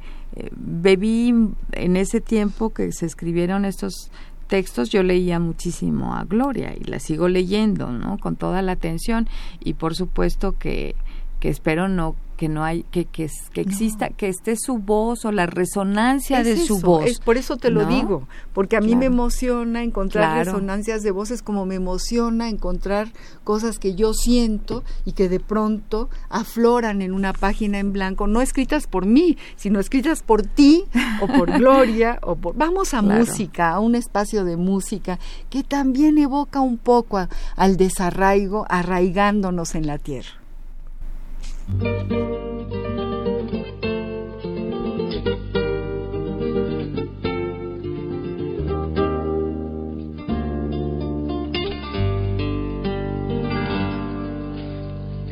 bebí 0.52 1.34
en 1.72 1.96
ese 1.96 2.20
tiempo 2.20 2.70
que 2.70 2.92
se 2.92 3.06
escribieron 3.06 3.64
estos 3.64 4.10
textos 4.46 4.88
yo 4.88 5.02
leía 5.02 5.38
muchísimo 5.38 6.14
a 6.14 6.24
Gloria 6.24 6.74
y 6.74 6.84
la 6.84 7.00
sigo 7.00 7.28
leyendo, 7.28 7.92
¿no? 7.92 8.18
Con 8.18 8.36
toda 8.36 8.62
la 8.62 8.72
atención 8.72 9.28
y 9.60 9.74
por 9.74 9.94
supuesto 9.94 10.56
que 10.58 10.94
que 11.40 11.48
espero 11.48 11.88
no 11.88 12.16
que 12.38 12.48
no 12.48 12.64
hay 12.64 12.84
que 12.84 13.04
que, 13.04 13.28
que 13.52 13.60
exista 13.60 14.10
que 14.10 14.28
esté 14.28 14.54
su 14.56 14.78
voz 14.78 15.24
o 15.24 15.32
la 15.32 15.46
resonancia 15.46 16.44
de 16.44 16.56
su 16.56 16.78
voz 16.78 17.04
es 17.04 17.18
por 17.18 17.36
eso 17.36 17.56
te 17.56 17.68
lo 17.68 17.84
digo 17.84 18.28
porque 18.54 18.76
a 18.76 18.80
mí 18.80 18.94
me 18.94 19.06
emociona 19.06 19.82
encontrar 19.82 20.46
resonancias 20.46 21.02
de 21.02 21.10
voces 21.10 21.42
como 21.42 21.66
me 21.66 21.74
emociona 21.74 22.48
encontrar 22.48 23.12
cosas 23.42 23.80
que 23.80 23.96
yo 23.96 24.14
siento 24.14 24.84
y 25.04 25.12
que 25.12 25.28
de 25.28 25.40
pronto 25.40 26.08
afloran 26.30 27.02
en 27.02 27.12
una 27.12 27.32
página 27.32 27.80
en 27.80 27.92
blanco 27.92 28.28
no 28.28 28.40
escritas 28.40 28.86
por 28.86 29.04
mí 29.04 29.36
sino 29.56 29.80
escritas 29.80 30.22
por 30.22 30.42
ti 30.42 30.84
o 31.20 31.26
por 31.26 31.50
Gloria 31.58 32.20
o 32.22 32.36
por 32.36 32.54
vamos 32.56 32.94
a 32.94 33.02
música 33.02 33.70
a 33.70 33.80
un 33.80 33.96
espacio 33.96 34.44
de 34.44 34.56
música 34.56 35.18
que 35.50 35.64
también 35.64 36.18
evoca 36.18 36.60
un 36.60 36.78
poco 36.78 37.18
al 37.56 37.76
desarraigo 37.76 38.64
arraigándonos 38.68 39.74
en 39.74 39.88
la 39.88 39.98
tierra 39.98 40.37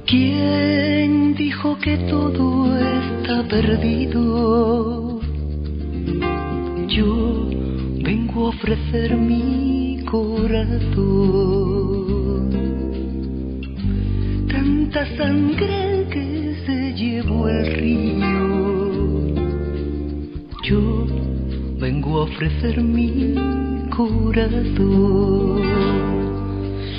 ¿Quién 0.06 1.34
dijo 1.34 1.78
que 1.78 1.96
todo 2.08 2.78
está 2.78 3.42
perdido? 3.48 5.20
Yo 6.88 7.48
vengo 8.02 8.46
a 8.46 8.48
ofrecer 8.50 9.16
mi 9.16 10.04
corazón. 10.04 10.86
Tanta 14.48 15.16
sangre 15.16 15.85
el 17.48 17.66
río. 17.76 19.34
Yo 20.64 21.06
vengo 21.78 22.20
a 22.20 22.22
ofrecer 22.24 22.82
mi 22.82 23.34
corazón. 23.90 25.62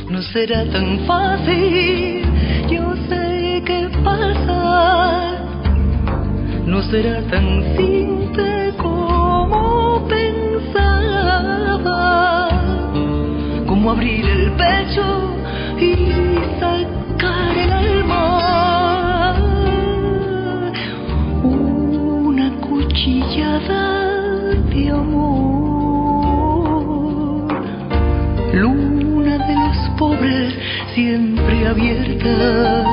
No 0.10 0.22
será 0.22 0.70
tan 0.72 1.00
fácil 1.06 2.24
que 3.66 3.90
pasa 4.04 5.38
no 6.68 6.82
será 6.84 7.22
tan 7.30 7.78
simple 7.78 8.74
como 8.78 10.06
pensaba, 10.08 10.90
como 13.66 13.92
abrir 13.92 14.26
el 14.26 14.52
pecho 14.52 15.38
y 15.80 16.27
abierta 31.70 32.87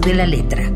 de 0.00 0.14
la 0.14 0.26
letra. 0.26 0.70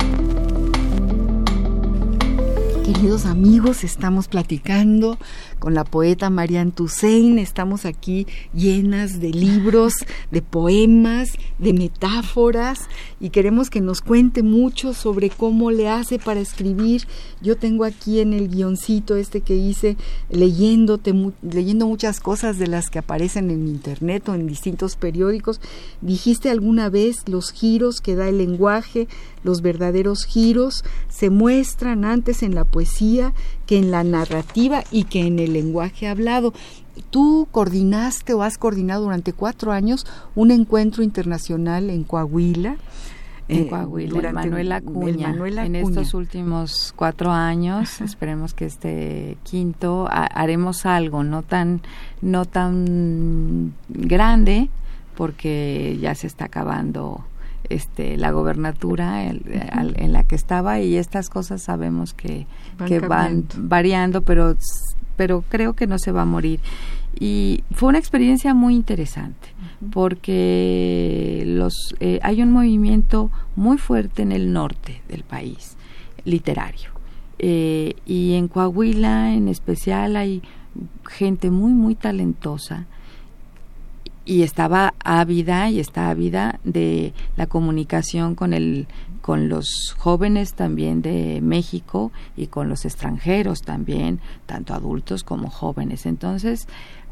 Queridos 2.85 3.27
amigos, 3.27 3.85
estamos 3.85 4.29
platicando 4.29 5.19
con 5.63 5.75
la 5.75 5.85
poeta 5.85 6.29
Marianne 6.29 6.73
Toussaint. 6.73 7.39
Estamos 7.39 7.85
aquí 7.85 8.27
llenas 8.53 9.21
de 9.21 9.31
libros, 9.31 9.95
de 10.33 10.43
poemas, 10.43 11.29
de 11.61 11.73
metáforas 11.73 12.81
y 13.21 13.31
queremos 13.31 13.71
que 13.71 13.81
nos 13.81 14.01
cuente 14.01 14.43
mucho 14.43 14.93
sobre 14.93 15.31
cómo 15.31 15.71
le 15.71 15.89
hace 15.89 16.19
para 16.19 16.41
escribir. 16.41 17.07
Yo 17.41 17.57
tengo 17.57 17.85
aquí 17.85 18.19
en 18.19 18.33
el 18.33 18.49
guioncito 18.49 19.15
este 19.15 19.41
que 19.41 19.55
hice 19.55 19.97
leyéndote, 20.31 21.15
leyendo 21.43 21.87
muchas 21.87 22.19
cosas 22.19 22.59
de 22.59 22.67
las 22.67 22.91
que 22.91 22.99
aparecen 22.99 23.49
en 23.49 23.69
internet 23.69 24.29
o 24.29 24.35
en 24.35 24.49
distintos 24.49 24.97
periódicos. 24.97 25.61
Dijiste 26.01 26.51
alguna 26.51 26.89
vez 26.89 27.29
los 27.29 27.53
giros 27.53 28.01
que 28.01 28.17
da 28.17 28.29
el 28.29 28.39
lenguaje, 28.39 29.07
los 29.45 29.63
verdaderos 29.63 30.25
giros 30.25 30.85
se 31.09 31.31
muestran 31.31 32.05
antes 32.05 32.43
en 32.43 32.57
la 32.57 32.65
poesía 32.65 33.33
que 33.67 33.79
en 33.79 33.93
la 33.93 34.03
narrativa 34.03 34.83
y 34.91 35.05
que 35.05 35.21
en 35.21 35.39
el 35.39 35.52
lenguaje 35.53 36.09
hablado. 36.09 36.53
Tú 37.11 37.49
coordinaste 37.51 38.35
o 38.35 38.43
has 38.43 38.59
coordinado 38.59 39.05
durante 39.05 39.33
cuatro 39.33 39.73
años 39.73 40.07
un 40.35 40.51
encuentro 40.51 41.03
internacional 41.03 41.91
en 41.91 42.05
Coahuila 42.05 42.77
en 43.49 43.69
Coahuila, 43.69 44.33
Manuel 44.33 44.73
Acuña. 44.73 45.35
En 45.65 45.77
estos 45.77 46.15
últimos 46.15 46.93
cuatro 46.97 47.31
años, 47.31 48.01
esperemos 48.01 48.55
que 48.55 48.67
este 48.67 49.37
quinto 49.43 50.09
haremos 50.11 50.87
algo, 50.87 51.25
no 51.25 51.43
tan, 51.43 51.83
no 52.21 52.45
tan 52.45 53.75
grande, 53.89 54.69
porque 55.17 55.99
ya 56.01 56.15
se 56.15 56.27
está 56.27 56.47
acabando 56.47 57.25
este, 57.69 58.17
la 58.17 58.31
gobernatura 58.31 59.25
en 59.25 60.13
la 60.13 60.25
que 60.25 60.35
estaba 60.35 60.81
y 60.81 60.97
estas 60.97 61.29
cosas 61.29 61.63
sabemos 61.63 62.15
que 62.15 62.47
van, 62.79 62.89
que 62.89 63.01
van 63.01 63.45
variando, 63.57 64.23
pero, 64.23 64.57
pero 65.17 65.45
creo 65.49 65.75
que 65.75 65.87
no 65.87 65.99
se 65.99 66.13
va 66.13 66.23
a 66.23 66.27
morir. 66.27 66.61
Y 67.19 67.63
fue 67.73 67.91
una 67.91 67.99
experiencia 67.99 68.55
muy 68.55 68.75
interesante 68.75 69.49
porque 69.93 71.43
los, 71.47 71.75
eh, 72.01 72.21
hay 72.23 72.43
un 72.43 72.53
movimiento 72.53 73.31
muy 73.57 73.79
fuerte 73.79 74.23
en 74.23 74.33
el 74.33 74.53
norte 74.53 75.03
del 75.09 75.25
país, 75.25 75.77
literario. 76.25 76.91
Eh, 77.39 77.95
y 78.07 78.35
en 78.35 78.49
Coahuila 78.49 79.35
en 79.35 79.49
especial 79.49 80.17
hay 80.17 80.43
gente 81.11 81.51
muy, 81.51 81.73
muy 81.73 81.95
talentosa 81.95 82.87
y 84.25 84.43
estaba 84.43 84.95
ávida 85.05 85.71
y 85.71 85.81
está 85.81 86.11
ávida 86.11 86.61
de 86.65 87.13
la 87.37 87.47
comunicación 87.47 88.35
con 88.35 88.55
el 88.55 88.87
con 89.23 89.49
los 89.49 89.95
jóvenes 89.99 90.55
también 90.55 91.01
de 91.01 91.41
México 91.41 92.11
y 92.37 92.49
con 92.49 92.69
los 92.69 92.85
extranjeros 92.85 93.63
también, 93.63 94.19
tanto 94.47 94.75
adultos 94.75 95.23
como 95.23 95.49
jóvenes. 95.49 96.07
Entonces, 96.07 96.67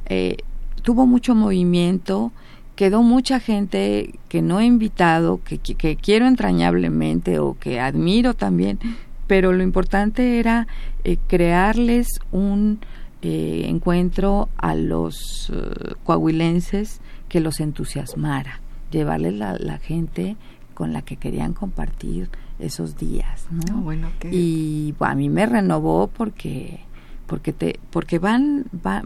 eh, 0.07 0.38
tuvo 0.83 1.07
mucho 1.07 1.37
movimiento, 1.37 2.33
quedó 2.75 3.03
mucha 3.03 3.38
gente 3.38 4.18
que 4.29 4.42
no 4.42 4.59
he 4.59 4.64
invitado, 4.64 5.40
que, 5.44 5.59
que, 5.59 5.96
quiero 5.96 6.27
entrañablemente 6.27 7.38
o 7.38 7.57
que 7.59 7.79
admiro 7.79 8.35
también, 8.35 8.81
pero 9.29 9.53
lo 9.53 9.62
importante 9.62 10.40
era 10.40 10.66
eh, 11.05 11.16
crearles 11.29 12.09
un 12.33 12.81
eh, 13.22 13.66
encuentro 13.68 14.48
a 14.56 14.74
los 14.74 15.52
eh, 15.54 15.94
coahuilenses 16.04 17.00
que 17.28 17.40
los 17.40 17.61
entusiasmara, 17.61 18.61
llevarles 18.90 19.35
la, 19.35 19.56
la, 19.59 19.78
gente 19.78 20.37
con 20.74 20.92
la 20.92 21.02
que 21.02 21.16
querían 21.16 21.52
compartir 21.52 22.30
esos 22.59 22.96
días. 22.96 23.46
¿no? 23.50 23.62
Ah, 23.70 23.80
bueno, 23.83 24.09
Y 24.30 24.94
a 25.00 25.14
mí 25.14 25.28
me 25.28 25.46
renovó 25.46 26.09
porque 26.09 26.80
porque 27.26 27.52
te 27.52 27.78
porque 27.90 28.18
van 28.18 28.64
va, 28.85 29.04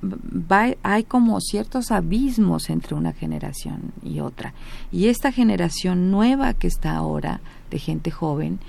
hay 0.83 1.05
como 1.05 1.39
ciertos 1.43 1.91
abismos 1.91 2.71
entre 2.71 2.95
una 2.95 3.13
generación 3.13 3.93
y 4.03 4.21
otra 4.21 4.55
y 4.91 5.09
esta 5.09 5.31
generación 5.31 6.11
nueva 6.11 6.55
que 6.55 6.67
está 6.67 6.97
ahora 6.97 7.43
de 7.71 7.79
gente 7.79 8.11
joven 8.11 8.61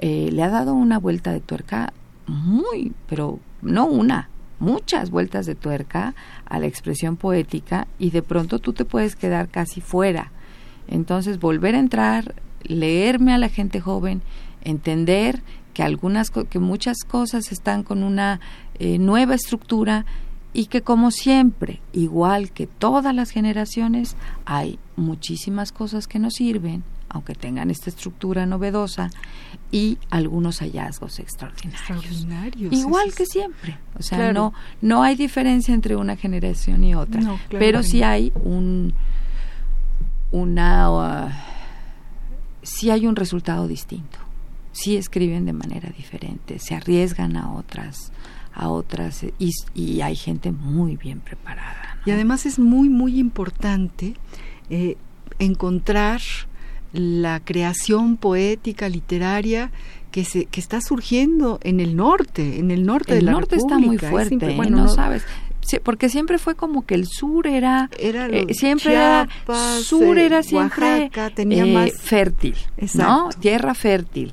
eh, 0.00 0.30
le 0.32 0.42
ha 0.42 0.48
dado 0.48 0.74
una 0.74 0.98
vuelta 0.98 1.30
de 1.32 1.38
tuerca 1.38 1.92
muy 2.26 2.92
pero 3.06 3.38
no 3.62 3.86
una 3.86 4.28
muchas 4.58 5.10
vueltas 5.10 5.46
de 5.46 5.54
tuerca 5.54 6.14
a 6.44 6.58
la 6.58 6.66
expresión 6.66 7.16
poética 7.16 7.86
y 7.98 8.10
de 8.10 8.22
pronto 8.22 8.58
tú 8.58 8.72
te 8.72 8.84
puedes 8.84 9.16
quedar 9.16 9.48
casi 9.48 9.80
fuera. 9.80 10.32
Entonces, 10.88 11.40
volver 11.40 11.74
a 11.74 11.80
entrar, 11.80 12.34
leerme 12.62 13.32
a 13.34 13.38
la 13.38 13.48
gente 13.48 13.80
joven, 13.80 14.22
entender 14.62 15.42
que 15.74 15.82
algunas 15.82 16.30
que 16.30 16.58
muchas 16.58 16.98
cosas 17.06 17.52
están 17.52 17.82
con 17.82 18.02
una 18.02 18.40
eh, 18.78 18.98
nueva 18.98 19.34
estructura 19.34 20.06
y 20.52 20.66
que 20.66 20.80
como 20.80 21.10
siempre, 21.10 21.82
igual 21.92 22.50
que 22.50 22.66
todas 22.66 23.14
las 23.14 23.30
generaciones, 23.30 24.16
hay 24.46 24.78
muchísimas 24.96 25.72
cosas 25.72 26.06
que 26.06 26.18
nos 26.18 26.34
sirven, 26.34 26.82
aunque 27.16 27.34
tengan 27.34 27.70
esta 27.70 27.90
estructura 27.90 28.46
novedosa, 28.46 29.10
y 29.72 29.98
algunos 30.10 30.60
hallazgos 30.60 31.18
extraordinarios. 31.18 32.72
Igual 32.72 33.12
que 33.14 33.26
siempre. 33.26 33.78
O 33.98 34.02
sea, 34.02 34.32
no, 34.32 34.54
no 34.80 35.02
hay 35.02 35.16
diferencia 35.16 35.74
entre 35.74 35.96
una 35.96 36.16
generación 36.16 36.84
y 36.84 36.94
otra. 36.94 37.20
pero 37.50 37.82
sí 37.82 38.02
hay 38.02 38.32
un 38.44 38.94
una 40.30 40.90
uh, 40.90 41.30
sí 42.62 42.90
hay 42.90 43.06
un 43.06 43.16
resultado 43.16 43.66
distinto. 43.66 44.18
Sí 44.72 44.96
escriben 44.96 45.46
de 45.46 45.52
manera 45.52 45.88
diferente, 45.90 46.58
se 46.58 46.74
arriesgan 46.74 47.36
a 47.36 47.52
otras 47.52 48.12
a 48.52 48.68
otras 48.68 49.24
y, 49.38 49.50
y 49.74 50.00
hay 50.00 50.16
gente 50.16 50.52
muy 50.52 50.96
bien 50.96 51.20
preparada. 51.20 51.98
Y 52.04 52.10
además 52.10 52.46
es 52.46 52.58
muy 52.58 52.88
muy 52.88 53.18
importante 53.18 54.14
eh, 54.70 54.96
encontrar 55.38 56.20
la 56.96 57.40
creación 57.40 58.16
poética, 58.16 58.88
literaria, 58.88 59.70
que, 60.10 60.24
se, 60.24 60.46
que 60.46 60.60
está 60.60 60.80
surgiendo 60.80 61.60
en 61.62 61.78
el 61.78 61.94
norte, 61.94 62.58
en 62.58 62.70
el 62.70 62.86
norte 62.86 63.14
de 63.14 63.22
la 63.22 63.32
norte 63.32 63.56
está 63.56 63.78
muy 63.78 63.98
fuerte, 63.98 64.52
¿eh? 64.52 64.56
bueno, 64.56 64.78
no, 64.78 64.88
sabes. 64.88 65.22
porque 65.82 66.08
siempre 66.08 66.38
fue 66.38 66.54
como 66.54 66.86
que 66.86 66.94
el 66.94 67.06
sur 67.06 67.46
era, 67.46 67.90
era 67.98 68.26
eh, 68.28 68.46
siempre 68.54 68.94
era 68.94 69.28
sur 69.82 70.18
era 70.18 70.42
siempre 70.42 71.10
tenía 71.34 71.66
eh, 71.66 71.72
más 71.72 71.92
fértil, 72.00 72.54
¿no? 72.94 73.28
Tierra 73.40 73.74
fértil. 73.74 74.32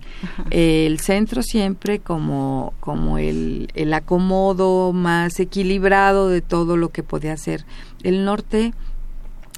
el 0.52 1.02
centro 1.02 1.44
siempre 1.44 2.00
como 2.00 2.74
como 2.80 3.18
el, 3.18 3.70
el 3.74 3.94
acomodo 3.94 4.94
más 4.94 5.38
equilibrado 5.42 6.30
de 6.30 6.40
todo 6.40 6.78
lo 6.78 6.90
que 6.90 7.04
podía 7.04 7.36
ser. 7.36 7.66
El 8.04 8.24
norte 8.24 8.74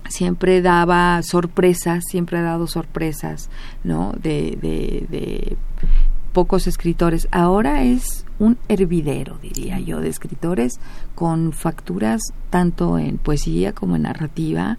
siempre 0.10 0.62
daba 0.62 1.22
sorpresas, 1.24 2.04
siempre 2.10 2.38
ha 2.38 2.42
dado 2.42 2.68
sorpresas, 2.68 3.50
¿no? 3.84 4.14
De, 4.22 4.58
de, 4.62 5.08
de 5.10 5.58
pocos 6.34 6.68
escritores. 6.68 7.28
Ahora 7.32 7.84
es 7.84 8.26
un 8.40 8.58
hervidero, 8.68 9.38
diría 9.42 9.80
yo, 9.80 10.02
de 10.02 10.10
escritores 10.10 10.80
con 11.16 11.54
facturas 11.54 12.22
tanto 12.50 13.00
en 13.00 13.18
poesía 13.18 13.72
como 13.72 13.96
en 13.96 14.04
narrativa 14.04 14.78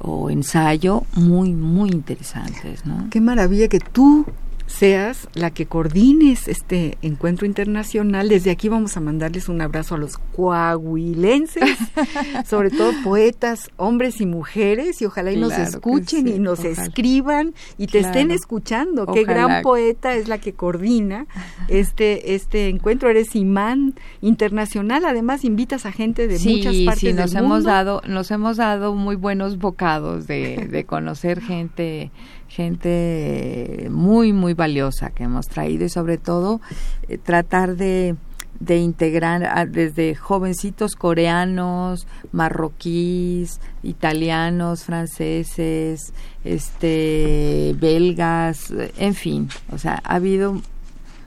o 0.00 0.30
ensayo 0.30 1.04
muy, 1.14 1.54
muy 1.54 1.90
interesantes, 1.90 2.84
¿no? 2.84 3.08
Qué 3.10 3.20
maravilla 3.20 3.68
que 3.68 3.80
tú 3.80 4.26
seas 4.68 5.28
la 5.32 5.50
que 5.50 5.66
coordines 5.66 6.46
este 6.46 6.98
encuentro 7.00 7.46
internacional. 7.46 8.28
Desde 8.28 8.50
aquí 8.50 8.68
vamos 8.68 8.96
a 8.96 9.00
mandarles 9.00 9.48
un 9.48 9.62
abrazo 9.62 9.94
a 9.94 9.98
los 9.98 10.18
coahuilenses, 10.18 11.78
sobre 12.46 12.70
todo 12.70 12.92
poetas, 13.02 13.70
hombres 13.76 14.20
y 14.20 14.26
mujeres, 14.26 15.00
y 15.00 15.06
ojalá 15.06 15.32
y 15.32 15.36
nos 15.36 15.54
escuchen 15.54 16.28
y 16.28 16.38
nos 16.38 16.64
escriban 16.64 17.54
y 17.78 17.86
te 17.86 18.00
estén 18.00 18.30
escuchando. 18.30 19.06
Qué 19.06 19.24
gran 19.24 19.62
poeta 19.62 20.14
es 20.14 20.28
la 20.28 20.38
que 20.38 20.52
coordina 20.52 21.26
este, 21.68 22.34
este 22.34 22.68
encuentro. 22.68 23.08
Eres 23.08 23.34
imán 23.34 23.94
internacional, 24.20 25.06
además 25.06 25.44
invitas 25.44 25.86
a 25.86 25.92
gente 25.92 26.28
de 26.28 26.38
muchas 26.38 26.76
partes 26.84 27.00
sí, 27.00 27.12
nos 27.14 27.34
hemos 27.34 27.64
Dado, 27.64 28.02
nos 28.06 28.30
hemos 28.30 28.58
dado 28.58 28.94
muy 28.94 29.16
buenos 29.16 29.58
bocados 29.58 30.26
de, 30.26 30.68
de 30.70 30.84
conocer 30.84 31.40
gente 31.40 32.10
gente 32.58 33.86
muy, 33.88 34.32
muy 34.32 34.52
valiosa 34.52 35.10
que 35.10 35.22
hemos 35.22 35.46
traído 35.46 35.84
y 35.84 35.88
sobre 35.88 36.18
todo 36.18 36.60
eh, 37.08 37.16
tratar 37.16 37.76
de, 37.76 38.16
de 38.58 38.78
integrar 38.78 39.70
desde 39.70 40.16
jovencitos 40.16 40.96
coreanos, 40.96 42.08
marroquíes, 42.32 43.60
italianos, 43.84 44.82
franceses, 44.82 46.12
este, 46.42 47.76
belgas, 47.78 48.74
en 48.98 49.14
fin, 49.14 49.48
o 49.70 49.78
sea, 49.78 50.02
ha 50.02 50.16
habido 50.16 50.60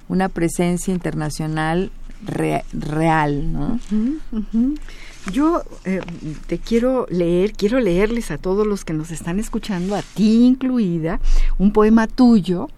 una 0.09 0.27
presencia 0.27 0.93
internacional 0.93 1.91
real, 2.73 3.53
¿no? 3.53 3.79
Yo 5.29 5.63
eh, 5.85 6.01
te 6.47 6.57
quiero 6.57 7.05
leer, 7.09 7.53
quiero 7.53 7.79
leerles 7.79 8.31
a 8.31 8.37
todos 8.37 8.65
los 8.65 8.83
que 8.83 8.93
nos 8.93 9.11
están 9.11 9.39
escuchando, 9.39 9.95
a 9.95 10.01
ti 10.01 10.45
incluida, 10.45 11.19
un 11.59 11.71
poema 11.71 12.07
tuyo, 12.07 12.69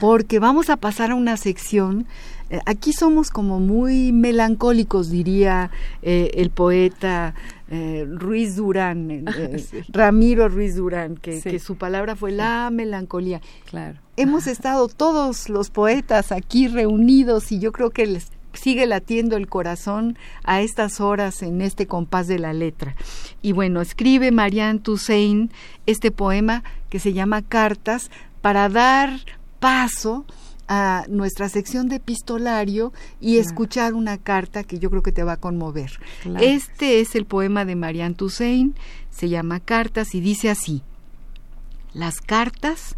porque 0.00 0.38
vamos 0.38 0.68
a 0.68 0.76
pasar 0.76 1.12
a 1.12 1.14
una 1.14 1.36
sección. 1.36 2.06
Eh, 2.50 2.60
aquí 2.66 2.92
somos 2.92 3.30
como 3.30 3.60
muy 3.60 4.12
melancólicos, 4.12 5.10
diría 5.10 5.70
eh, 6.02 6.32
el 6.34 6.50
poeta 6.50 7.34
Ruiz 7.68 8.54
Durán, 8.54 9.24
Ramiro 9.88 10.48
Ruiz 10.48 10.76
Durán, 10.76 11.16
que, 11.16 11.40
que, 11.40 11.58
su 11.58 11.76
palabra 11.76 12.14
fue 12.14 12.30
la 12.30 12.70
melancolía. 12.70 13.40
Claro. 13.68 13.98
Hemos 14.16 14.46
estado 14.46 14.86
todos 14.86 15.48
los 15.48 15.70
poetas 15.70 16.30
aquí 16.30 16.68
reunidos 16.68 17.50
y 17.50 17.58
yo 17.58 17.72
creo 17.72 17.90
que 17.90 18.06
les 18.06 18.30
sigue 18.56 18.86
latiendo 18.86 19.36
el 19.36 19.48
corazón 19.48 20.18
a 20.44 20.60
estas 20.60 21.00
horas 21.00 21.42
en 21.42 21.60
este 21.60 21.86
compás 21.86 22.26
de 22.26 22.38
la 22.38 22.52
letra. 22.52 22.94
Y 23.42 23.52
bueno, 23.52 23.80
escribe 23.80 24.30
Marianne 24.30 24.80
Toussaint 24.80 25.52
este 25.86 26.10
poema 26.10 26.62
que 26.88 26.98
se 26.98 27.12
llama 27.12 27.42
Cartas 27.42 28.10
para 28.40 28.68
dar 28.68 29.20
paso 29.60 30.24
a 30.68 31.04
nuestra 31.08 31.48
sección 31.48 31.88
de 31.88 31.96
epistolario 31.96 32.92
y 33.20 33.38
escuchar 33.38 33.94
una 33.94 34.18
carta 34.18 34.64
que 34.64 34.78
yo 34.78 34.90
creo 34.90 35.02
que 35.02 35.12
te 35.12 35.22
va 35.22 35.32
a 35.32 35.36
conmover. 35.36 35.92
Este 36.40 37.00
es 37.00 37.14
el 37.14 37.24
poema 37.24 37.64
de 37.64 37.76
Marianne 37.76 38.14
Toussaint, 38.14 38.76
se 39.10 39.28
llama 39.28 39.60
Cartas 39.60 40.14
y 40.14 40.20
dice 40.20 40.50
así: 40.50 40.82
Las 41.92 42.20
cartas 42.20 42.96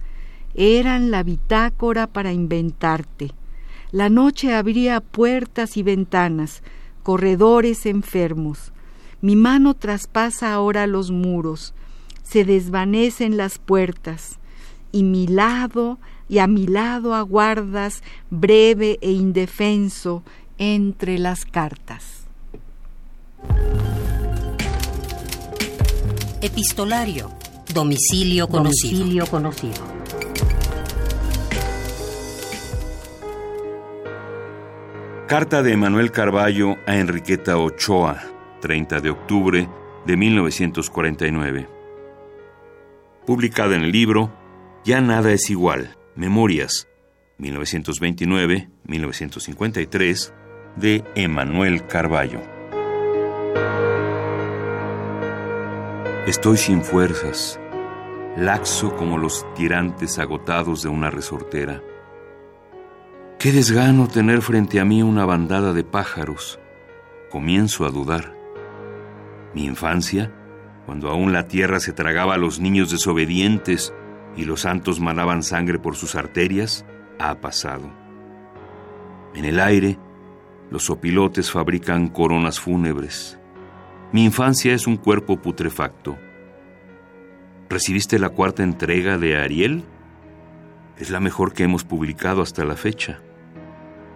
eran 0.54 1.10
la 1.10 1.22
bitácora 1.22 2.06
para 2.06 2.32
inventarte. 2.32 3.32
La 3.90 4.10
noche 4.10 4.54
abría 4.54 5.00
puertas 5.00 5.76
y 5.76 5.82
ventanas, 5.82 6.62
corredores 7.02 7.86
enfermos. 7.86 8.72
Mi 9.20 9.34
mano 9.34 9.74
traspasa 9.74 10.52
ahora 10.52 10.86
los 10.86 11.10
muros, 11.10 11.74
se 12.22 12.44
desvanecen 12.44 13.36
las 13.36 13.58
puertas, 13.58 14.38
y 14.92 15.02
mi 15.02 15.26
lado 15.26 15.98
y 16.28 16.38
a 16.38 16.46
mi 16.46 16.66
lado 16.66 17.14
aguardas 17.14 18.02
breve 18.30 18.98
e 19.00 19.12
indefenso 19.12 20.22
entre 20.58 21.18
las 21.18 21.46
cartas. 21.46 22.26
Epistolario. 26.40 27.32
Domicilio 27.72 28.48
conocido. 28.48 28.98
Domicilio 28.98 29.26
conocido. 29.26 29.97
Carta 35.28 35.62
de 35.62 35.76
Manuel 35.76 36.10
Carballo 36.10 36.76
a 36.86 36.96
Enriqueta 36.96 37.58
Ochoa, 37.58 38.22
30 38.62 39.00
de 39.00 39.10
octubre 39.10 39.68
de 40.06 40.16
1949. 40.16 41.68
Publicada 43.26 43.76
en 43.76 43.82
el 43.82 43.92
libro 43.92 44.32
Ya 44.84 45.02
nada 45.02 45.30
es 45.30 45.50
igual, 45.50 45.98
Memorias, 46.16 46.88
1929-1953, 47.40 50.32
de 50.76 51.04
Emanuel 51.14 51.86
Carballo. 51.86 52.40
Estoy 56.26 56.56
sin 56.56 56.82
fuerzas, 56.82 57.60
laxo 58.34 58.96
como 58.96 59.18
los 59.18 59.44
tirantes 59.54 60.18
agotados 60.18 60.82
de 60.82 60.88
una 60.88 61.10
resortera. 61.10 61.82
Qué 63.38 63.52
desgano 63.52 64.08
tener 64.08 64.42
frente 64.42 64.80
a 64.80 64.84
mí 64.84 65.00
una 65.00 65.24
bandada 65.24 65.72
de 65.72 65.84
pájaros. 65.84 66.58
Comienzo 67.30 67.86
a 67.86 67.90
dudar. 67.90 68.34
Mi 69.54 69.64
infancia, 69.64 70.32
cuando 70.86 71.08
aún 71.08 71.32
la 71.32 71.46
tierra 71.46 71.78
se 71.78 71.92
tragaba 71.92 72.34
a 72.34 72.36
los 72.36 72.58
niños 72.58 72.90
desobedientes 72.90 73.94
y 74.36 74.44
los 74.44 74.62
santos 74.62 74.98
manaban 74.98 75.44
sangre 75.44 75.78
por 75.78 75.94
sus 75.94 76.16
arterias, 76.16 76.84
ha 77.20 77.36
pasado. 77.36 77.88
En 79.36 79.44
el 79.44 79.60
aire, 79.60 80.00
los 80.68 80.90
opilotes 80.90 81.52
fabrican 81.52 82.08
coronas 82.08 82.58
fúnebres. 82.58 83.38
Mi 84.10 84.24
infancia 84.24 84.74
es 84.74 84.88
un 84.88 84.96
cuerpo 84.96 85.40
putrefacto. 85.40 86.18
¿Recibiste 87.70 88.18
la 88.18 88.30
cuarta 88.30 88.64
entrega 88.64 89.16
de 89.16 89.36
Ariel? 89.36 89.84
Es 90.98 91.10
la 91.10 91.20
mejor 91.20 91.52
que 91.52 91.62
hemos 91.62 91.84
publicado 91.84 92.42
hasta 92.42 92.64
la 92.64 92.74
fecha. 92.74 93.20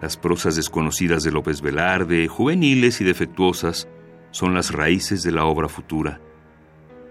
Las 0.03 0.17
prosas 0.17 0.57
desconocidas 0.57 1.23
de 1.23 1.31
López 1.31 1.61
Velarde, 1.63 2.27
juveniles 2.27 3.01
y 3.01 3.05
defectuosas, 3.05 3.87
son 4.33 4.53
las 4.53 4.73
raíces 4.73 5.23
de 5.23 5.31
la 5.31 5.45
obra 5.45 5.69
futura. 5.69 6.21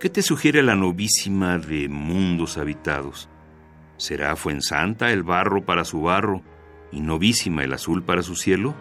¿Qué 0.02 0.10
te 0.10 0.22
sugiere 0.22 0.62
la 0.62 0.76
novísima 0.76 1.58
de 1.58 1.88
mundos 1.88 2.58
habitados? 2.58 3.30
¿Será 3.96 4.36
Fuensanta 4.36 5.12
el 5.12 5.24
barro 5.24 5.64
para 5.64 5.86
su 5.86 6.02
barro 6.02 6.44
y 6.92 7.00
novísima 7.00 7.64
el 7.64 7.72
azul 7.72 8.04
para 8.04 8.24
su 8.24 8.36
cielo? 8.36 8.76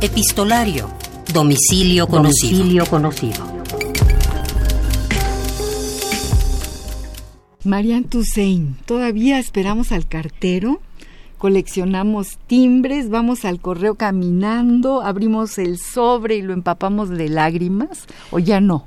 Epistolario. 0.00 0.90
Domicilio 1.32 2.06
conocido. 2.06 2.58
Domicilio 2.58 2.86
conocido. 2.86 3.61
Marian 7.64 8.04
Toussaint, 8.04 8.76
todavía 8.86 9.38
esperamos 9.38 9.92
al 9.92 10.06
cartero, 10.06 10.80
coleccionamos 11.38 12.38
timbres, 12.46 13.08
vamos 13.08 13.44
al 13.44 13.60
correo 13.60 13.94
caminando, 13.94 15.02
abrimos 15.02 15.58
el 15.58 15.78
sobre 15.78 16.36
y 16.36 16.42
lo 16.42 16.52
empapamos 16.52 17.08
de 17.08 17.28
lágrimas, 17.28 18.06
o 18.30 18.38
ya 18.38 18.60
no. 18.60 18.86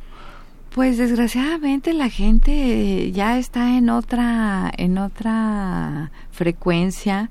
Pues 0.74 0.98
desgraciadamente 0.98 1.94
la 1.94 2.10
gente 2.10 3.12
ya 3.14 3.38
está 3.38 3.78
en 3.78 3.90
otra, 3.90 4.72
en 4.76 4.98
otra 4.98 6.12
frecuencia. 6.32 7.30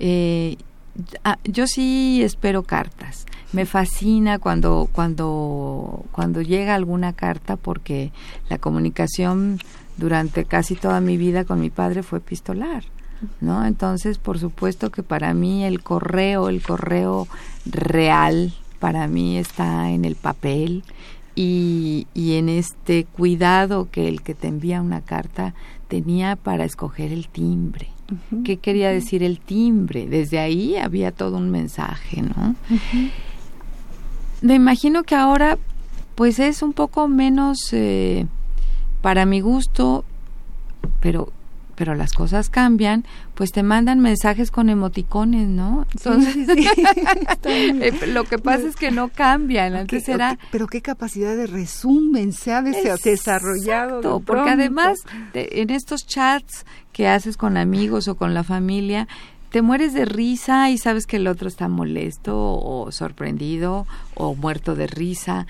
Eh, 0.00 0.56
Ah, 1.24 1.38
yo 1.44 1.66
sí 1.66 2.22
espero 2.22 2.62
cartas. 2.62 3.26
Me 3.52 3.66
fascina 3.66 4.38
cuando, 4.38 4.88
cuando, 4.92 6.04
cuando 6.10 6.42
llega 6.42 6.74
alguna 6.74 7.12
carta 7.12 7.56
porque 7.56 8.12
la 8.48 8.58
comunicación 8.58 9.58
durante 9.96 10.44
casi 10.44 10.74
toda 10.74 11.00
mi 11.00 11.16
vida 11.16 11.44
con 11.44 11.60
mi 11.60 11.70
padre 11.70 12.02
fue 12.02 12.18
epistolar. 12.18 12.84
¿No? 13.40 13.64
Entonces, 13.64 14.18
por 14.18 14.38
supuesto 14.38 14.90
que 14.90 15.02
para 15.02 15.32
mí 15.32 15.64
el 15.64 15.82
correo, 15.82 16.50
el 16.50 16.62
correo 16.62 17.26
real, 17.64 18.52
para 18.78 19.08
mí 19.08 19.38
está 19.38 19.90
en 19.90 20.04
el 20.04 20.16
papel 20.16 20.84
y, 21.34 22.06
y 22.12 22.34
en 22.34 22.50
este 22.50 23.04
cuidado 23.04 23.88
que 23.90 24.08
el 24.08 24.20
que 24.20 24.34
te 24.34 24.48
envía 24.48 24.82
una 24.82 25.00
carta 25.00 25.54
tenía 25.88 26.36
para 26.36 26.66
escoger 26.66 27.10
el 27.10 27.28
timbre 27.28 27.88
qué 28.44 28.58
quería 28.58 28.90
decir 28.90 29.22
el 29.22 29.40
timbre. 29.40 30.06
Desde 30.06 30.38
ahí 30.38 30.76
había 30.76 31.12
todo 31.12 31.36
un 31.36 31.50
mensaje, 31.50 32.22
¿no? 32.22 32.54
Me 34.42 34.54
imagino 34.54 35.02
que 35.02 35.14
ahora, 35.14 35.58
pues 36.14 36.38
es 36.38 36.62
un 36.62 36.72
poco 36.72 37.08
menos, 37.08 37.72
eh, 37.72 38.26
para 39.00 39.26
mi 39.26 39.40
gusto, 39.40 40.04
pero 41.00 41.32
pero 41.76 41.94
las 41.94 42.12
cosas 42.12 42.48
cambian, 42.50 43.04
pues 43.34 43.52
te 43.52 43.62
mandan 43.62 44.00
mensajes 44.00 44.50
con 44.50 44.70
emoticones, 44.70 45.46
¿no? 45.46 45.86
Entonces, 45.92 46.34
eh, 47.44 47.92
lo 48.08 48.24
que 48.24 48.38
pasa 48.38 48.66
es 48.66 48.76
que 48.76 48.90
no 48.90 49.08
cambian. 49.10 49.76
Antes 49.76 50.08
era... 50.08 50.38
Pero 50.50 50.66
qué 50.66 50.80
capacidad 50.80 51.36
de 51.36 51.46
resumen 51.46 52.32
se 52.32 52.52
ha 52.52 52.62
desarrollado. 52.62 54.20
porque 54.20 54.50
además 54.50 54.98
en 55.34 55.70
estos 55.70 56.06
chats 56.06 56.64
que 56.92 57.08
haces 57.08 57.36
con 57.36 57.58
amigos 57.58 58.08
o 58.08 58.16
con 58.16 58.32
la 58.32 58.42
familia, 58.42 59.06
te 59.50 59.62
mueres 59.62 59.92
de 59.92 60.06
risa 60.06 60.70
y 60.70 60.78
sabes 60.78 61.06
que 61.06 61.16
el 61.16 61.28
otro 61.28 61.46
está 61.46 61.68
molesto 61.68 62.34
o 62.36 62.90
sorprendido 62.90 63.86
o 64.14 64.34
muerto 64.34 64.74
de 64.74 64.86
risa. 64.86 65.46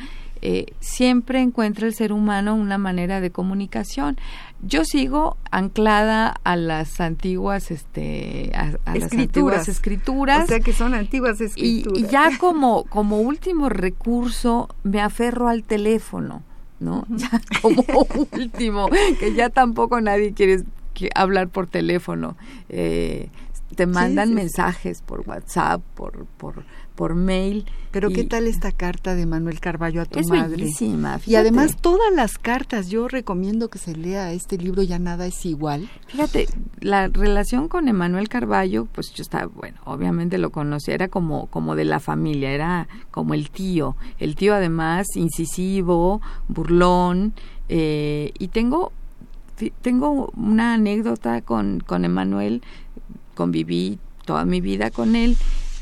Eh, 0.49 0.75
siempre 0.79 1.41
encuentra 1.41 1.89
el 1.89 1.93
ser 1.93 2.13
humano 2.13 2.55
una 2.55 2.79
manera 2.79 3.21
de 3.21 3.33
comunicación. 3.33 4.17
Yo 4.63 4.85
sigo 4.85 5.37
anclada 5.51 6.37
a 6.45 6.55
las 6.55 7.01
antiguas, 7.01 7.73
este, 7.73 8.53
a, 8.55 8.67
escrituras. 8.69 9.01
las 9.01 9.13
antiguas 9.13 9.69
escrituras. 9.69 10.45
O 10.45 10.47
sea 10.47 10.61
que 10.61 10.73
son 10.73 10.95
antiguas 10.95 11.41
escrituras. 11.41 11.99
Y, 11.99 12.07
ya 12.07 12.39
como, 12.39 12.85
como 12.85 13.19
último 13.19 13.71
recurso 13.71 14.69
me 14.85 15.01
aferro 15.01 15.49
al 15.49 15.65
teléfono, 15.65 16.45
¿no? 16.79 17.05
Ya 17.17 17.41
como 17.61 17.83
último, 18.31 18.89
que 19.19 19.35
ya 19.35 19.51
tampoco 19.51 20.01
nadie 20.01 20.33
quiere 20.33 20.63
hablar 21.17 21.49
por 21.49 21.67
teléfono. 21.67 22.37
Eh, 22.69 23.31
te 23.75 23.87
mandan 23.87 24.33
mensajes 24.33 25.03
por 25.03 25.29
WhatsApp, 25.29 25.83
por, 25.97 26.25
por, 26.39 26.63
por 26.97 27.15
mail. 27.15 27.67
Pero 27.93 28.11
¿qué 28.11 28.25
tal 28.25 28.47
esta 28.47 28.73
carta 28.73 29.15
de 29.15 29.25
Manuel 29.25 29.61
Carballo 29.61 30.03
a 30.03 30.05
tu 30.07 30.19
es 30.19 30.29
madre? 30.29 30.57
Bellísima, 30.57 31.21
y 31.25 31.37
además 31.37 31.77
todas 31.81 32.13
las 32.13 32.37
cartas, 32.39 32.89
yo 32.89 33.09
recomiendo 33.09 33.69
que 33.69 33.79
se 33.79 33.95
lea 33.95 34.33
este 34.33 34.59
libro, 34.59 34.83
ya 34.83 34.99
nada 34.99 35.27
es 35.27 35.47
igual. 35.47 35.89
Fíjate, 36.09 36.49
la 36.81 37.09
relación 37.09 37.69
con 37.69 37.89
Emanuel 37.89 38.29
Carballo, 38.29 38.87
pues 38.87 39.13
yo 39.15 39.23
estaba, 39.23 39.47
bueno, 39.47 39.79
obviamente 39.85 40.39
lo 40.39 40.51
conocía, 40.51 40.95
era 40.95 41.09
como, 41.09 41.47
como 41.47 41.77
de 41.77 41.85
la 41.85 42.01
familia, 42.01 42.51
era 42.51 42.89
como 43.11 43.35
el 43.35 43.51
tío. 43.51 43.97
El 44.19 44.35
tío 44.35 44.55
además 44.55 45.07
incisivo, 45.15 46.21
burlón, 46.49 47.35
eh, 47.69 48.33
y 48.39 48.49
tengo 48.49 48.93
tengo 49.81 50.31
una 50.37 50.75
anécdota 50.75 51.41
con, 51.41 51.81
con 51.81 52.05
Emanuel 52.05 52.61
conviví 53.35 53.99
toda 54.25 54.45
mi 54.45 54.61
vida 54.61 54.91
con 54.91 55.17
él. 55.17 55.37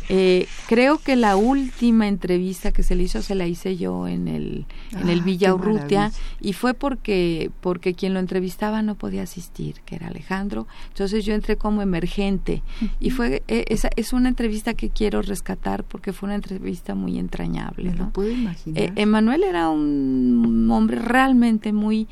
Eh, 0.09 0.47
creo 0.69 0.99
que 0.99 1.17
la 1.17 1.37
última 1.37 2.09
entrevista 2.09 2.73
que 2.73 2.83
se 2.83 2.95
le 2.95 3.05
hizo 3.05 3.23
se 3.23 3.35
la 3.35 3.47
hice 3.47 3.77
yo 3.77 4.07
en 4.07 4.29
el 4.29 4.67
en 4.93 5.09
el 5.09 5.21
ah, 5.21 5.25
Villa 5.25 5.55
Urrutia 5.55 6.13
y 6.41 6.53
fue 6.53 6.75
porque 6.75 7.51
porque 7.61 7.95
quien 7.95 8.15
lo 8.15 8.21
entrevistaba 8.21 8.83
no 8.83 8.97
podía 8.97 9.23
asistir 9.23 9.81
que 9.85 9.97
era 9.97 10.09
Alejandro. 10.09 10.67
Entonces 10.89 11.25
yo 11.25 11.35
entré 11.35 11.57
como 11.57 11.83
emergente 11.83 12.63
y 13.01 13.11
fue 13.11 13.43
eh, 13.49 13.65
esa 13.69 13.89
es 13.97 14.13
una 14.13 14.29
entrevista 14.29 14.75
que 14.75 14.91
quiero 14.91 15.23
rescatar 15.23 15.85
porque 15.85 16.13
fue 16.13 16.29
una 16.29 16.37
entrevista 16.37 16.95
muy 16.95 17.19
entrañable 17.19 17.93
¿no? 17.95 18.11
puedo 18.11 18.31
imaginar. 18.31 18.83
Eh, 18.83 18.93
Emanuel 18.97 19.43
era 19.43 19.69
un 19.69 20.69
hombre 20.71 20.99
realmente 20.99 21.73
muy 21.73 22.09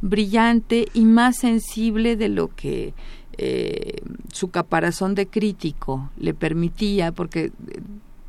brillante 0.00 0.86
y 0.94 1.04
más 1.04 1.38
sensible 1.38 2.16
de 2.16 2.28
lo 2.28 2.54
que 2.54 2.94
eh, 3.38 4.02
su 4.32 4.50
caparazón 4.50 5.14
de 5.14 5.26
crítico 5.26 6.10
le 6.18 6.34
permitía, 6.34 7.12
porque 7.12 7.52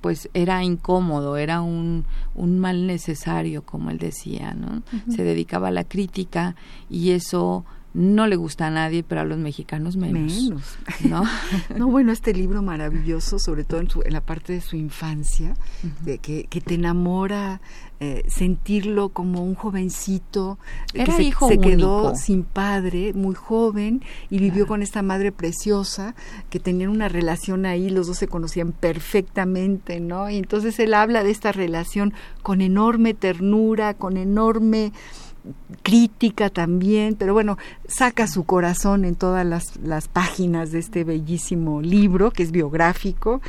pues 0.01 0.30
era 0.34 0.64
incómodo, 0.64 1.36
era 1.36 1.62
un, 1.62 2.05
un 2.36 2.60
mal 2.60 2.88
necesario, 2.88 3.64
como 3.64 3.89
él 3.89 3.97
decía, 3.97 4.53
¿no? 4.53 4.82
Se 5.14 5.24
dedicaba 5.24 5.70
a 5.70 5.72
la 5.72 5.84
crítica 5.84 6.55
y 6.89 7.12
eso 7.12 7.66
no 7.94 8.28
le 8.28 8.36
gusta 8.36 8.68
a 8.68 8.70
nadie, 8.70 9.04
pero 9.04 9.22
a 9.22 9.24
los 9.24 9.38
mexicanos 9.38 9.96
menos. 9.96 10.52
¿no? 11.02 11.24
no, 11.78 11.88
bueno, 11.88 12.12
este 12.12 12.34
libro 12.34 12.62
maravilloso, 12.62 13.40
sobre 13.40 13.64
todo 13.64 13.80
en, 13.80 13.90
su, 13.90 14.02
en 14.04 14.14
la 14.14 14.22
parte 14.22 14.54
de 14.54 14.62
su 14.62 14.76
infancia, 14.76 15.56
de 16.02 16.20
que, 16.20 16.46
que, 16.46 16.62
te 16.62 16.76
enamora 16.76 17.62
eh, 18.00 18.24
sentirlo 18.28 19.10
como 19.10 19.44
un 19.44 19.56
jovencito 19.56 20.60
que 20.94 21.06
se, 21.06 21.58
quedó 21.60 22.16
sin 22.16 22.44
padre, 22.44 23.12
muy 23.14 23.36
joven, 23.36 24.04
y 24.30 24.38
vivió 24.38 24.68
con 24.68 24.84
esta 24.84 25.02
madre 25.02 25.32
preciosa, 25.32 26.16
que 26.50 26.60
tenían 26.60 26.92
una 26.92 27.10
relación 27.10 27.66
ahí, 27.66 27.90
los 27.90 28.08
dos 28.08 28.18
se 28.18 28.28
conocían 28.28 28.72
perfectamente, 28.72 30.00
¿no? 30.00 30.30
Y 30.30 30.38
entonces 30.38 30.80
él 30.80 30.94
habla 30.94 31.24
de 31.24 31.32
esta 31.32 31.52
relación 31.52 32.14
con 32.44 32.62
enorme 32.62 33.14
ternura, 33.16 33.96
con 33.96 34.16
enorme 34.16 34.94
crítica 35.84 36.50
también, 36.50 37.16
pero 37.16 37.34
bueno, 37.34 37.58
saca 37.88 38.28
su 38.28 38.44
corazón 38.44 39.06
en 39.06 39.16
todas 39.16 39.46
las, 39.46 39.78
las, 39.78 40.08
páginas 40.08 40.72
de 40.72 40.80
este 40.80 41.04
bellísimo 41.04 41.82
libro, 41.82 42.32
que 42.32 42.44
es 42.44 42.52
biográfico, 42.52 43.42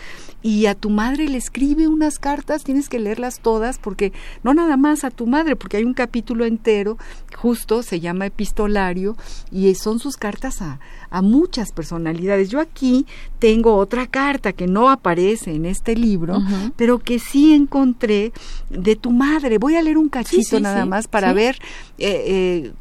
y 0.43 0.67
a 0.67 0.75
tu 0.75 0.91
madre 0.91 1.29
le 1.29 1.39
escribe 1.39 1.89
unas 1.89 2.19
cartas, 2.19 2.65
tienes 2.65 2.89
que 2.89 2.99
leerlas 2.99 3.41
todas, 3.41 3.79
porque 3.79 4.13
no 4.43 4.55
nada 4.55 4.77
más 4.77 5.05
a 5.05 5.11
tu 5.11 5.27
madre, 5.27 5.57
porque 5.57 5.77
hay 5.79 5.85
un 5.85 5.95
capítulo 5.95 6.45
entero, 6.45 6.99
justo 7.37 7.83
se 7.83 8.01
llama 8.01 8.27
epistolario, 8.27 9.17
y 9.51 9.75
son 9.75 9.99
sus 9.99 10.17
cartas 10.17 10.63
a, 10.63 10.81
a 11.11 11.23
muchas 11.23 11.73
personalidades. 11.73 12.49
Yo 12.49 12.61
aquí 12.61 13.07
tengo 13.39 13.77
otra 13.77 14.07
carta 14.07 14.53
que 14.53 14.67
no 14.67 14.89
aparece 14.89 15.53
en 15.53 15.67
este 15.67 15.95
libro, 15.95 16.39
pero 16.77 16.99
que 16.99 17.19
sí 17.19 17.53
encontré 17.53 18.33
de 18.71 18.97
tu 18.97 19.11
madre. 19.11 19.59
Voy 19.59 19.77
a 19.77 19.83
leer 19.83 19.99
un 19.99 20.09
cachito 20.09 20.61
nada 20.61 20.87
más 20.87 21.09
para 21.09 21.33
ver 21.33 21.59
eh, 21.99 22.25
eh, 22.27 22.73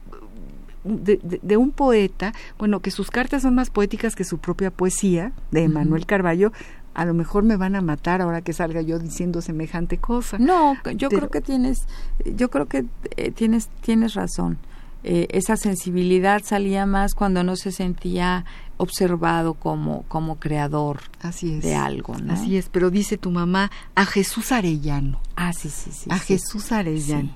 de, 0.83 1.57
un 1.57 1.71
poeta, 1.71 2.33
bueno, 2.57 2.79
que 2.79 2.91
sus 2.91 3.11
cartas 3.11 3.41
son 3.41 3.55
más 3.55 3.69
poéticas 3.69 4.15
que 4.15 4.23
su 4.23 4.37
propia 4.37 4.71
poesía, 4.71 5.33
de 5.51 5.67
Manuel 5.67 6.05
Carballo, 6.05 6.51
a 6.93 7.05
lo 7.05 7.13
mejor 7.13 7.43
me 7.43 7.55
van 7.55 7.75
a 7.75 7.81
matar 7.81 8.21
ahora 8.21 8.41
que 8.41 8.53
salga 8.53 8.81
yo 8.81 8.99
diciendo 8.99 9.41
semejante 9.41 9.97
cosa. 9.97 10.37
No, 10.37 10.75
yo 10.95 11.09
creo 11.09 11.29
que 11.29 11.41
tienes, 11.41 11.87
yo 12.25 12.49
creo 12.49 12.67
que 12.67 12.85
eh, 13.17 13.31
tienes, 13.31 13.69
tienes 13.81 14.13
razón. 14.15 14.57
esa 15.03 15.55
sensibilidad 15.55 16.41
salía 16.43 16.85
más 16.85 17.15
cuando 17.15 17.43
no 17.43 17.55
se 17.55 17.71
sentía 17.71 18.43
observado 18.79 19.55
como, 19.55 20.03
como 20.03 20.39
creador 20.39 21.01
Así 21.21 21.55
es. 21.55 21.63
de 21.63 21.75
algo. 21.75 22.17
¿no? 22.17 22.33
Así 22.33 22.57
es, 22.57 22.69
pero 22.69 22.89
dice 22.89 23.17
tu 23.17 23.29
mamá 23.29 23.71
a 23.93 24.05
Jesús 24.05 24.51
Arellano. 24.51 25.21
Ah, 25.35 25.53
sí, 25.53 25.69
sí, 25.69 25.91
sí. 25.91 26.09
A 26.11 26.17
Jesús 26.17 26.71
Arellano. 26.71 27.33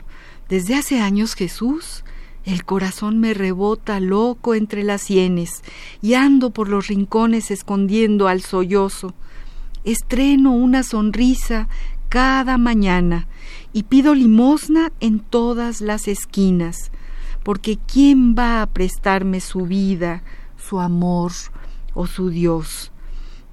Desde 0.48 0.76
hace 0.76 1.02
años 1.02 1.36
Jesús, 1.36 2.06
el 2.46 2.64
corazón 2.64 3.20
me 3.20 3.34
rebota 3.34 4.00
loco 4.00 4.56
entre 4.56 4.84
las 4.84 5.02
sienes 5.02 5.64
y 6.02 6.14
ando 6.14 6.52
por 6.52 6.70
los 6.70 6.88
rincones 6.88 7.52
escondiendo 7.52 8.28
al 8.28 8.42
sollozo. 8.42 9.14
Estreno 9.84 10.54
una 10.54 10.84
sonrisa 10.84 11.68
cada 12.10 12.58
mañana 12.58 13.28
y 13.74 13.84
pido 13.84 14.16
limosna 14.16 14.92
en 15.00 15.20
todas 15.20 15.82
las 15.82 16.08
esquinas, 16.08 16.92
porque 17.44 17.78
¿quién 17.92 18.36
va 18.38 18.62
a 18.62 18.68
prestarme 18.68 19.42
su 19.42 19.66
vida, 19.66 20.24
su 20.58 20.80
amor 20.80 21.32
o 21.94 22.08
su 22.08 22.30
Dios? 22.30 22.92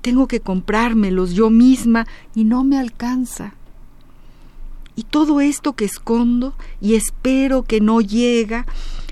Tengo 0.02 0.28
que 0.28 0.40
comprármelos 0.40 1.32
yo 1.32 1.50
misma 1.50 2.06
y 2.34 2.44
no 2.44 2.64
me 2.64 2.78
alcanza. 2.78 3.54
Y 4.94 5.04
todo 5.04 5.40
esto 5.40 5.72
que 5.72 5.84
escondo 5.84 6.54
y 6.80 6.94
espero 6.94 7.62
que 7.62 7.80
no 7.80 8.00
llega 8.00 8.66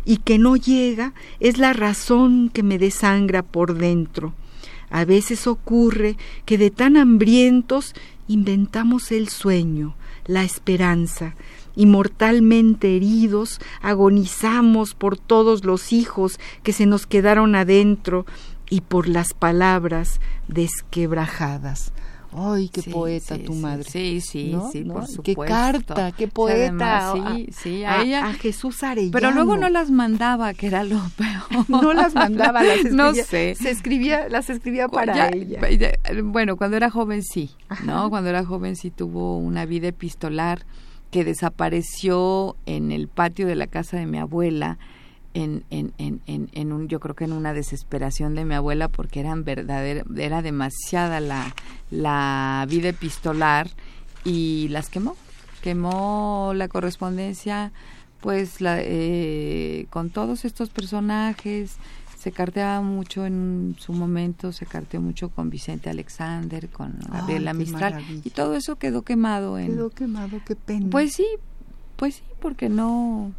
y 0.05 0.19
que 0.19 0.39
no 0.39 0.57
llega 0.57 1.14
es 1.41 1.59
la 1.59 1.73
razón 1.73 2.51
que 2.53 2.62
me 2.62 2.79
desangra 2.79 3.43
por 3.43 3.75
dentro. 3.75 4.35
A 4.91 5.05
veces 5.05 5.47
ocurre 5.47 6.16
que 6.45 6.59
de 6.59 6.70
tan 6.70 6.97
hambrientos 6.97 7.95
inventamos 8.26 9.12
el 9.12 9.28
sueño, 9.28 9.95
la 10.26 10.45
esperanza, 10.45 11.34
y 11.74 11.86
mortalmente 11.86 12.97
heridos 12.97 13.61
agonizamos 13.82 14.95
por 14.95 15.16
todos 15.16 15.64
los 15.64 15.93
hijos 15.93 16.41
que 16.62 16.72
se 16.72 16.86
nos 16.86 17.07
quedaron 17.07 17.55
adentro 17.55 18.26
y 18.68 18.80
por 18.80 19.09
las 19.09 19.32
palabras 19.32 20.20
desquebrajadas. 20.49 21.93
Ay, 22.33 22.68
qué 22.68 22.83
poeta 22.83 23.39
tu 23.39 23.55
madre. 23.55 23.85
Sí, 23.85 24.20
sí, 24.20 24.55
sí, 24.72 24.85
por 24.85 25.07
supuesto. 25.07 25.22
Qué 25.22 25.35
carta, 25.35 26.12
qué 26.12 26.29
poeta. 26.29 27.14
sí, 27.14 27.49
sí, 27.53 27.85
a, 27.85 28.03
ella. 28.03 28.29
A 28.29 28.35
Jesús 28.35 28.83
Arellano. 28.83 29.12
Pero 29.12 29.31
luego 29.31 29.57
no 29.57 29.68
las 29.68 29.91
mandaba, 29.91 30.53
que 30.55 30.66
era 30.66 30.85
lo 30.85 31.01
peor. 31.16 31.64
no 31.68 31.93
las 31.95 32.14
mandaba, 32.14 32.62
las 32.62 32.76
escribía. 32.85 32.97
No 32.97 33.14
sé. 33.14 33.55
Se 33.55 33.70
escribía, 33.70 34.29
las 34.29 34.51
escribía 34.51 34.89
para 34.89 35.29
ella. 35.29 35.61
Bueno, 36.24 36.57
cuando 36.57 36.76
era 36.76 36.91
joven 36.91 37.22
sí, 37.22 37.51
¿no? 37.85 38.11
Cuando 38.11 38.31
era 38.31 38.45
joven 38.45 38.76
sí 38.76 38.91
tuvo 38.91 39.39
una 39.39 39.64
vida 39.64 39.89
epistolar 39.89 40.66
que 41.11 41.24
desapareció 41.24 42.57
en 42.66 42.93
el 42.93 43.09
patio 43.09 43.47
de 43.47 43.55
la 43.55 43.66
casa 43.66 43.97
de 43.97 44.07
mi 44.07 44.18
abuela 44.18 44.79
en, 45.35 45.64
en, 45.70 45.93
en, 45.99 46.20
en, 46.26 46.72
un, 46.72 46.89
yo 46.89 47.01
creo 47.01 47.14
que 47.14 47.24
en 47.24 47.33
una 47.33 47.53
desesperación 47.53 48.35
de 48.35 48.45
mi 48.45 48.55
abuela 48.55 48.89
porque 48.89 49.20
eran 49.20 49.45
verdadera, 49.45 50.05
era 50.16 50.43
demasiada 50.43 51.20
la, 51.20 51.55
la 51.91 52.66
vida 52.68 52.89
epistolar 52.89 53.68
y 54.24 54.68
las 54.68 54.89
quemó. 54.89 55.16
Quemó 55.62 56.53
la 56.55 56.68
correspondencia 56.68 57.72
pues 58.20 58.61
la, 58.61 58.79
eh, 58.81 59.87
con 59.91 60.11
todos 60.11 60.45
estos 60.45 60.70
personajes, 60.70 61.76
se 62.18 62.33
carteaba 62.33 62.81
mucho 62.81 63.26
en 63.26 63.76
su 63.79 63.93
momento, 63.93 64.53
se 64.53 64.66
carteó 64.66 65.01
mucho 65.01 65.29
con 65.29 65.51
Vicente 65.51 65.89
Alexander, 65.89 66.68
con 66.68 66.99
Gabriela 67.12 67.55
Mistral, 67.55 68.05
y 68.24 68.31
todo 68.31 68.55
eso 68.55 68.76
quedó 68.76 69.03
quemado. 69.03 69.59
En, 69.59 69.68
quedó 69.68 69.91
quemado, 69.91 70.41
qué 70.45 70.57
pena. 70.57 70.89
Pues 70.91 71.14
sí, 71.14 71.26
pues 71.97 72.16
sí, 72.16 72.22
porque 72.41 72.68
no 72.68 73.33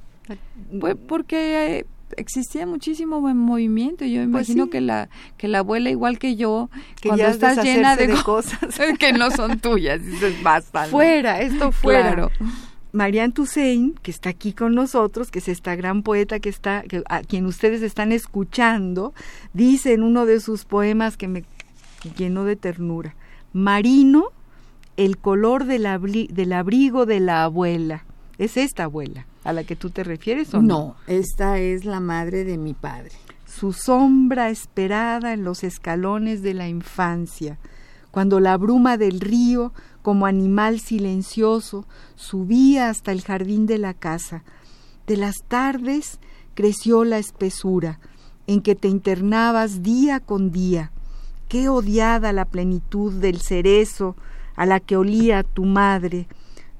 pues 0.80 0.95
porque 1.07 1.77
eh, 1.77 1.86
existía 2.17 2.65
muchísimo 2.65 3.21
buen 3.21 3.38
movimiento. 3.38 4.05
Yo 4.05 4.21
pues 4.30 4.49
imagino 4.49 4.69
que 4.69 4.82
la 4.82 5.09
que 5.38 5.47
la 5.47 5.59
abuela 5.59 5.89
igual 5.89 6.19
que 6.19 6.36
yo, 6.36 6.69
que 7.01 7.09
cuando 7.09 7.27
estás 7.27 7.63
llena 7.63 7.95
de, 7.95 8.09
cosas 8.23 8.59
que 8.99 9.13
no 9.13 9.32
son 9.32 9.59
tuyas, 9.59 10.05
dices 10.05 10.41
basta. 10.43 10.86
Fuera, 10.86 11.41
esto 11.41 11.71
fuera. 11.71 12.13
Claro. 12.13 12.32
Marianne 12.91 13.34
Toussaint, 13.34 13.99
que 13.99 14.09
está 14.09 14.30
aquí 14.30 14.51
con 14.51 14.73
nosotros, 14.73 15.30
que 15.30 15.39
es 15.39 15.47
esta 15.47 15.75
gran 15.75 16.01
poeta 16.01 16.39
que 16.39 16.49
está, 16.49 16.82
que, 16.82 17.03
a 17.07 17.21
quien 17.21 17.45
ustedes 17.45 17.84
están 17.84 18.11
escuchando, 18.11 19.13
dice 19.53 19.93
en 19.93 20.01
uno 20.01 20.25
de 20.25 20.39
sus 20.39 20.65
poemas 20.65 21.15
que 21.15 21.27
me 21.27 21.43
llenó 22.17 22.45
de 22.45 22.55
ternura: 22.55 23.15
Marino, 23.53 24.30
el 24.97 25.17
color 25.17 25.65
del, 25.65 25.88
del 26.32 26.53
abrigo 26.53 27.05
de 27.05 27.19
la 27.19 27.43
abuela. 27.43 28.05
Es 28.38 28.55
esta 28.55 28.86
abuela 28.86 29.25
a 29.43 29.53
la 29.53 29.63
que 29.63 29.75
tú 29.75 29.89
te 29.89 30.03
refieres 30.03 30.53
o 30.53 30.61
no? 30.61 30.67
No, 30.67 30.95
esta 31.07 31.59
es 31.59 31.85
la 31.85 31.99
madre 31.99 32.43
de 32.43 32.57
mi 32.57 32.73
padre. 32.73 33.11
Su 33.45 33.73
sombra 33.73 34.49
esperada 34.49 35.33
en 35.33 35.43
los 35.43 35.63
escalones 35.63 36.41
de 36.41 36.53
la 36.53 36.67
infancia, 36.67 37.57
cuando 38.11 38.39
la 38.39 38.57
bruma 38.57 38.97
del 38.97 39.19
río, 39.19 39.73
como 40.01 40.25
animal 40.25 40.79
silencioso, 40.79 41.85
subía 42.15 42.89
hasta 42.89 43.11
el 43.11 43.21
jardín 43.21 43.65
de 43.65 43.77
la 43.77 43.93
casa. 43.93 44.43
De 45.07 45.17
las 45.17 45.37
tardes 45.47 46.19
creció 46.53 47.03
la 47.03 47.17
espesura, 47.17 47.99
en 48.47 48.61
que 48.61 48.75
te 48.75 48.87
internabas 48.87 49.83
día 49.83 50.19
con 50.19 50.51
día. 50.51 50.91
Qué 51.47 51.69
odiada 51.69 52.33
la 52.33 52.45
plenitud 52.45 53.13
del 53.13 53.41
cerezo 53.41 54.15
a 54.55 54.65
la 54.65 54.79
que 54.79 54.97
olía 54.97 55.43
tu 55.43 55.65
madre. 55.65 56.27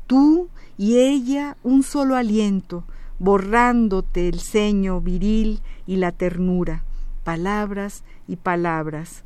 Tú 0.06 0.50
y 0.80 0.98
ella 0.98 1.58
un 1.62 1.84
solo 1.84 2.16
aliento, 2.16 2.86
borrándote 3.20 4.30
el 4.30 4.40
ceño 4.40 5.02
viril 5.02 5.60
y 5.86 5.98
la 5.98 6.14
ternura, 6.14 6.86
palabras 7.26 8.06
y 8.30 8.38
palabras, 8.38 9.26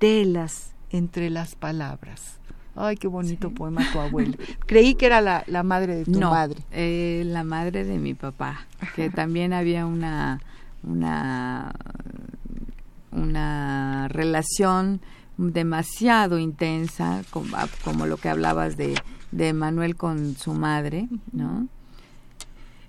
telas 0.00 0.72
entre 0.90 1.30
las 1.30 1.54
palabras. 1.54 2.40
Ay, 2.74 2.96
qué 2.96 3.06
bonito 3.06 3.50
poema 3.50 3.80
tu 3.92 4.00
abuelo. 4.00 4.34
Creí 4.66 4.96
que 4.96 5.06
era 5.06 5.20
la, 5.20 5.44
la 5.46 5.62
madre 5.62 5.94
de 5.94 6.04
tu 6.04 6.18
madre. 6.18 6.58
Eh, 6.72 7.22
la 7.26 7.44
madre 7.44 7.84
de 7.84 7.98
mi 7.98 8.14
papá, 8.14 8.66
que 8.96 9.08
también 9.08 9.52
había 9.52 9.86
una, 9.86 10.40
una, 10.82 11.76
una 13.12 14.08
relación 14.08 15.00
demasiado 15.38 16.38
intensa, 16.38 17.22
como, 17.30 17.56
como 17.84 18.06
lo 18.06 18.18
que 18.18 18.28
hablabas 18.28 18.76
de 18.76 18.94
de 19.30 19.52
Manuel 19.52 19.96
con 19.96 20.36
su 20.36 20.54
madre, 20.54 21.08
¿no? 21.32 21.68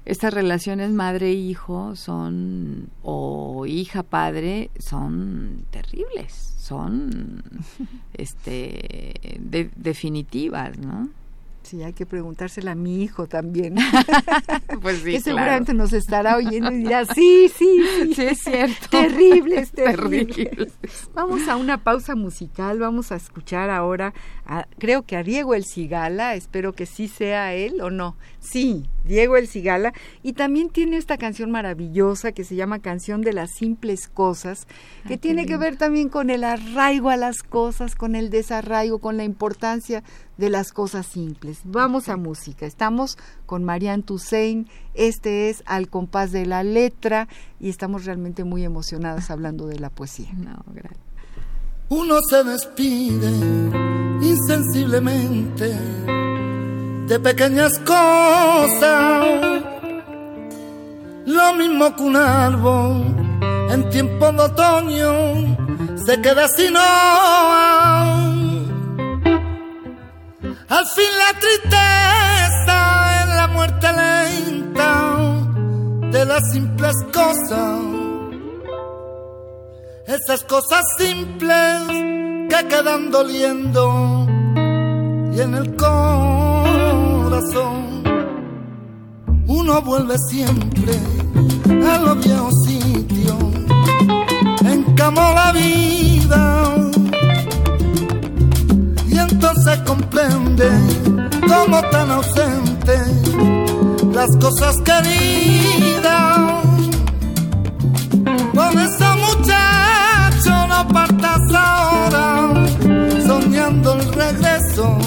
Estas 0.06 0.34
relaciones 0.34 0.92
madre-hijo 0.92 1.96
son, 1.96 2.90
o 3.04 3.66
hija, 3.68 4.02
padre, 4.04 4.72
son 4.80 5.66
terribles, 5.70 6.56
son 6.58 7.44
este 8.14 9.40
definitivas, 9.76 10.78
¿no? 10.80 11.10
Sí, 11.70 11.84
hay 11.84 11.94
que 11.94 12.08
preguntársela 12.08 12.72
a 12.72 12.76
mi 12.76 13.04
hijo 13.04 13.28
también. 13.28 13.76
pues 14.82 15.04
sí, 15.04 15.12
que 15.12 15.20
seguramente 15.20 15.76
nos 15.76 15.94
estará 15.94 16.36
oyendo 16.36 16.72
y 16.72 16.78
dirá, 16.78 17.06
sí, 17.06 17.48
sí, 17.56 17.80
sí, 18.16 18.24
es 18.24 18.40
cierto. 18.40 18.88
Terribles, 18.90 19.70
terribles. 19.70 20.74
Vamos 21.14 21.48
a 21.48 21.58
una 21.58 21.84
pausa 21.84 22.16
musical, 22.16 22.80
vamos 22.80 23.12
a 23.12 23.18
escuchar 23.18 23.70
ahora, 23.70 24.16
a, 24.48 24.66
creo 24.80 25.04
que 25.04 25.16
a 25.16 25.22
Diego 25.22 25.54
El 25.54 25.64
Cigala, 25.64 26.34
espero 26.34 26.74
que 26.74 26.88
sí 26.88 27.08
sea 27.08 27.54
él 27.54 27.82
o 27.82 27.92
no. 27.92 28.16
Sí, 28.40 28.86
Diego 29.04 29.38
El 29.38 29.48
Cigala. 29.48 29.94
Y 30.24 30.34
también 30.34 30.70
tiene 30.70 30.98
esta 30.98 31.18
canción 31.18 31.52
maravillosa 31.52 32.32
que 32.32 32.44
se 32.44 32.56
llama 32.56 32.80
Canción 32.80 33.22
de 33.22 33.34
las 33.34 33.52
Simples 33.52 34.08
Cosas, 34.08 34.68
que 35.08 35.20
tiene 35.20 35.46
que 35.46 35.58
ver 35.58 35.78
también 35.78 36.10
con 36.10 36.32
el 36.32 36.44
arraigo 36.44 37.10
a 37.10 37.18
las 37.18 37.44
cosas, 37.44 37.96
con 37.96 38.16
el 38.16 38.32
desarraigo, 38.32 38.98
con 38.98 39.18
la 39.18 39.24
importancia 39.24 40.04
de 40.40 40.50
las 40.50 40.72
cosas 40.72 41.06
simples. 41.06 41.59
Vamos 41.64 42.10
a 42.10 42.18
música. 42.18 42.66
Estamos 42.66 43.18
con 43.46 43.64
Marianne 43.64 44.04
Toussaint. 44.04 44.70
Este 44.94 45.50
es 45.50 45.64
Al 45.66 45.90
compás 45.90 46.32
de 46.32 46.46
la 46.46 46.64
letra 46.64 47.28
y 47.60 47.70
estamos 47.70 48.06
realmente 48.06 48.44
muy 48.44 48.64
emocionadas 48.64 49.30
hablando 49.32 49.68
de 49.68 49.80
la 49.80 49.90
poesía. 49.90 50.32
No, 50.34 50.64
gracias. 50.74 51.00
Uno 51.90 52.20
se 52.30 52.44
despide 52.44 53.32
insensiblemente 54.22 55.76
de 57.08 57.20
pequeñas 57.20 57.80
cosas, 57.80 59.64
lo 61.26 61.56
mismo 61.56 61.96
que 61.96 62.04
un 62.04 62.16
árbol 62.16 63.04
en 63.72 63.90
tiempo 63.90 64.32
de 64.32 64.40
otoño 64.40 65.58
se 66.06 66.22
queda 66.22 66.48
sin 66.50 66.76
hoja. 66.76 68.19
Al 70.70 70.86
fin 70.86 71.10
la 71.18 71.34
tristeza 71.40 73.24
es 73.24 73.28
la 73.36 73.48
muerte 73.48 73.88
lenta 73.92 75.18
de 76.12 76.26
las 76.26 76.44
simples 76.52 76.94
cosas. 77.12 77.80
Esas 80.06 80.44
cosas 80.44 80.84
simples 81.00 81.88
que 82.50 82.68
quedan 82.68 83.10
doliendo 83.10 84.28
y 85.34 85.42
en 85.42 85.56
el 85.56 85.76
corazón 85.76 86.04
uno 89.48 89.82
vuelve 89.82 90.18
siempre 90.30 90.94
cómo 101.48 101.82
tan 101.90 102.12
ausente 102.12 102.98
las 104.14 104.30
cosas 104.38 104.76
queridas. 104.84 106.40
Con 108.54 108.80
ese 108.80 109.06
muchacho 109.26 110.68
no 110.68 110.88
partas 110.90 111.40
ahora, 111.54 112.54
soñando 113.26 113.94
el 113.94 114.14
regreso. 114.14 114.98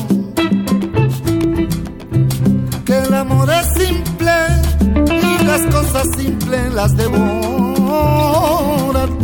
Que 2.86 2.98
el 2.98 3.14
amor 3.14 3.50
es 3.50 3.66
simple 3.84 4.32
y 5.06 5.44
las 5.44 5.62
cosas 5.66 6.06
simples 6.16 6.72
las 6.74 6.96
devora 6.96 7.92
el 9.04 9.18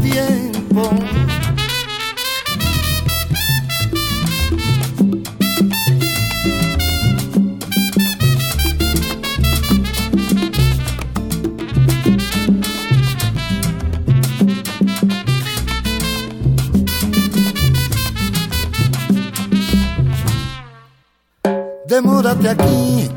demórate 22.01 22.49
aquí 22.49 23.11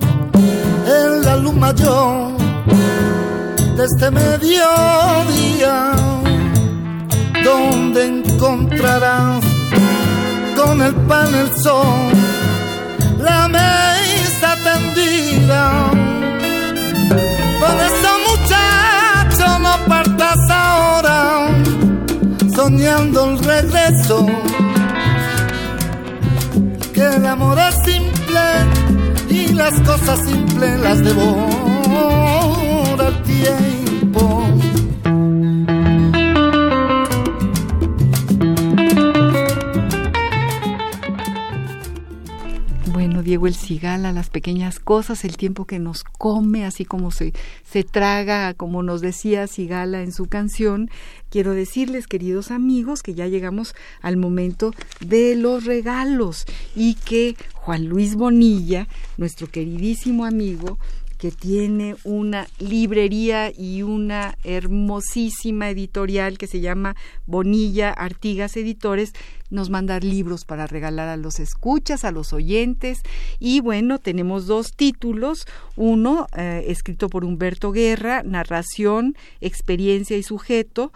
en 0.98 1.22
la 1.24 1.36
luz 1.36 1.54
mayor 1.54 2.32
de 3.78 3.84
este 3.90 4.10
mediodía, 4.10 5.76
donde 7.44 8.00
encontrarás 8.08 9.44
con 10.58 10.82
el 10.82 10.96
pan 11.10 11.30
el 11.36 11.50
sol 11.64 12.12
la 13.20 13.48
mesa 13.48 14.50
tendida. 14.68 15.64
Por 17.62 17.76
eso 17.88 18.10
muchacho 18.30 19.60
no 19.60 19.74
partas 19.88 20.42
ahora 20.50 21.20
soñando 22.56 23.30
el 23.30 23.38
regreso 23.44 24.26
que 26.94 27.06
el 27.06 27.26
amor 27.26 27.58
es 27.60 27.76
simple 27.86 28.71
las 29.62 29.80
cosas 29.82 30.20
simples 30.26 30.80
las 30.80 31.04
devora 31.04 33.08
el 33.10 33.24
tiempo. 33.24 33.81
Diego 43.32 43.48
el 43.48 43.56
Cigala, 43.56 44.12
las 44.12 44.30
pequeñas 44.30 44.82
cosas, 44.82 45.24
el 45.24 45.38
tiempo 45.38 45.64
que 45.64 45.80
nos 45.80 46.04
come, 46.04 46.66
así 46.66 46.84
como 46.84 47.12
se, 47.12 47.32
se 47.64 47.86
traga, 47.86 48.54
como 48.56 48.84
nos 48.84 49.00
decía 49.00 49.48
Cigala 49.48 50.04
en 50.04 50.12
su 50.12 50.26
canción, 50.26 50.90
quiero 51.30 51.54
decirles, 51.54 52.08
queridos 52.08 52.52
amigos, 52.52 53.02
que 53.02 53.14
ya 53.14 53.28
llegamos 53.28 53.74
al 54.02 54.18
momento 54.18 54.74
de 55.00 55.38
los 55.38 55.64
regalos 55.64 56.46
y 56.76 56.96
que 56.96 57.38
Juan 57.54 57.86
Luis 57.86 58.16
Bonilla, 58.16 58.90
nuestro 59.16 59.48
queridísimo 59.48 60.26
amigo, 60.26 60.78
que 61.22 61.30
tiene 61.30 61.96
una 62.04 62.48
librería 62.58 63.52
y 63.56 63.84
una 63.84 64.40
hermosísima 64.44 65.70
editorial 65.70 66.40
que 66.40 66.48
se 66.48 66.62
llama 66.62 66.96
Bonilla 67.28 67.92
Artigas 67.92 68.58
Editores, 68.58 69.14
nos 69.52 69.70
manda 69.70 70.00
libros 70.00 70.46
para 70.46 70.66
regalar 70.66 71.10
a 71.10 71.18
los 71.18 71.40
escuchas, 71.40 72.06
a 72.06 72.12
los 72.12 72.34
oyentes. 72.34 73.02
Y 73.38 73.60
bueno, 73.60 74.00
tenemos 74.00 74.48
dos 74.48 74.72
títulos. 74.76 75.46
Uno, 75.76 76.26
eh, 76.36 76.66
escrito 76.70 77.08
por 77.08 77.24
Humberto 77.24 77.72
Guerra, 77.72 78.24
Narración, 78.24 79.16
Experiencia 79.42 80.18
y 80.18 80.24
Sujeto 80.24 80.92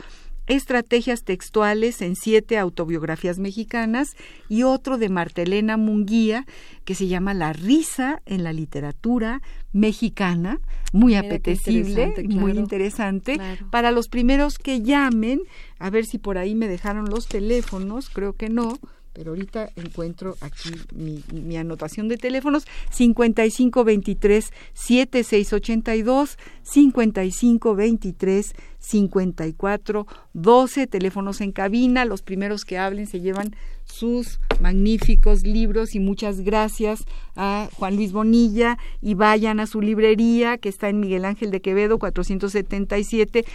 estrategias 0.48 1.24
textuales 1.24 2.02
en 2.02 2.16
siete 2.16 2.58
autobiografías 2.58 3.40
mexicanas 3.40 4.16
y 4.50 4.64
otro 4.64 4.98
de 4.98 5.10
Martelena 5.10 5.78
Munguía 5.78 6.46
que 6.84 6.96
se 6.96 7.08
llama 7.08 7.34
La 7.34 7.54
risa 7.54 8.22
en 8.26 8.44
la 8.44 8.54
literatura 8.54 9.42
mexicana, 9.74 10.60
muy 10.94 11.16
apetecible, 11.16 12.14
muy 12.30 12.54
interesante. 12.54 13.40
Para 13.72 13.92
los 13.92 14.08
primeros 14.08 14.58
que 14.58 14.82
llamen, 14.82 15.42
a 15.80 15.90
ver 15.90 16.06
si 16.06 16.18
por 16.18 16.38
ahí 16.38 16.56
me 16.56 16.68
dejaron 16.68 17.10
los 17.10 17.28
teléfonos, 17.28 18.10
creo 18.10 18.34
que 18.34 18.50
no, 18.50 18.80
pero 19.16 19.32
ahorita 19.32 19.70
encuentro 19.78 20.36
aquí 20.42 20.70
mi, 20.94 21.58
anotación 21.58 22.10
de 22.10 22.18
teléfonos 22.18 22.66
5523 22.92 24.52
7682 24.74 26.38
5523 26.64 28.54
54 28.78 30.08
12 30.34 30.88
teléfonos 30.88 31.42
en 31.42 31.54
cabina 31.54 32.04
los 32.04 32.22
primeros 32.22 32.66
que 32.66 32.78
hablen 32.78 33.08
se 33.08 33.22
llevan 33.22 33.56
sus 33.86 34.40
magníficos 34.60 35.44
libros 35.44 35.96
y 35.96 36.00
muchas 36.00 36.42
gracias 36.42 37.06
a 37.36 37.70
Juan 37.74 37.96
Luis 37.96 38.12
Bonilla 38.12 38.78
y 39.02 39.14
vayan 39.14 39.62
a 39.62 39.68
su 39.68 39.80
librería 39.80 40.58
que 40.58 40.70
está 40.70 40.90
en 40.90 41.00
Miguel 41.00 41.24
Ángel 41.24 41.52
de 41.52 41.62
Quevedo 41.62 41.98
477 42.00 43.46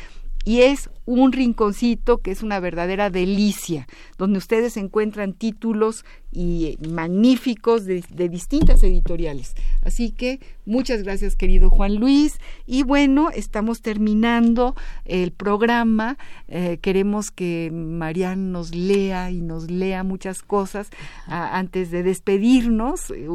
y 0.45 0.63
es 0.63 0.89
un 1.11 1.33
rinconcito 1.33 2.19
que 2.19 2.31
es 2.31 2.43
una 2.43 2.61
verdadera 2.61 3.11
delicia, 3.11 3.87
donde 4.17 4.39
ustedes 4.39 4.77
encuentran 4.77 5.33
títulos 5.33 6.05
y 6.33 6.79
magníficos 6.89 7.85
de, 7.85 8.29
distintas 8.29 8.85
editoriales. 8.85 9.55
Así 9.83 10.13
que 10.13 10.39
muchas 10.65 11.03
gracias 11.03 11.35
querido 11.35 11.71
Juan 11.71 11.97
Luis 11.97 12.39
y 12.67 12.85
bueno, 12.85 13.31
estamos 13.31 13.83
terminando 13.83 14.77
el 15.05 15.33
programa. 15.33 16.17
Eh, 16.47 16.79
queremos 16.81 17.33
que 17.33 17.71
Marian 17.73 18.53
nos 18.53 18.73
lea 18.73 19.33
y 19.33 19.41
nos 19.41 19.69
lea 19.69 20.05
muchas 20.05 20.43
cosas 20.43 20.91
antes 21.27 21.91
de 21.91 22.05
despedirnos. 22.05 23.11
Eh, 23.11 23.27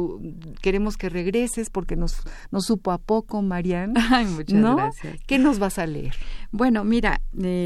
queremos 0.62 0.96
que 0.96 1.10
regreses 1.10 1.68
porque 1.68 1.96
nos, 1.96 2.22
nos 2.50 2.64
supo 2.64 2.92
a 2.92 2.98
poco, 2.98 3.42
Marian. 3.42 3.92
Ay, 4.10 4.24
muchas 4.24 4.74
gracias. 4.74 5.18
¿Qué 5.26 5.38
nos 5.38 5.58
vas 5.58 5.78
a 5.78 5.86
leer? 5.86 6.14
Bueno, 6.52 6.84
mira, 6.84 7.20
eh, 7.42 7.65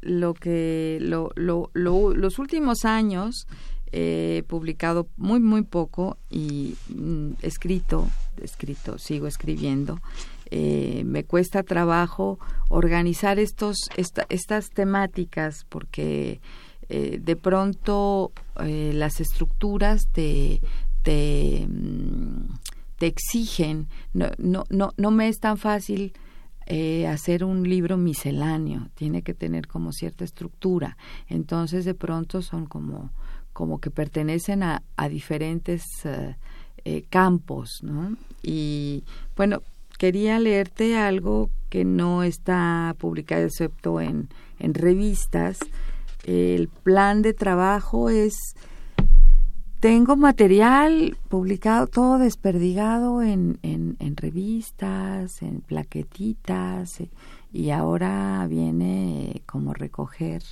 lo 0.00 0.34
que 0.34 0.98
lo, 1.00 1.30
lo, 1.34 1.70
los 1.74 2.38
últimos 2.38 2.84
años 2.84 3.46
he 3.92 4.44
publicado 4.46 5.08
muy 5.16 5.40
muy 5.40 5.62
poco 5.62 6.18
y 6.28 6.74
mm, 6.88 7.32
escrito 7.42 8.08
escrito 8.42 8.98
sigo 8.98 9.26
escribiendo 9.26 10.00
eh, 10.50 11.02
me 11.04 11.24
cuesta 11.24 11.62
trabajo 11.62 12.38
organizar 12.68 13.38
estos 13.38 13.76
estas 13.96 14.70
temáticas 14.70 15.64
porque 15.68 16.40
eh, 16.88 17.18
de 17.20 17.36
pronto 17.36 18.32
eh, 18.60 18.92
las 18.94 19.20
estructuras 19.20 20.08
te, 20.12 20.60
te, 21.02 21.66
mm, 21.68 22.58
te 22.98 23.06
exigen 23.06 23.88
no, 24.12 24.30
no, 24.38 24.64
no, 24.68 24.92
no 24.96 25.10
me 25.10 25.28
es 25.28 25.38
tan 25.38 25.58
fácil 25.58 26.12
eh, 26.66 27.06
hacer 27.06 27.44
un 27.44 27.68
libro 27.68 27.96
misceláneo, 27.96 28.88
tiene 28.94 29.22
que 29.22 29.34
tener 29.34 29.68
como 29.68 29.92
cierta 29.92 30.24
estructura. 30.24 30.96
Entonces 31.28 31.84
de 31.84 31.94
pronto 31.94 32.42
son 32.42 32.66
como, 32.66 33.10
como 33.52 33.80
que 33.80 33.90
pertenecen 33.90 34.64
a, 34.64 34.82
a 34.96 35.08
diferentes 35.08 35.84
eh, 36.04 36.36
eh, 36.84 37.04
campos, 37.08 37.80
¿no? 37.82 38.16
Y 38.42 39.04
bueno, 39.36 39.62
quería 39.96 40.38
leerte 40.38 40.96
algo 40.96 41.50
que 41.68 41.84
no 41.84 42.22
está 42.22 42.94
publicado 42.98 43.44
excepto 43.44 44.00
en, 44.00 44.28
en 44.58 44.74
revistas. 44.74 45.58
El 46.24 46.68
plan 46.68 47.22
de 47.22 47.32
trabajo 47.32 48.10
es 48.10 48.34
tengo 49.80 50.16
material 50.16 51.16
publicado, 51.28 51.86
todo 51.86 52.18
desperdigado 52.18 53.22
en, 53.22 53.58
en, 53.62 53.96
en 53.98 54.16
revistas, 54.16 55.42
en 55.42 55.60
plaquetitas, 55.60 57.00
eh, 57.00 57.10
y 57.52 57.70
ahora 57.70 58.46
viene 58.48 59.42
como 59.46 59.74
recoger 59.74 60.42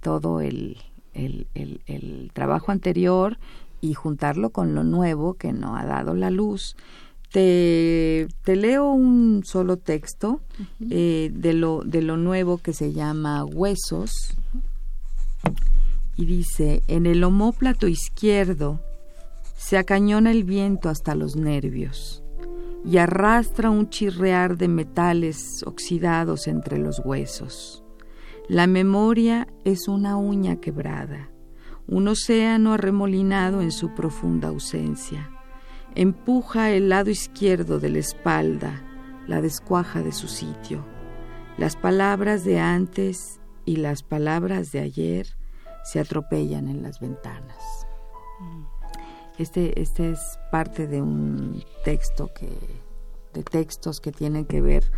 todo 0.00 0.40
el, 0.40 0.78
el, 1.14 1.46
el, 1.54 1.80
el, 1.86 2.30
trabajo 2.32 2.72
anterior 2.72 3.38
y 3.80 3.94
juntarlo 3.94 4.50
con 4.50 4.74
lo 4.74 4.84
nuevo 4.84 5.34
que 5.34 5.52
no 5.52 5.76
ha 5.76 5.84
dado 5.84 6.14
la 6.14 6.30
luz. 6.30 6.76
Te, 7.32 8.28
te 8.42 8.56
leo 8.56 8.90
un 8.90 9.42
solo 9.44 9.76
texto 9.76 10.40
eh, 10.90 11.30
de, 11.32 11.52
lo, 11.52 11.82
de 11.84 12.02
lo 12.02 12.16
nuevo 12.16 12.58
que 12.58 12.72
se 12.72 12.92
llama 12.92 13.44
Huesos 13.44 14.36
y 16.16 16.24
dice, 16.24 16.82
en 16.88 17.06
el 17.06 17.22
homóplato 17.22 17.86
izquierdo 17.86 18.80
se 19.54 19.78
acañona 19.78 20.30
el 20.30 20.44
viento 20.44 20.88
hasta 20.88 21.14
los 21.14 21.36
nervios 21.36 22.22
y 22.84 22.98
arrastra 22.98 23.70
un 23.70 23.90
chirrear 23.90 24.56
de 24.56 24.68
metales 24.68 25.62
oxidados 25.66 26.46
entre 26.46 26.78
los 26.78 27.00
huesos. 27.04 27.84
La 28.48 28.66
memoria 28.66 29.48
es 29.64 29.88
una 29.88 30.16
uña 30.16 30.56
quebrada, 30.60 31.30
un 31.88 32.08
océano 32.08 32.74
arremolinado 32.74 33.60
en 33.60 33.72
su 33.72 33.94
profunda 33.94 34.48
ausencia. 34.48 35.30
Empuja 35.94 36.70
el 36.70 36.88
lado 36.88 37.10
izquierdo 37.10 37.80
de 37.80 37.90
la 37.90 37.98
espalda, 37.98 38.84
la 39.26 39.40
descuaja 39.40 40.02
de 40.02 40.12
su 40.12 40.28
sitio. 40.28 40.84
Las 41.58 41.74
palabras 41.74 42.44
de 42.44 42.60
antes 42.60 43.40
y 43.64 43.76
las 43.76 44.02
palabras 44.02 44.70
de 44.70 44.80
ayer 44.80 45.26
se 45.86 46.00
atropellan 46.00 46.68
en 46.68 46.82
las 46.82 47.00
ventanas. 47.00 47.86
Este, 49.38 49.80
este 49.80 50.10
es 50.10 50.38
parte 50.50 50.86
de 50.86 51.02
un 51.02 51.62
texto 51.84 52.30
que, 52.34 52.50
de 53.34 53.42
textos 53.42 54.00
que 54.00 54.12
tienen 54.12 54.46
que 54.46 54.60
ver 54.60 54.90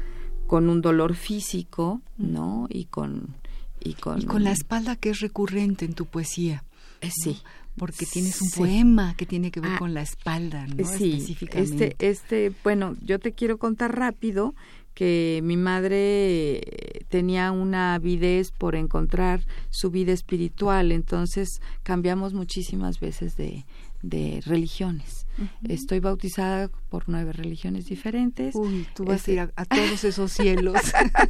con 0.47 0.68
un 0.68 0.80
dolor 0.80 1.14
físico, 1.14 2.01
¿no? 2.16 2.66
Y 2.70 2.86
con, 2.86 3.36
y 3.80 3.95
con, 3.95 4.22
con 4.22 4.45
la 4.45 4.53
espalda 4.53 4.97
que 4.97 5.11
es 5.11 5.20
recurrente 5.20 5.84
en 5.84 5.95
tu 5.95 6.07
poesía. 6.07 6.64
Eh, 7.01 7.11
sí. 7.11 7.41
Porque 7.76 8.07
tienes 8.07 8.41
un 8.43 8.51
poema 8.51 9.14
que 9.16 9.24
tiene 9.24 9.53
que 9.53 9.61
ver 9.61 9.72
ah, 9.74 9.78
con 9.78 9.95
la 9.95 10.03
espalda, 10.03 10.66
¿no? 10.66 10.84
Sí, 10.84 11.12
Específicamente. 11.12 11.97
Este, 12.01 12.09
este, 12.09 12.53
bueno, 12.64 12.97
yo 13.05 13.20
te 13.20 13.32
quiero 13.32 13.59
contar 13.59 13.97
rápido 13.97 14.55
que 14.99 15.38
mi 15.44 15.57
madre 15.57 17.05
tenía 17.09 17.53
una 17.53 17.94
avidez 17.94 18.51
por 18.51 18.74
encontrar 18.74 19.42
su 19.70 19.92
vida 19.92 20.11
espiritual, 20.11 20.90
entonces 20.90 21.62
cambiamos 21.84 22.34
muchísimas 22.34 22.99
veces 22.99 23.36
de, 23.36 23.64
de 24.03 24.42
religiones. 24.44 25.28
Estoy 25.68 26.01
bautizada 26.01 26.68
por 26.88 27.05
nueve 27.07 27.32
religiones 27.32 27.86
diferentes. 27.86 28.57
Uy, 28.57 28.88
tú 28.96 29.05
vas 29.05 29.28
a 29.28 29.30
ir 29.30 29.38
a, 29.38 29.53
a, 29.55 29.64
todos 29.66 30.03
esos 30.03 30.32
cielos. 30.32 30.74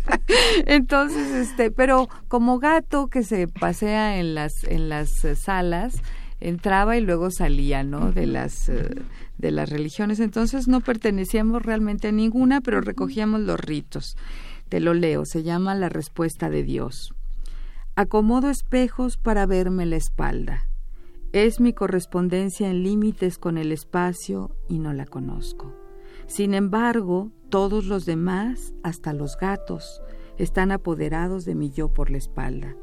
Entonces, 0.67 1.29
este, 1.33 1.71
pero 1.71 2.09
como 2.27 2.59
gato 2.59 3.09
que 3.09 3.23
se 3.23 3.49
pasea 3.49 4.19
en 4.19 4.35
las 4.35 4.65
en 4.65 4.89
las 4.89 5.11
salas, 5.37 6.01
entraba 6.41 6.97
y 6.97 7.01
luego 7.01 7.31
salía, 7.31 7.83
¿no? 7.83 8.13
De 8.13 8.27
las 8.27 8.69
uh, 8.69 9.03
de 9.39 9.51
las 9.51 9.71
religiones. 9.71 10.21
Entonces 10.21 10.69
no 10.69 10.81
pertenecíamos 10.81 11.63
realmente 11.63 12.09
a 12.09 12.13
ninguna, 12.13 12.61
pero 12.61 12.81
recogíamos 12.81 13.41
los 13.41 13.59
ritos. 13.59 14.17
Te 14.69 14.81
lo 14.81 14.93
leo, 14.93 15.25
se 15.25 15.43
llama 15.43 15.75
La 15.75 15.89
respuesta 15.89 16.51
de 16.51 16.63
Dios. 16.63 17.15
Acomodo 17.97 18.51
espejos 18.51 19.17
para 19.17 19.47
verme 19.47 19.87
la 19.87 19.97
espalda. 19.97 20.69
Es 21.33 21.61
mi 21.61 21.73
correspondencia 21.73 22.71
en 22.71 22.83
límites 22.83 23.39
con 23.39 23.59
el 23.59 23.73
espacio 23.73 24.57
y 24.69 24.79
no 24.79 24.93
la 24.93 25.07
conozco. 25.07 25.75
Sin 26.27 26.55
embargo, 26.55 27.33
todos 27.49 27.87
los 27.87 28.05
demás, 28.05 28.75
hasta 28.83 29.13
los 29.13 29.37
gatos, 29.37 30.03
están 30.37 30.71
apoderados 30.71 31.45
de 31.45 31.55
mi 31.55 31.71
yo 31.71 31.93
por 31.93 32.11
la 32.11 32.19
espalda. 32.19 32.77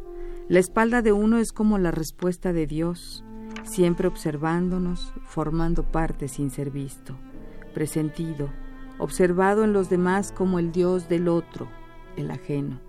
La 0.48 0.60
espalda 0.60 1.02
de 1.02 1.12
uno 1.12 1.40
es 1.40 1.52
como 1.52 1.80
la 1.80 1.92
respuesta 1.92 2.54
de 2.54 2.68
Dios, 2.68 3.25
siempre 3.66 4.08
observándonos, 4.08 5.14
formando 5.26 5.84
parte 5.84 6.28
sin 6.28 6.50
ser 6.50 6.72
visto, 6.72 7.18
presentido, 7.74 8.50
observado 9.00 9.64
en 9.64 9.74
los 9.74 9.90
demás 9.90 10.32
como 10.32 10.60
el 10.60 10.72
Dios 10.72 11.10
del 11.10 11.28
otro, 11.28 11.68
el 12.16 12.32
ajeno. 12.32 12.80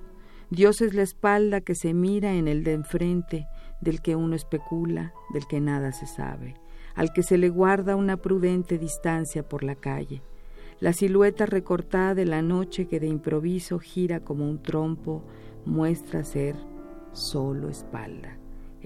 Dios 0.51 0.81
es 0.81 0.95
la 0.95 1.03
espalda 1.03 1.61
que 1.61 1.75
se 1.75 1.93
mira 1.93 2.35
en 2.35 2.47
el 2.47 2.63
de 2.63 2.75
enfrente, 2.75 3.49
del 3.81 4.01
que 4.01 4.15
uno 4.15 4.37
especula, 4.37 5.13
del 5.33 5.47
que 5.47 5.61
nada 5.61 5.93
se 5.93 6.07
sabe, 6.07 6.55
al 6.95 7.13
que 7.13 7.23
se 7.23 7.37
le 7.37 7.49
guarda 7.49 7.97
una 7.97 8.17
prudente 8.17 8.79
distancia 8.79 9.49
por 9.49 9.65
la 9.65 9.75
calle. 9.75 10.23
La 10.79 10.93
silueta 10.93 11.47
recortada 11.47 12.15
de 12.15 12.27
la 12.27 12.43
noche 12.43 12.87
que 12.87 13.01
de 13.01 13.09
improviso 13.09 13.79
gira 13.79 14.21
como 14.21 14.49
un 14.49 14.63
trompo 14.63 15.25
muestra 15.65 16.23
ser 16.23 16.55
solo 17.13 17.69
espalda 17.69 18.36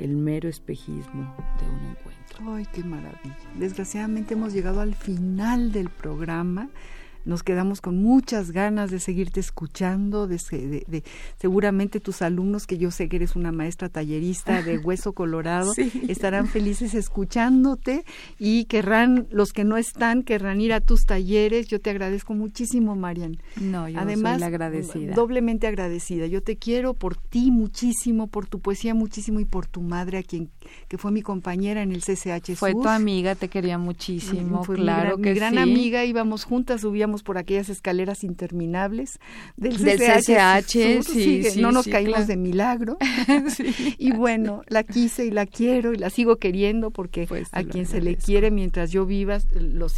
el 0.00 0.16
mero 0.16 0.48
espejismo 0.48 1.34
de 1.60 1.68
un 1.68 1.90
encuentro. 1.90 2.54
Ay, 2.54 2.66
qué 2.72 2.82
maravilla. 2.82 3.36
Desgraciadamente 3.56 4.34
hemos 4.34 4.52
llegado 4.52 4.80
al 4.80 4.94
final 4.94 5.72
del 5.72 5.90
programa 5.90 6.68
nos 7.24 7.42
quedamos 7.42 7.80
con 7.80 8.02
muchas 8.02 8.50
ganas 8.50 8.90
de 8.90 9.00
seguirte 9.00 9.40
escuchando, 9.40 10.26
de, 10.26 10.38
de, 10.86 11.04
seguramente 11.38 12.00
tus 12.00 12.22
alumnos, 12.22 12.66
que 12.66 12.78
yo 12.78 12.90
sé 12.90 13.08
que 13.08 13.16
eres 13.16 13.36
una 13.36 13.52
maestra 13.52 13.88
tallerista 13.88 14.62
de 14.62 14.78
hueso 14.84 15.12
colorado, 15.12 15.72
estarán 16.08 16.46
felices 16.46 16.94
escuchándote 16.94 18.04
y 18.38 18.64
querrán, 18.64 19.26
los 19.30 19.52
que 19.52 19.64
no 19.64 19.76
están, 19.76 20.22
querrán 20.22 20.60
ir 20.60 20.72
a 20.72 20.80
tus 20.80 21.04
talleres. 21.04 21.66
Yo 21.68 21.80
te 21.80 21.90
agradezco 21.90 22.34
muchísimo, 22.34 22.96
Marian. 22.96 23.38
No, 23.60 23.88
yo 23.88 24.00
Además, 24.00 24.34
soy 24.34 24.40
la 24.40 24.46
agradecida. 24.46 25.14
Doblemente 25.14 25.66
agradecida. 25.66 26.26
Yo 26.26 26.42
te 26.42 26.56
quiero 26.56 26.94
por 26.94 27.16
ti 27.16 27.50
muchísimo, 27.50 28.26
por 28.26 28.46
tu 28.46 28.60
poesía 28.60 28.94
muchísimo 28.94 29.40
y 29.40 29.44
por 29.44 29.66
tu 29.66 29.82
madre, 29.82 30.18
a 30.18 30.22
quien 30.22 30.50
que 30.88 30.98
fue 30.98 31.10
mi 31.10 31.22
compañera 31.22 31.82
en 31.82 31.92
el 31.92 32.02
CCH. 32.02 32.54
Fue 32.56 32.72
tu 32.72 32.88
amiga, 32.88 33.34
te 33.34 33.48
quería 33.48 33.78
muchísimo, 33.78 34.62
claro 34.62 35.18
mi 35.18 35.22
gran, 35.22 35.34
que 35.34 35.34
gran 35.34 35.58
amiga, 35.58 36.04
íbamos 36.04 36.44
juntas, 36.44 36.82
subíamos 36.82 37.09
por 37.22 37.38
aquellas 37.38 37.68
escaleras 37.68 38.24
interminables 38.24 39.18
del 39.56 39.76
CCH. 39.76 41.02
sí, 41.02 41.42
no 41.60 41.72
nos 41.72 41.86
caímos 41.86 42.26
de 42.26 42.36
milagro. 42.36 42.96
y 43.98 44.12
bueno, 44.12 44.62
la 44.68 44.82
quise 44.84 45.26
y 45.26 45.30
la 45.30 45.46
quiero 45.46 45.92
y 45.92 45.98
la 45.98 46.10
sigo 46.10 46.36
queriendo 46.36 46.90
porque 46.90 47.26
pues 47.26 47.48
a 47.52 47.64
quien 47.64 47.86
se 47.86 48.00
le 48.00 48.16
quiere 48.16 48.50
mientras 48.50 48.90
yo 48.90 49.06
viva 49.06 49.38
lo, 49.54 49.88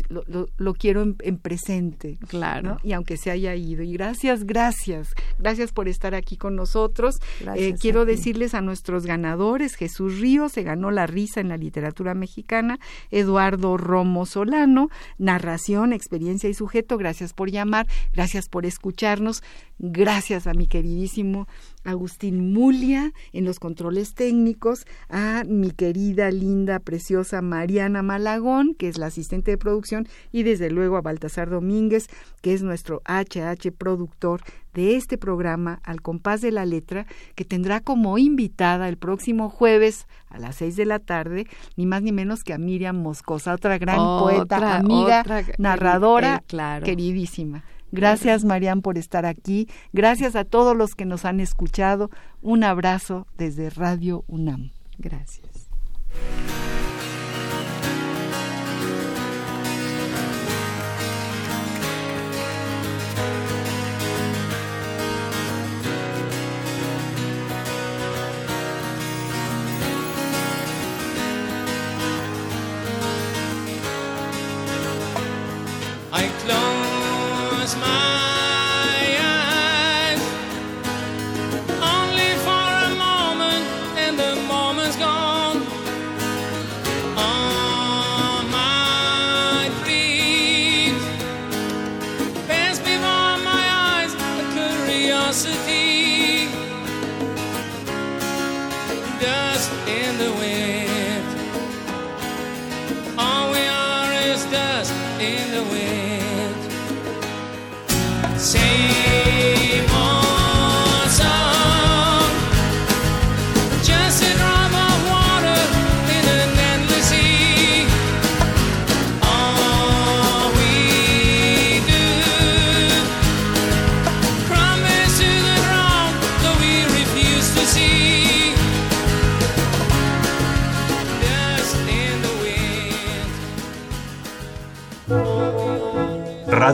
lo, 0.56 0.74
quiero 0.74 1.02
en, 1.02 1.38
presente. 1.38 2.18
Claro. 2.28 2.78
Y 2.82 2.92
aunque 2.92 3.16
se 3.16 3.30
haya 3.30 3.54
ido. 3.54 3.82
Y 3.82 3.92
gracias, 3.92 4.44
gracias. 4.44 5.14
Gracias 5.38 5.72
por 5.72 5.88
estar 5.88 6.14
aquí 6.14 6.36
con 6.36 6.56
nosotros. 6.56 7.16
Eh, 7.54 7.74
quiero 7.78 8.04
decirles 8.04 8.54
a 8.54 8.60
nuestros 8.60 9.06
ganadores, 9.06 9.74
Jesús 9.74 10.20
Ríos 10.20 10.52
se 10.52 10.62
ganó 10.62 10.90
la 10.90 11.06
risa 11.06 11.40
en 11.40 11.48
la 11.48 11.56
literatura 11.56 12.14
mexicana, 12.14 12.78
Eduardo 13.10 13.76
Romo 13.76 14.26
Solano, 14.26 14.88
narración, 15.18 15.92
experiencia 15.92 16.48
y 16.48 16.54
sujeto, 16.54 16.98
gracias 17.03 17.32
por 17.32 17.50
llamar, 17.50 17.86
gracias 18.12 18.48
por 18.48 18.64
escucharnos, 18.64 19.42
gracias 19.78 20.46
a 20.46 20.55
mi 20.55 20.66
queridísimo 20.66 21.48
Agustín 21.85 22.53
Mulia 22.53 23.12
en 23.33 23.45
los 23.45 23.59
controles 23.59 24.14
técnicos, 24.14 24.87
a 25.09 25.45
mi 25.47 25.70
querida, 25.70 26.30
linda, 26.30 26.78
preciosa 26.78 27.43
Mariana 27.43 28.03
Malagón, 28.03 28.74
que 28.74 28.89
es 28.89 28.99
la 28.99 29.07
asistente 29.07 29.51
de 29.51 29.59
producción, 29.59 30.07
y 30.30 30.43
desde 30.43 30.70
luego 30.70 30.97
a 30.97 31.03
Baltasar 31.03 31.51
Domínguez, 31.51 32.09
que 32.41 32.55
es 32.55 32.62
nuestro 32.62 33.03
HH 33.07 33.72
productor 33.72 34.41
de 34.74 34.97
este 34.97 35.18
programa 35.18 35.80
Al 35.85 36.01
compás 36.01 36.41
de 36.41 36.51
la 36.51 36.64
letra, 36.64 37.07
que 37.35 37.45
tendrá 37.45 37.80
como 37.80 38.18
invitada 38.18 38.89
el 38.89 38.97
próximo 38.97 39.51
jueves 39.51 40.07
a 40.28 40.39
las 40.39 40.57
seis 40.57 40.76
de 40.76 40.87
la 40.87 40.99
tarde, 40.99 41.47
ni 41.76 41.87
más 41.87 42.03
ni 42.03 42.12
menos 42.12 42.43
que 42.43 42.53
a 42.53 42.59
Miriam 42.59 42.97
Moscosa, 42.97 43.55
otra 43.55 43.78
gran 43.78 43.99
poeta, 43.99 44.76
amiga, 44.76 45.24
narradora, 45.59 46.43
queridísima. 46.85 47.64
Gracias, 47.93 48.45
Marian, 48.45 48.80
por 48.82 48.99
estar 48.99 49.26
aquí. 49.26 49.68
Gracias 49.93 50.34
a 50.34 50.45
todos 50.45 50.76
los 50.76 50.95
que 50.95 51.05
nos 51.05 51.24
han 51.24 51.40
escuchado. 51.40 52.11
Un 52.40 52.64
abrazo 52.64 53.26
desde 53.36 53.70
Radio 53.70 54.24
UNAM. 54.26 54.70
Gracias. 54.99 55.68